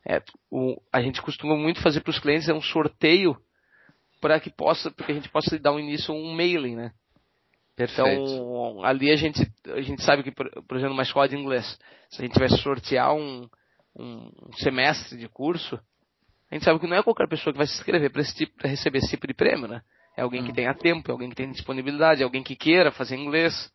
é, 0.08 0.22
o, 0.52 0.80
a 0.94 1.02
gente 1.02 1.22
costuma 1.22 1.56
muito 1.56 1.82
fazer 1.82 2.02
para 2.02 2.12
os 2.12 2.20
clientes 2.20 2.48
é 2.48 2.54
um 2.54 2.62
sorteio 2.62 3.36
para 4.22 4.40
que 4.40 4.50
possa, 4.50 4.92
porque 4.92 5.12
a 5.12 5.16
gente 5.16 5.30
possa 5.30 5.58
dar 5.60 5.72
um 5.72 5.80
início 5.80 6.14
a 6.14 6.18
um 6.18 6.34
mailing, 6.34 6.76
né? 6.76 6.92
Perfeito. 7.76 8.10
Então, 8.10 8.84
ali 8.84 9.12
a 9.12 9.16
gente, 9.16 9.42
a 9.66 9.82
gente 9.82 10.02
sabe 10.02 10.24
que, 10.24 10.32
por, 10.32 10.50
por 10.64 10.78
exemplo, 10.78 10.94
uma 10.94 11.04
escola 11.04 11.28
de 11.28 11.36
inglês, 11.36 11.78
se 12.10 12.22
a 12.22 12.26
gente 12.26 12.40
vai 12.40 12.48
sortear 12.50 13.14
um, 13.14 13.50
um 13.98 14.32
semestre 14.58 15.18
de 15.18 15.28
curso, 15.28 15.80
a 16.50 16.56
gente 16.56 16.64
sabe 16.64 16.80
que 16.80 16.88
não 16.88 16.96
é 16.96 17.04
qualquer 17.04 17.28
pessoa 17.28 17.52
que 17.52 17.58
vai 17.58 17.68
se 17.68 17.74
inscrever 17.74 18.12
para 18.12 18.24
tipo, 18.24 18.54
receber 18.66 19.00
esse 19.00 19.10
tipo 19.10 19.28
de 19.28 19.34
prêmio, 19.34 19.68
né? 19.68 19.82
É 20.16 20.22
alguém 20.22 20.44
que 20.44 20.52
hum. 20.52 20.56
tenha 20.56 20.74
tempo, 20.74 21.10
é 21.10 21.12
alguém 21.12 21.30
que 21.30 21.36
tenha 21.36 21.52
disponibilidade, 21.52 22.22
é 22.22 22.24
alguém 22.24 22.44
que 22.44 22.56
queira 22.56 22.92
fazer 22.92 23.18
inglês. 23.18 23.70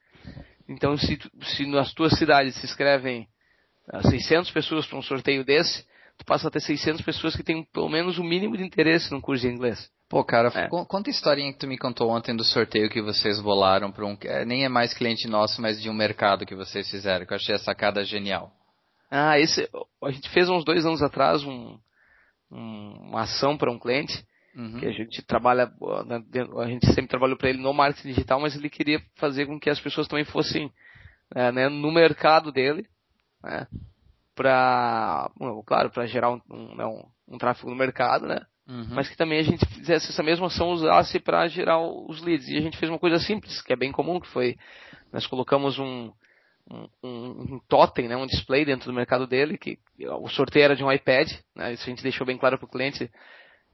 Então, 0.68 0.96
se, 0.96 1.18
se 1.42 1.66
nas 1.66 1.92
tuas 1.92 2.16
cidades 2.16 2.54
se 2.54 2.64
inscrevem 2.64 3.28
600 4.08 4.48
ah, 4.48 4.54
pessoas 4.54 4.86
para 4.86 4.98
um 4.98 5.02
sorteio 5.02 5.44
desse, 5.44 5.84
tu 6.20 6.24
passa 6.26 6.48
a 6.48 6.50
ter 6.50 6.60
600 6.60 7.00
pessoas 7.00 7.34
que 7.34 7.42
têm 7.42 7.64
pelo 7.72 7.88
menos 7.88 8.18
o 8.18 8.24
mínimo 8.24 8.56
de 8.56 8.62
interesse 8.62 9.10
no 9.10 9.22
curso 9.22 9.46
de 9.46 9.52
inglês. 9.52 9.90
Pô, 10.08 10.22
cara, 10.22 10.48
é. 10.54 10.68
conta 10.68 11.08
a 11.08 11.10
historinha 11.10 11.52
que 11.52 11.58
tu 11.58 11.66
me 11.66 11.78
contou 11.78 12.10
ontem 12.10 12.36
do 12.36 12.44
sorteio 12.44 12.90
que 12.90 13.00
vocês 13.00 13.40
bolaram 13.40 13.90
para 13.90 14.04
um. 14.04 14.18
É, 14.24 14.44
nem 14.44 14.64
é 14.64 14.68
mais 14.68 14.92
cliente 14.92 15.26
nosso, 15.26 15.62
mas 15.62 15.80
de 15.80 15.88
um 15.88 15.94
mercado 15.94 16.44
que 16.44 16.54
vocês 16.54 16.90
fizeram, 16.90 17.24
que 17.24 17.32
eu 17.32 17.36
achei 17.36 17.54
a 17.54 17.58
sacada 17.58 18.04
genial. 18.04 18.52
Ah, 19.10 19.38
esse. 19.38 19.68
A 20.02 20.10
gente 20.10 20.28
fez 20.30 20.48
uns 20.48 20.64
dois 20.64 20.84
anos 20.84 21.00
atrás 21.00 21.42
um, 21.42 21.78
um, 22.50 23.08
uma 23.08 23.22
ação 23.22 23.56
para 23.56 23.70
um 23.70 23.78
cliente. 23.78 24.12
Uhum. 24.54 24.80
Que 24.80 24.86
a 24.86 24.92
gente 24.92 25.22
trabalha, 25.22 25.72
né, 26.06 26.22
a 26.58 26.66
gente 26.66 26.84
sempre 26.88 27.06
trabalhou 27.06 27.38
para 27.38 27.48
ele 27.48 27.62
no 27.62 27.72
marketing 27.72 28.08
digital, 28.08 28.40
mas 28.40 28.56
ele 28.56 28.68
queria 28.68 29.00
fazer 29.14 29.46
com 29.46 29.60
que 29.60 29.70
as 29.70 29.80
pessoas 29.80 30.08
também 30.08 30.24
fossem 30.24 30.70
é, 31.34 31.52
né, 31.52 31.68
no 31.68 31.92
mercado 31.92 32.50
dele, 32.50 32.84
né, 33.44 33.66
para, 34.40 35.30
claro, 35.66 35.90
para 35.90 36.06
gerar 36.06 36.30
um, 36.30 36.40
um, 36.50 36.74
né, 36.74 36.86
um, 36.86 37.34
um, 37.34 37.36
tráfego 37.36 37.68
no 37.68 37.76
mercado, 37.76 38.26
né? 38.26 38.40
Uhum. 38.66 38.86
Mas 38.92 39.06
que 39.06 39.16
também 39.16 39.38
a 39.38 39.42
gente 39.42 39.66
fizesse 39.66 40.08
essa 40.08 40.22
mesma 40.22 40.46
ação 40.46 40.70
usasse 40.70 41.20
para 41.20 41.46
gerar 41.46 41.78
os 41.78 42.22
leads. 42.22 42.48
E 42.48 42.56
a 42.56 42.60
gente 42.62 42.78
fez 42.78 42.90
uma 42.90 42.98
coisa 42.98 43.18
simples, 43.18 43.60
que 43.60 43.70
é 43.70 43.76
bem 43.76 43.92
comum, 43.92 44.18
que 44.18 44.28
foi 44.28 44.56
nós 45.12 45.26
colocamos 45.26 45.78
um, 45.78 46.10
um, 46.70 46.88
um, 47.04 47.60
totem, 47.68 48.08
né, 48.08 48.16
um 48.16 48.24
display 48.24 48.64
dentro 48.64 48.90
do 48.90 48.96
mercado 48.96 49.26
dele, 49.26 49.58
que 49.58 49.78
o 50.22 50.28
sorteio 50.30 50.64
era 50.64 50.76
de 50.76 50.82
um 50.82 50.90
iPad, 50.90 51.28
né, 51.54 51.74
isso 51.74 51.84
a 51.84 51.90
gente 51.90 52.02
deixou 52.02 52.26
bem 52.26 52.38
claro 52.38 52.56
para 52.56 52.64
o 52.64 52.70
cliente, 52.70 53.10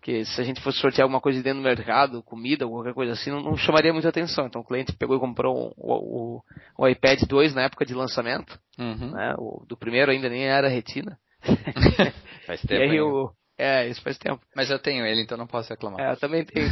que 0.07 0.25
se 0.25 0.41
a 0.41 0.45
gente 0.45 0.61
fosse 0.61 0.79
sortear 0.79 1.03
alguma 1.03 1.21
coisa 1.21 1.43
dentro 1.43 1.61
do 1.61 1.65
mercado, 1.65 2.23
comida, 2.23 2.65
qualquer 2.65 2.95
coisa 2.95 3.15
assim, 3.15 3.29
não, 3.29 3.41
não 3.41 3.57
chamaria 3.57 3.93
muita 3.93 4.09
atenção. 4.09 4.47
Então 4.47 4.61
o 4.61 4.65
cliente 4.65 4.93
pegou 4.93 5.17
e 5.17 5.19
comprou 5.19 5.75
o, 5.77 6.37
o, 6.37 6.43
o 6.79 6.89
iPad 6.89 7.23
2 7.23 7.57
na 7.57 7.63
época 7.63 7.85
de 7.85 7.93
lançamento. 7.93 8.57
Uhum. 8.79 9.11
Né? 9.11 9.35
O, 9.37 9.67
do 9.67 9.77
primeiro 9.77 10.13
ainda 10.13 10.29
nem 10.29 10.45
era 10.45 10.69
retina. 10.69 11.19
faz 12.47 12.61
tempo. 12.63 12.75
E 12.87 12.89
aí 12.89 13.01
o, 13.01 13.33
é, 13.59 13.89
isso 13.89 14.01
faz 14.01 14.17
tempo. 14.17 14.41
Mas 14.55 14.71
eu 14.71 14.79
tenho 14.79 15.05
ele, 15.05 15.23
então 15.23 15.37
não 15.37 15.49
posso 15.49 15.71
reclamar. 15.71 16.01
É, 16.01 16.13
eu 16.13 16.17
também 16.17 16.45
tenho. 16.45 16.69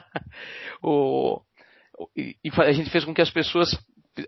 o, 0.82 1.42
e, 2.16 2.36
e 2.42 2.50
a 2.58 2.72
gente 2.72 2.88
fez 2.88 3.04
com 3.04 3.12
que 3.12 3.20
as 3.20 3.30
pessoas 3.30 3.68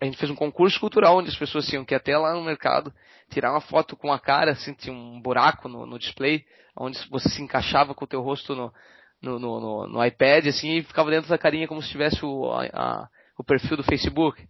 a 0.01 0.05
gente 0.05 0.18
fez 0.18 0.31
um 0.31 0.35
concurso 0.35 0.79
cultural 0.79 1.16
onde 1.16 1.31
as 1.31 1.37
pessoas 1.37 1.66
tinham 1.66 1.85
que 1.85 1.94
ir 1.94 1.96
até 1.96 2.16
lá 2.16 2.35
no 2.35 2.44
mercado 2.44 2.92
tirar 3.31 3.53
uma 3.53 3.61
foto 3.61 3.96
com 3.96 4.12
a 4.12 4.18
cara, 4.18 4.53
assim, 4.53 4.74
tinha 4.74 4.94
um 4.94 5.20
buraco 5.20 5.68
no, 5.68 5.87
no 5.87 5.98
display, 5.98 6.44
onde 6.77 6.98
você 7.09 7.29
se 7.29 7.42
encaixava 7.42 7.94
com 7.94 8.05
o 8.05 8.09
teu 8.09 8.20
rosto 8.22 8.55
no, 8.55 8.72
no, 9.20 9.38
no, 9.38 9.87
no 9.87 10.05
iPad, 10.05 10.46
assim, 10.46 10.77
e 10.77 10.83
ficava 10.83 11.11
dentro 11.11 11.29
da 11.29 11.38
carinha 11.38 11.68
como 11.68 11.83
se 11.83 11.90
tivesse 11.90 12.24
o, 12.24 12.51
a, 12.53 13.09
o 13.37 13.44
perfil 13.44 13.77
do 13.77 13.83
Facebook. 13.83 14.46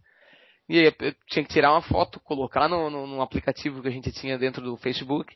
E 0.67 0.79
aí 0.79 0.95
tinha 1.27 1.43
que 1.43 1.51
tirar 1.51 1.71
uma 1.71 1.81
foto, 1.81 2.19
colocar 2.19 2.67
no, 2.69 2.89
no, 2.89 3.07
no, 3.07 3.21
aplicativo 3.21 3.81
que 3.81 3.87
a 3.87 3.91
gente 3.91 4.11
tinha 4.11 4.37
dentro 4.37 4.63
do 4.63 4.77
Facebook, 4.77 5.35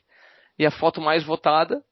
e 0.58 0.64
a 0.64 0.70
foto 0.70 1.00
mais 1.00 1.24
votada, 1.24 1.82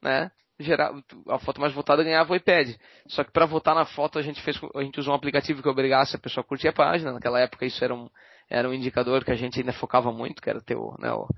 né, 0.00 0.30
gerar, 0.58 0.92
a 1.28 1.38
foto 1.38 1.60
mais 1.60 1.72
votada 1.72 2.02
ganhava 2.02 2.32
o 2.32 2.36
iPad. 2.36 2.74
Só 3.08 3.22
que 3.24 3.30
para 3.30 3.46
votar 3.46 3.74
na 3.74 3.84
foto 3.84 4.18
a 4.18 4.22
gente 4.22 4.40
fez, 4.42 4.58
a 4.74 4.82
gente 4.82 4.98
usou 4.98 5.12
um 5.12 5.16
aplicativo 5.16 5.62
que 5.62 5.68
obrigasse 5.68 6.16
a 6.16 6.18
pessoa 6.18 6.42
a 6.42 6.46
curtir 6.46 6.68
a 6.68 6.72
página. 6.72 7.12
Naquela 7.12 7.40
época 7.40 7.66
isso 7.66 7.84
era 7.84 7.94
um, 7.94 8.08
era 8.48 8.68
um 8.68 8.74
indicador 8.74 9.24
que 9.24 9.30
a 9.30 9.36
gente 9.36 9.58
ainda 9.58 9.72
focava 9.72 10.12
muito, 10.12 10.40
que 10.40 10.48
era 10.48 10.60
ter 10.60 10.76
o, 10.76 10.96
né, 10.98 11.12
o, 11.12 11.28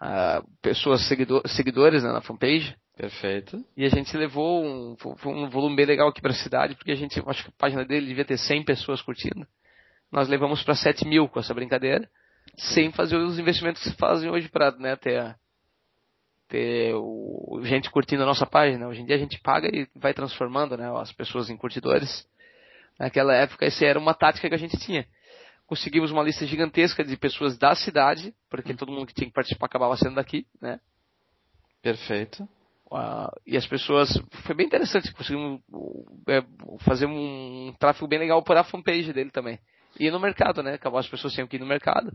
a, 0.00 0.42
pessoas 0.60 1.06
seguidor, 1.08 1.42
seguidores 1.46 2.02
né, 2.02 2.12
na 2.12 2.20
fanpage. 2.20 2.76
Perfeito. 2.96 3.64
E 3.76 3.84
a 3.84 3.88
gente 3.88 4.16
levou 4.16 4.64
um, 4.64 4.96
um 5.26 5.48
volume 5.48 5.76
bem 5.76 5.86
legal 5.86 6.08
aqui 6.08 6.20
para 6.20 6.32
a 6.32 6.34
cidade, 6.34 6.74
porque 6.74 6.90
a 6.90 6.96
gente, 6.96 7.22
acho 7.26 7.44
que 7.44 7.50
a 7.50 7.58
página 7.58 7.84
dele 7.84 8.06
devia 8.06 8.24
ter 8.24 8.36
100 8.36 8.64
pessoas 8.64 9.00
curtindo. 9.00 9.46
Nós 10.10 10.28
levamos 10.28 10.62
para 10.62 10.74
7 10.74 11.06
mil 11.06 11.28
com 11.28 11.38
essa 11.38 11.54
brincadeira, 11.54 12.08
sem 12.56 12.90
fazer 12.90 13.16
os 13.16 13.38
investimentos 13.38 13.82
que 13.82 13.90
se 13.90 13.96
fazem 13.96 14.30
hoje 14.30 14.48
para 14.48 14.72
né, 14.72 14.96
ter 14.96 15.36
ter 16.48 16.94
o, 16.94 17.60
gente 17.64 17.90
curtindo 17.90 18.22
a 18.22 18.26
nossa 18.26 18.46
página. 18.46 18.88
Hoje 18.88 19.02
em 19.02 19.04
dia 19.04 19.16
a 19.16 19.18
gente 19.18 19.38
paga 19.40 19.68
e 19.68 19.86
vai 19.94 20.14
transformando 20.14 20.76
né, 20.76 20.90
as 21.00 21.12
pessoas 21.12 21.50
em 21.50 21.56
curtidores. 21.56 22.26
Naquela 22.98 23.34
época, 23.34 23.64
essa 23.64 23.84
era 23.84 23.98
uma 23.98 24.14
tática 24.14 24.48
que 24.48 24.54
a 24.54 24.58
gente 24.58 24.76
tinha. 24.78 25.06
Conseguimos 25.66 26.10
uma 26.10 26.22
lista 26.22 26.46
gigantesca 26.46 27.04
de 27.04 27.16
pessoas 27.16 27.56
da 27.58 27.74
cidade, 27.74 28.34
porque 28.50 28.74
todo 28.74 28.90
mundo 28.90 29.06
que 29.06 29.14
tinha 29.14 29.28
que 29.28 29.34
participar 29.34 29.66
acabava 29.66 29.96
sendo 29.96 30.14
daqui, 30.14 30.46
né? 30.60 30.80
Perfeito. 31.82 32.42
Uh, 32.90 33.30
e 33.46 33.56
as 33.56 33.66
pessoas. 33.66 34.08
Foi 34.44 34.54
bem 34.54 34.66
interessante, 34.66 35.12
conseguimos 35.12 35.60
é, 36.26 36.42
fazer 36.80 37.04
um, 37.04 37.74
tráfego 37.78 38.08
bem 38.08 38.18
legal 38.18 38.42
por 38.42 38.56
a 38.56 38.64
fanpage 38.64 39.12
dele 39.12 39.30
também. 39.30 39.58
E 40.00 40.10
no 40.10 40.18
mercado, 40.18 40.62
né? 40.62 40.74
Acabou 40.74 40.98
as 40.98 41.08
pessoas 41.08 41.34
tinham 41.34 41.46
que 41.46 41.56
ir 41.56 41.60
no 41.60 41.66
mercado. 41.66 42.10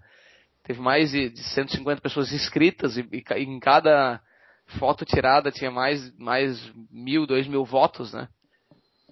Teve 0.63 0.79
mais 0.79 1.11
de, 1.11 1.29
de 1.29 1.43
150 1.43 2.01
pessoas 2.01 2.31
inscritas 2.31 2.97
e, 2.97 3.07
e, 3.11 3.43
em 3.43 3.59
cada 3.59 4.21
foto 4.79 5.05
tirada 5.05 5.51
tinha 5.51 5.69
mais, 5.69 6.15
mais 6.17 6.71
mil, 6.89 7.27
dois 7.27 7.47
mil 7.47 7.65
votos, 7.65 8.13
né? 8.13 8.27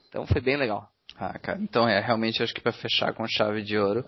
Então 0.07 0.25
foi 0.25 0.41
bem 0.41 0.57
legal. 0.57 0.90
Ah, 1.24 1.38
cara, 1.38 1.59
então 1.61 1.88
é 1.88 1.99
realmente 1.99 2.41
acho 2.41 2.51
que 2.51 2.61
para 2.61 2.72
fechar 2.72 3.13
com 3.13 3.28
chave 3.28 3.61
de 3.61 3.78
ouro, 3.78 4.03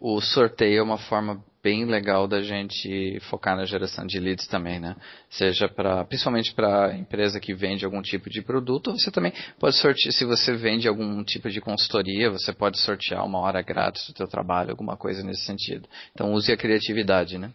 o 0.00 0.20
sorteio 0.20 0.80
é 0.80 0.82
uma 0.82 0.98
forma 0.98 1.40
bem 1.62 1.84
legal 1.84 2.26
da 2.26 2.42
gente 2.42 3.20
focar 3.30 3.56
na 3.56 3.64
geração 3.64 4.04
de 4.04 4.18
leads 4.18 4.48
também, 4.48 4.80
né? 4.80 4.96
Seja 5.30 5.68
para, 5.68 6.04
principalmente 6.04 6.52
para 6.52 6.92
empresa 6.96 7.38
que 7.38 7.54
vende 7.54 7.84
algum 7.84 8.02
tipo 8.02 8.28
de 8.28 8.42
produto, 8.42 8.90
você 8.90 9.12
também 9.12 9.32
pode 9.60 9.76
sortear, 9.76 10.12
se 10.12 10.24
você 10.24 10.56
vende 10.56 10.88
algum 10.88 11.22
tipo 11.22 11.48
de 11.48 11.60
consultoria, 11.60 12.32
você 12.32 12.52
pode 12.52 12.80
sortear 12.80 13.24
uma 13.24 13.38
hora 13.38 13.62
grátis 13.62 14.04
do 14.10 14.16
seu 14.16 14.26
trabalho, 14.26 14.70
alguma 14.70 14.96
coisa 14.96 15.22
nesse 15.22 15.44
sentido. 15.44 15.88
Então 16.10 16.32
use 16.32 16.50
a 16.50 16.56
criatividade, 16.56 17.38
né? 17.38 17.52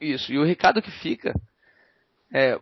Isso. 0.00 0.32
E 0.32 0.38
o 0.38 0.44
recado 0.44 0.80
que 0.80 0.90
fica 0.90 1.34
é, 2.32 2.58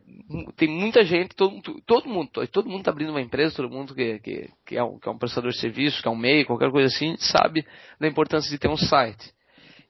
tem 0.56 0.68
muita 0.68 1.04
gente, 1.04 1.34
todo, 1.34 1.60
todo 1.86 2.08
mundo, 2.08 2.30
todo 2.48 2.68
mundo 2.68 2.80
está 2.80 2.90
abrindo 2.90 3.10
uma 3.10 3.20
empresa, 3.20 3.56
todo 3.56 3.70
mundo 3.70 3.94
que, 3.94 4.18
que, 4.18 4.50
que, 4.66 4.76
é 4.76 4.84
um, 4.84 4.98
que 4.98 5.08
é 5.08 5.12
um 5.12 5.18
prestador 5.18 5.50
de 5.50 5.58
serviço, 5.58 6.02
que 6.02 6.08
é 6.08 6.10
um 6.10 6.16
MEI, 6.16 6.44
qualquer 6.44 6.70
coisa 6.70 6.94
assim, 6.94 7.16
sabe 7.18 7.66
da 7.98 8.06
importância 8.06 8.50
de 8.50 8.58
ter 8.58 8.68
um 8.68 8.76
site. 8.76 9.32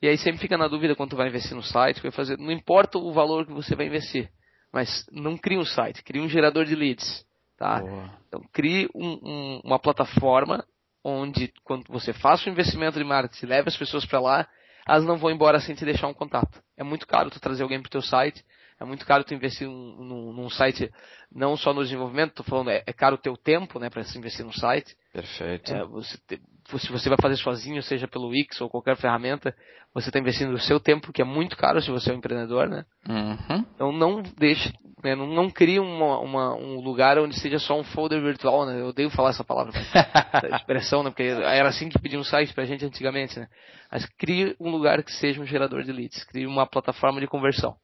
E 0.01 0.09
aí 0.09 0.17
sempre 0.17 0.41
fica 0.41 0.57
na 0.57 0.69
dúvida 0.69 0.95
quando 0.95 1.17
vai 1.17 1.29
investir 1.29 1.57
no 1.57 1.63
site, 1.63 2.03
vai 2.03 2.11
fazer, 2.13 2.39
não 2.39 2.53
importa 2.53 2.99
o 2.99 3.13
valor 3.13 3.47
que 3.47 3.53
você 3.53 3.75
vai 3.75 3.87
investir, 3.87 4.31
mas 4.73 5.07
não 5.11 5.37
crie 5.37 5.59
um 5.59 5.65
site, 5.65 6.05
crie 6.05 6.21
um 6.21 6.29
gerador 6.29 6.65
de 6.65 6.75
leads, 6.77 7.27
tá? 7.57 7.83
Então 8.29 8.43
crie 8.53 8.89
um, 8.95 9.19
um, 9.23 9.61
uma 9.65 9.79
plataforma 9.79 10.65
onde 11.03 11.53
quando 11.65 11.85
você 11.89 12.13
faça 12.13 12.49
um 12.49 12.53
investimento 12.53 12.99
de 12.99 13.05
marketing, 13.05 13.47
leve 13.47 13.69
as 13.69 13.77
pessoas 13.77 14.07
para 14.07 14.21
lá, 14.21 14.49
elas 14.87 15.05
não 15.05 15.17
vão 15.17 15.31
embora 15.31 15.59
sem 15.59 15.75
te 15.75 15.85
deixar 15.85 16.07
um 16.07 16.15
contato. 16.15 16.63
É 16.77 16.85
muito 16.85 17.07
caro 17.07 17.31
tu 17.31 17.41
trazer 17.41 17.63
alguém 17.63 17.81
para 17.81 17.89
o 17.89 17.91
teu 17.91 18.03
site 18.03 18.45
é 18.81 18.85
muito 18.85 19.07
caro 19.07 19.25
tu 19.25 19.35
investir 19.35 19.69
num, 19.69 20.33
num 20.33 20.51
site, 20.51 20.91
não 21.33 21.57
só 21.57 21.73
no 21.73 21.83
desenvolvimento, 21.83 22.31
estou 22.31 22.45
falando, 22.45 22.71
é, 22.71 22.83
é, 22.87 22.93
caro 22.93 23.15
o 23.15 23.19
teu 23.19 23.37
tempo, 23.37 23.79
né, 23.79 23.89
para 23.89 24.03
se 24.05 24.19
investir 24.19 24.45
num 24.45 24.53
site. 24.53 24.97
Perfeito. 25.13 25.73
É, 25.73 25.85
você 25.85 26.19
te, 26.27 26.41
se 26.79 26.91
você 26.91 27.09
vai 27.09 27.19
fazer 27.21 27.37
sozinho, 27.37 27.83
seja 27.83 28.09
pelo 28.09 28.29
Wix 28.29 28.61
ou 28.61 28.71
qualquer 28.71 28.97
ferramenta, 28.97 29.55
você 29.93 30.09
está 30.09 30.19
investindo 30.19 30.53
o 30.55 30.61
seu 30.61 30.81
tempo, 30.81 31.13
que 31.13 31.23
é 31.23 31.25
muito 31.25 31.57
caro 31.57 31.81
se 31.81 31.91
você 31.91 32.11
é 32.11 32.15
um 32.15 32.17
empreendedor, 32.17 32.69
né? 32.69 32.85
Uhum. 33.09 33.65
Então 33.75 33.93
não 33.93 34.23
deixe, 34.23 34.73
né, 35.03 35.15
não, 35.15 35.27
não 35.27 35.51
crie 35.51 35.79
uma, 35.79 36.19
uma, 36.19 36.55
um 36.55 36.81
lugar 36.81 37.19
onde 37.19 37.39
seja 37.39 37.59
só 37.59 37.79
um 37.79 37.85
folder 37.85 38.21
virtual, 38.21 38.67
né? 38.67 38.81
Eu 38.81 38.89
odeio 38.89 39.11
falar 39.11 39.31
essa 39.31 39.45
palavra, 39.45 39.73
essa 40.33 40.57
expressão, 40.57 41.03
né? 41.03 41.11
Porque 41.11 41.23
era 41.23 41.69
assim 41.69 41.89
que 41.89 41.99
pediam 41.99 42.23
um 42.23 42.25
site 42.25 42.53
pra 42.53 42.65
gente 42.65 42.85
antigamente, 42.85 43.39
né? 43.39 43.47
Mas 43.93 44.07
crie 44.19 44.57
um 44.59 44.71
lugar 44.71 45.03
que 45.05 45.13
seja 45.13 45.41
um 45.41 45.47
gerador 45.47 45.83
de 45.85 45.93
leads, 45.93 46.25
crie 46.25 46.47
uma 46.47 46.67
plataforma 46.67 47.21
de 47.21 47.29
conversão. 47.29 47.77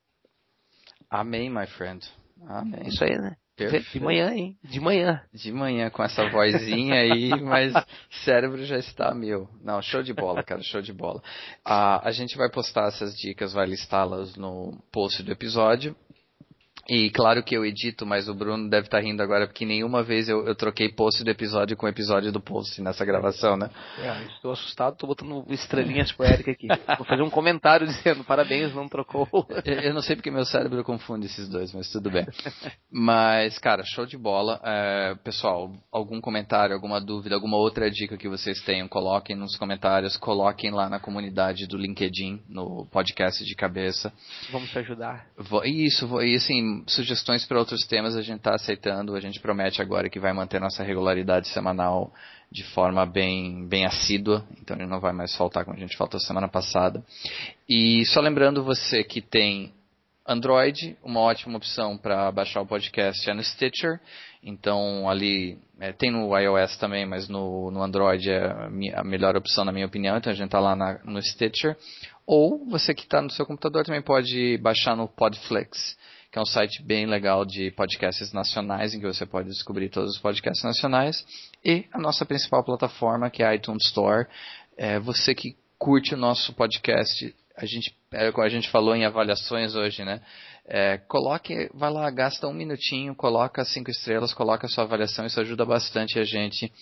Amém, 1.10 1.50
my 1.50 1.66
friend. 1.66 2.06
Amém. 2.46 2.86
Isso 2.86 3.02
aí, 3.02 3.18
né? 3.18 3.36
Perfeito. 3.56 3.92
De 3.92 4.00
manhã, 4.00 4.32
hein? 4.32 4.56
De 4.64 4.80
manhã. 4.80 5.22
De 5.34 5.52
manhã, 5.52 5.90
com 5.90 6.02
essa 6.02 6.28
vozinha 6.30 6.94
aí, 6.94 7.28
mas 7.42 7.74
cérebro 8.24 8.64
já 8.64 8.78
está 8.78 9.12
meu. 9.14 9.48
Não, 9.62 9.82
show 9.82 10.02
de 10.02 10.14
bola, 10.14 10.42
cara, 10.42 10.62
show 10.62 10.80
de 10.80 10.92
bola. 10.92 11.22
Ah, 11.64 12.00
a 12.06 12.10
gente 12.10 12.36
vai 12.38 12.50
postar 12.50 12.88
essas 12.88 13.14
dicas, 13.14 13.52
vai 13.52 13.66
listá-las 13.66 14.36
no 14.36 14.82
post 14.90 15.22
do 15.22 15.30
episódio. 15.30 15.94
E 16.90 17.08
claro 17.10 17.40
que 17.44 17.56
eu 17.56 17.64
edito, 17.64 18.04
mas 18.04 18.28
o 18.28 18.34
Bruno 18.34 18.68
deve 18.68 18.88
estar 18.88 18.98
tá 18.98 19.04
rindo 19.04 19.22
agora, 19.22 19.46
porque 19.46 19.64
nenhuma 19.64 20.02
vez 20.02 20.28
eu, 20.28 20.44
eu 20.44 20.56
troquei 20.56 20.88
post 20.88 21.22
do 21.22 21.30
episódio 21.30 21.76
com 21.76 21.86
episódio 21.86 22.32
do 22.32 22.40
post 22.40 22.82
nessa 22.82 23.04
gravação, 23.04 23.56
né? 23.56 23.70
É, 24.00 24.24
estou 24.24 24.50
assustado, 24.50 24.94
estou 24.94 25.08
botando 25.08 25.44
estrelinhas 25.50 26.10
pro 26.10 26.26
Eric 26.26 26.50
aqui. 26.50 26.66
Vou 26.98 27.06
fazer 27.06 27.22
um 27.22 27.30
comentário 27.30 27.86
dizendo, 27.86 28.24
parabéns, 28.24 28.74
não 28.74 28.88
trocou. 28.88 29.28
eu 29.64 29.94
não 29.94 30.02
sei 30.02 30.16
porque 30.16 30.32
meu 30.32 30.44
cérebro 30.44 30.82
confunde 30.82 31.26
esses 31.26 31.48
dois, 31.48 31.72
mas 31.72 31.88
tudo 31.92 32.10
bem. 32.10 32.26
Mas, 32.90 33.56
cara, 33.60 33.84
show 33.84 34.04
de 34.04 34.18
bola. 34.18 34.60
É, 34.64 35.14
pessoal, 35.22 35.72
algum 35.92 36.20
comentário, 36.20 36.74
alguma 36.74 37.00
dúvida, 37.00 37.36
alguma 37.36 37.56
outra 37.56 37.88
dica 37.88 38.16
que 38.16 38.28
vocês 38.28 38.60
tenham, 38.62 38.88
coloquem 38.88 39.36
nos 39.36 39.56
comentários, 39.56 40.16
coloquem 40.16 40.72
lá 40.72 40.88
na 40.88 40.98
comunidade 40.98 41.68
do 41.68 41.76
LinkedIn, 41.76 42.42
no 42.48 42.84
podcast 42.90 43.44
de 43.44 43.54
cabeça. 43.54 44.12
Vamos 44.50 44.70
te 44.70 44.78
ajudar. 44.80 45.26
Isso, 45.64 46.20
e 46.20 46.34
assim, 46.34 46.79
sugestões 46.86 47.44
para 47.44 47.58
outros 47.58 47.86
temas 47.86 48.16
a 48.16 48.22
gente 48.22 48.38
está 48.38 48.54
aceitando. 48.54 49.14
A 49.14 49.20
gente 49.20 49.40
promete 49.40 49.80
agora 49.80 50.08
que 50.08 50.20
vai 50.20 50.32
manter 50.32 50.60
nossa 50.60 50.82
regularidade 50.82 51.48
semanal 51.48 52.12
de 52.50 52.64
forma 52.64 53.06
bem, 53.06 53.66
bem 53.68 53.86
assídua. 53.86 54.44
Então 54.60 54.76
ele 54.76 54.86
não 54.86 55.00
vai 55.00 55.12
mais 55.12 55.34
faltar 55.36 55.64
como 55.64 55.76
a 55.76 55.80
gente 55.80 55.96
faltou 55.96 56.18
semana 56.20 56.48
passada. 56.48 57.04
E 57.68 58.04
só 58.06 58.20
lembrando 58.20 58.64
você 58.64 59.04
que 59.04 59.20
tem 59.20 59.72
Android, 60.26 60.96
uma 61.02 61.20
ótima 61.20 61.56
opção 61.56 61.96
para 61.96 62.30
baixar 62.30 62.60
o 62.60 62.66
podcast 62.66 63.28
é 63.28 63.34
no 63.34 63.42
Stitcher. 63.42 64.00
Então 64.42 65.08
ali 65.08 65.58
é, 65.78 65.92
tem 65.92 66.10
no 66.10 66.36
iOS 66.38 66.76
também, 66.76 67.06
mas 67.06 67.28
no, 67.28 67.70
no 67.70 67.82
Android 67.82 68.30
é 68.30 68.46
a, 68.94 69.04
melhor 69.04 69.36
opção 69.36 69.64
na 69.64 69.72
minha 69.72 69.86
opinião. 69.86 70.16
Então 70.16 70.32
a 70.32 70.36
gente 70.36 70.46
está 70.46 70.60
lá 70.60 70.76
na, 70.76 71.00
no 71.04 71.22
Stitcher. 71.22 71.76
Ou 72.26 72.64
você 72.66 72.94
que 72.94 73.02
está 73.02 73.20
no 73.20 73.30
seu 73.30 73.44
computador 73.44 73.84
também 73.84 74.02
pode 74.02 74.58
baixar 74.58 74.96
no 74.96 75.08
Podflix 75.08 75.96
que 76.30 76.38
é 76.38 76.42
um 76.42 76.46
site 76.46 76.82
bem 76.82 77.06
legal 77.06 77.44
de 77.44 77.72
podcasts 77.72 78.32
nacionais, 78.32 78.94
em 78.94 79.00
que 79.00 79.06
você 79.06 79.26
pode 79.26 79.48
descobrir 79.48 79.88
todos 79.88 80.14
os 80.14 80.20
podcasts 80.20 80.62
nacionais. 80.62 81.24
E 81.64 81.86
a 81.92 81.98
nossa 81.98 82.24
principal 82.24 82.62
plataforma, 82.62 83.30
que 83.30 83.42
é 83.42 83.46
a 83.46 83.54
iTunes 83.54 83.84
Store. 83.86 84.28
É, 84.76 85.00
você 85.00 85.34
que 85.34 85.56
curte 85.76 86.14
o 86.14 86.16
nosso 86.16 86.52
podcast, 86.52 87.34
a 87.56 87.66
gente, 87.66 87.94
é, 88.12 88.30
como 88.30 88.46
a 88.46 88.48
gente 88.48 88.70
falou 88.70 88.94
em 88.94 89.04
avaliações 89.04 89.74
hoje, 89.74 90.04
né? 90.04 90.20
É, 90.66 90.98
coloque, 90.98 91.68
vai 91.74 91.90
lá, 91.90 92.08
gasta 92.10 92.46
um 92.46 92.52
minutinho, 92.52 93.14
coloca 93.14 93.64
cinco 93.64 93.90
estrelas, 93.90 94.32
coloca 94.32 94.66
a 94.66 94.70
sua 94.70 94.84
avaliação, 94.84 95.26
isso 95.26 95.40
ajuda 95.40 95.64
bastante 95.64 96.18
a 96.18 96.24
gente 96.24 96.72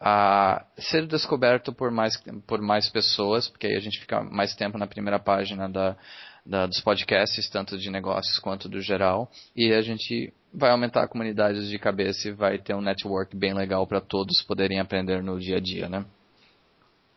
a 0.00 0.64
ser 0.78 1.06
descoberto 1.06 1.72
por 1.72 1.90
mais, 1.90 2.16
por 2.46 2.60
mais 2.60 2.88
pessoas, 2.88 3.48
porque 3.48 3.66
aí 3.66 3.76
a 3.76 3.80
gente 3.80 4.00
fica 4.00 4.22
mais 4.22 4.54
tempo 4.54 4.78
na 4.78 4.86
primeira 4.86 5.18
página 5.18 5.68
da, 5.68 5.96
da, 6.44 6.66
dos 6.66 6.80
podcasts, 6.80 7.48
tanto 7.48 7.78
de 7.78 7.90
negócios 7.90 8.38
quanto 8.38 8.68
do 8.68 8.80
geral, 8.80 9.30
e 9.56 9.72
a 9.72 9.82
gente 9.82 10.32
vai 10.52 10.70
aumentar 10.70 11.02
a 11.02 11.08
comunidade 11.08 11.68
de 11.68 11.78
cabeça 11.78 12.28
e 12.28 12.32
vai 12.32 12.58
ter 12.58 12.74
um 12.74 12.80
network 12.80 13.36
bem 13.36 13.54
legal 13.54 13.86
para 13.86 14.00
todos 14.00 14.42
poderem 14.42 14.78
aprender 14.78 15.22
no 15.22 15.38
dia 15.38 15.56
a 15.56 15.60
dia, 15.60 15.88
né? 15.88 16.04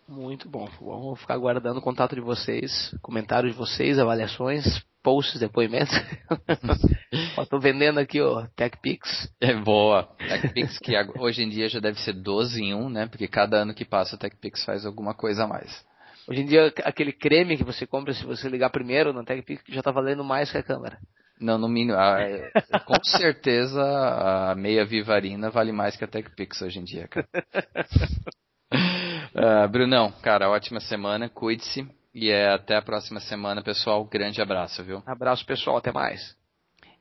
Muito 0.08 0.48
bom. 0.48 0.70
Vamos 0.80 1.20
ficar 1.20 1.34
aguardando 1.34 1.80
o 1.80 1.82
contato 1.82 2.16
de 2.16 2.22
vocês, 2.22 2.96
comentários 3.02 3.52
de 3.52 3.58
vocês, 3.58 4.00
avaliações, 4.00 4.82
posts, 5.04 5.40
depoimentos. 5.40 5.94
Estou 7.38 7.60
vendendo 7.60 8.00
aqui 8.00 8.22
o 8.22 8.48
TechPix. 8.56 9.30
É 9.42 9.54
boa. 9.54 10.04
TechPix 10.18 10.80
que 10.80 10.94
hoje 11.20 11.44
em 11.44 11.50
dia 11.50 11.68
já 11.68 11.80
deve 11.80 12.00
ser 12.00 12.14
12 12.14 12.62
em 12.62 12.74
1, 12.74 12.90
né? 12.90 13.06
Porque 13.08 13.28
cada 13.28 13.58
ano 13.58 13.74
que 13.74 13.84
passa 13.84 14.16
o 14.16 14.20
TechPix 14.20 14.64
faz 14.64 14.86
alguma 14.86 15.14
coisa 15.14 15.44
a 15.44 15.48
mais. 15.48 15.86
Hoje 16.28 16.42
em 16.42 16.46
dia, 16.46 16.74
aquele 16.84 17.14
creme 17.14 17.58
que 17.58 17.64
você 17.64 17.88
compra, 17.88 18.14
se 18.14 18.26
você 18.26 18.50
ligar 18.50 18.70
primeiro 18.70 19.14
no 19.14 19.24
TechPix, 19.24 19.64
já 19.70 19.80
está 19.80 19.92
valendo 19.92 20.24
mais 20.24 20.52
que 20.52 20.58
a 20.58 20.64
câmera. 20.64 20.98
Não, 21.40 21.58
no 21.58 21.70
mínimo. 21.70 21.98
É, 21.98 22.52
com 22.86 23.02
certeza 23.06 23.82
a 23.82 24.56
meia 24.56 24.86
Vivarina 24.86 25.50
vale 25.50 25.72
mais 25.72 25.96
que 25.96 26.04
a 26.04 26.08
TechPix 26.08 26.62
hoje 26.62 26.80
em 26.80 26.84
dia, 26.84 27.08
cara. 27.08 27.28
uh, 29.36 29.68
Brunão, 29.72 30.12
cara, 30.22 30.50
ótima 30.50 30.80
semana, 30.80 31.30
cuide-se. 31.30 31.88
E 32.14 32.30
é 32.30 32.52
até 32.52 32.76
a 32.76 32.82
próxima 32.82 33.20
semana, 33.20 33.62
pessoal. 33.62 34.04
Grande 34.04 34.42
abraço, 34.42 34.84
viu? 34.84 35.04
Abraço, 35.06 35.46
pessoal. 35.46 35.78
Até 35.78 35.92
mais. 35.92 36.36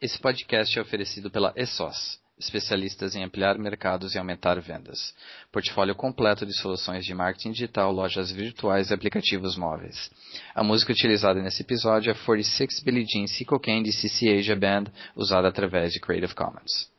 Esse 0.00 0.20
podcast 0.20 0.78
é 0.78 0.82
oferecido 0.82 1.30
pela 1.30 1.54
ESOS 1.56 2.20
especialistas 2.38 3.14
em 3.14 3.24
ampliar 3.24 3.58
mercados 3.58 4.14
e 4.14 4.18
aumentar 4.18 4.60
vendas. 4.60 5.14
Portfólio 5.50 5.94
completo 5.94 6.44
de 6.44 6.54
soluções 6.58 7.04
de 7.04 7.14
marketing 7.14 7.52
digital, 7.52 7.92
lojas 7.92 8.30
virtuais 8.30 8.90
e 8.90 8.94
aplicativos 8.94 9.56
móveis. 9.56 10.10
A 10.54 10.62
música 10.62 10.92
utilizada 10.92 11.40
nesse 11.40 11.62
episódio 11.62 12.10
é 12.10 12.14
46 12.14 12.82
Billie 12.82 13.06
Jean 13.06 13.26
Sequel 13.26 13.60
Candy 13.60 13.92
CC 13.92 14.38
Asia 14.38 14.56
Band, 14.56 14.84
usada 15.14 15.48
através 15.48 15.92
de 15.92 16.00
Creative 16.00 16.34
Commons. 16.34 16.95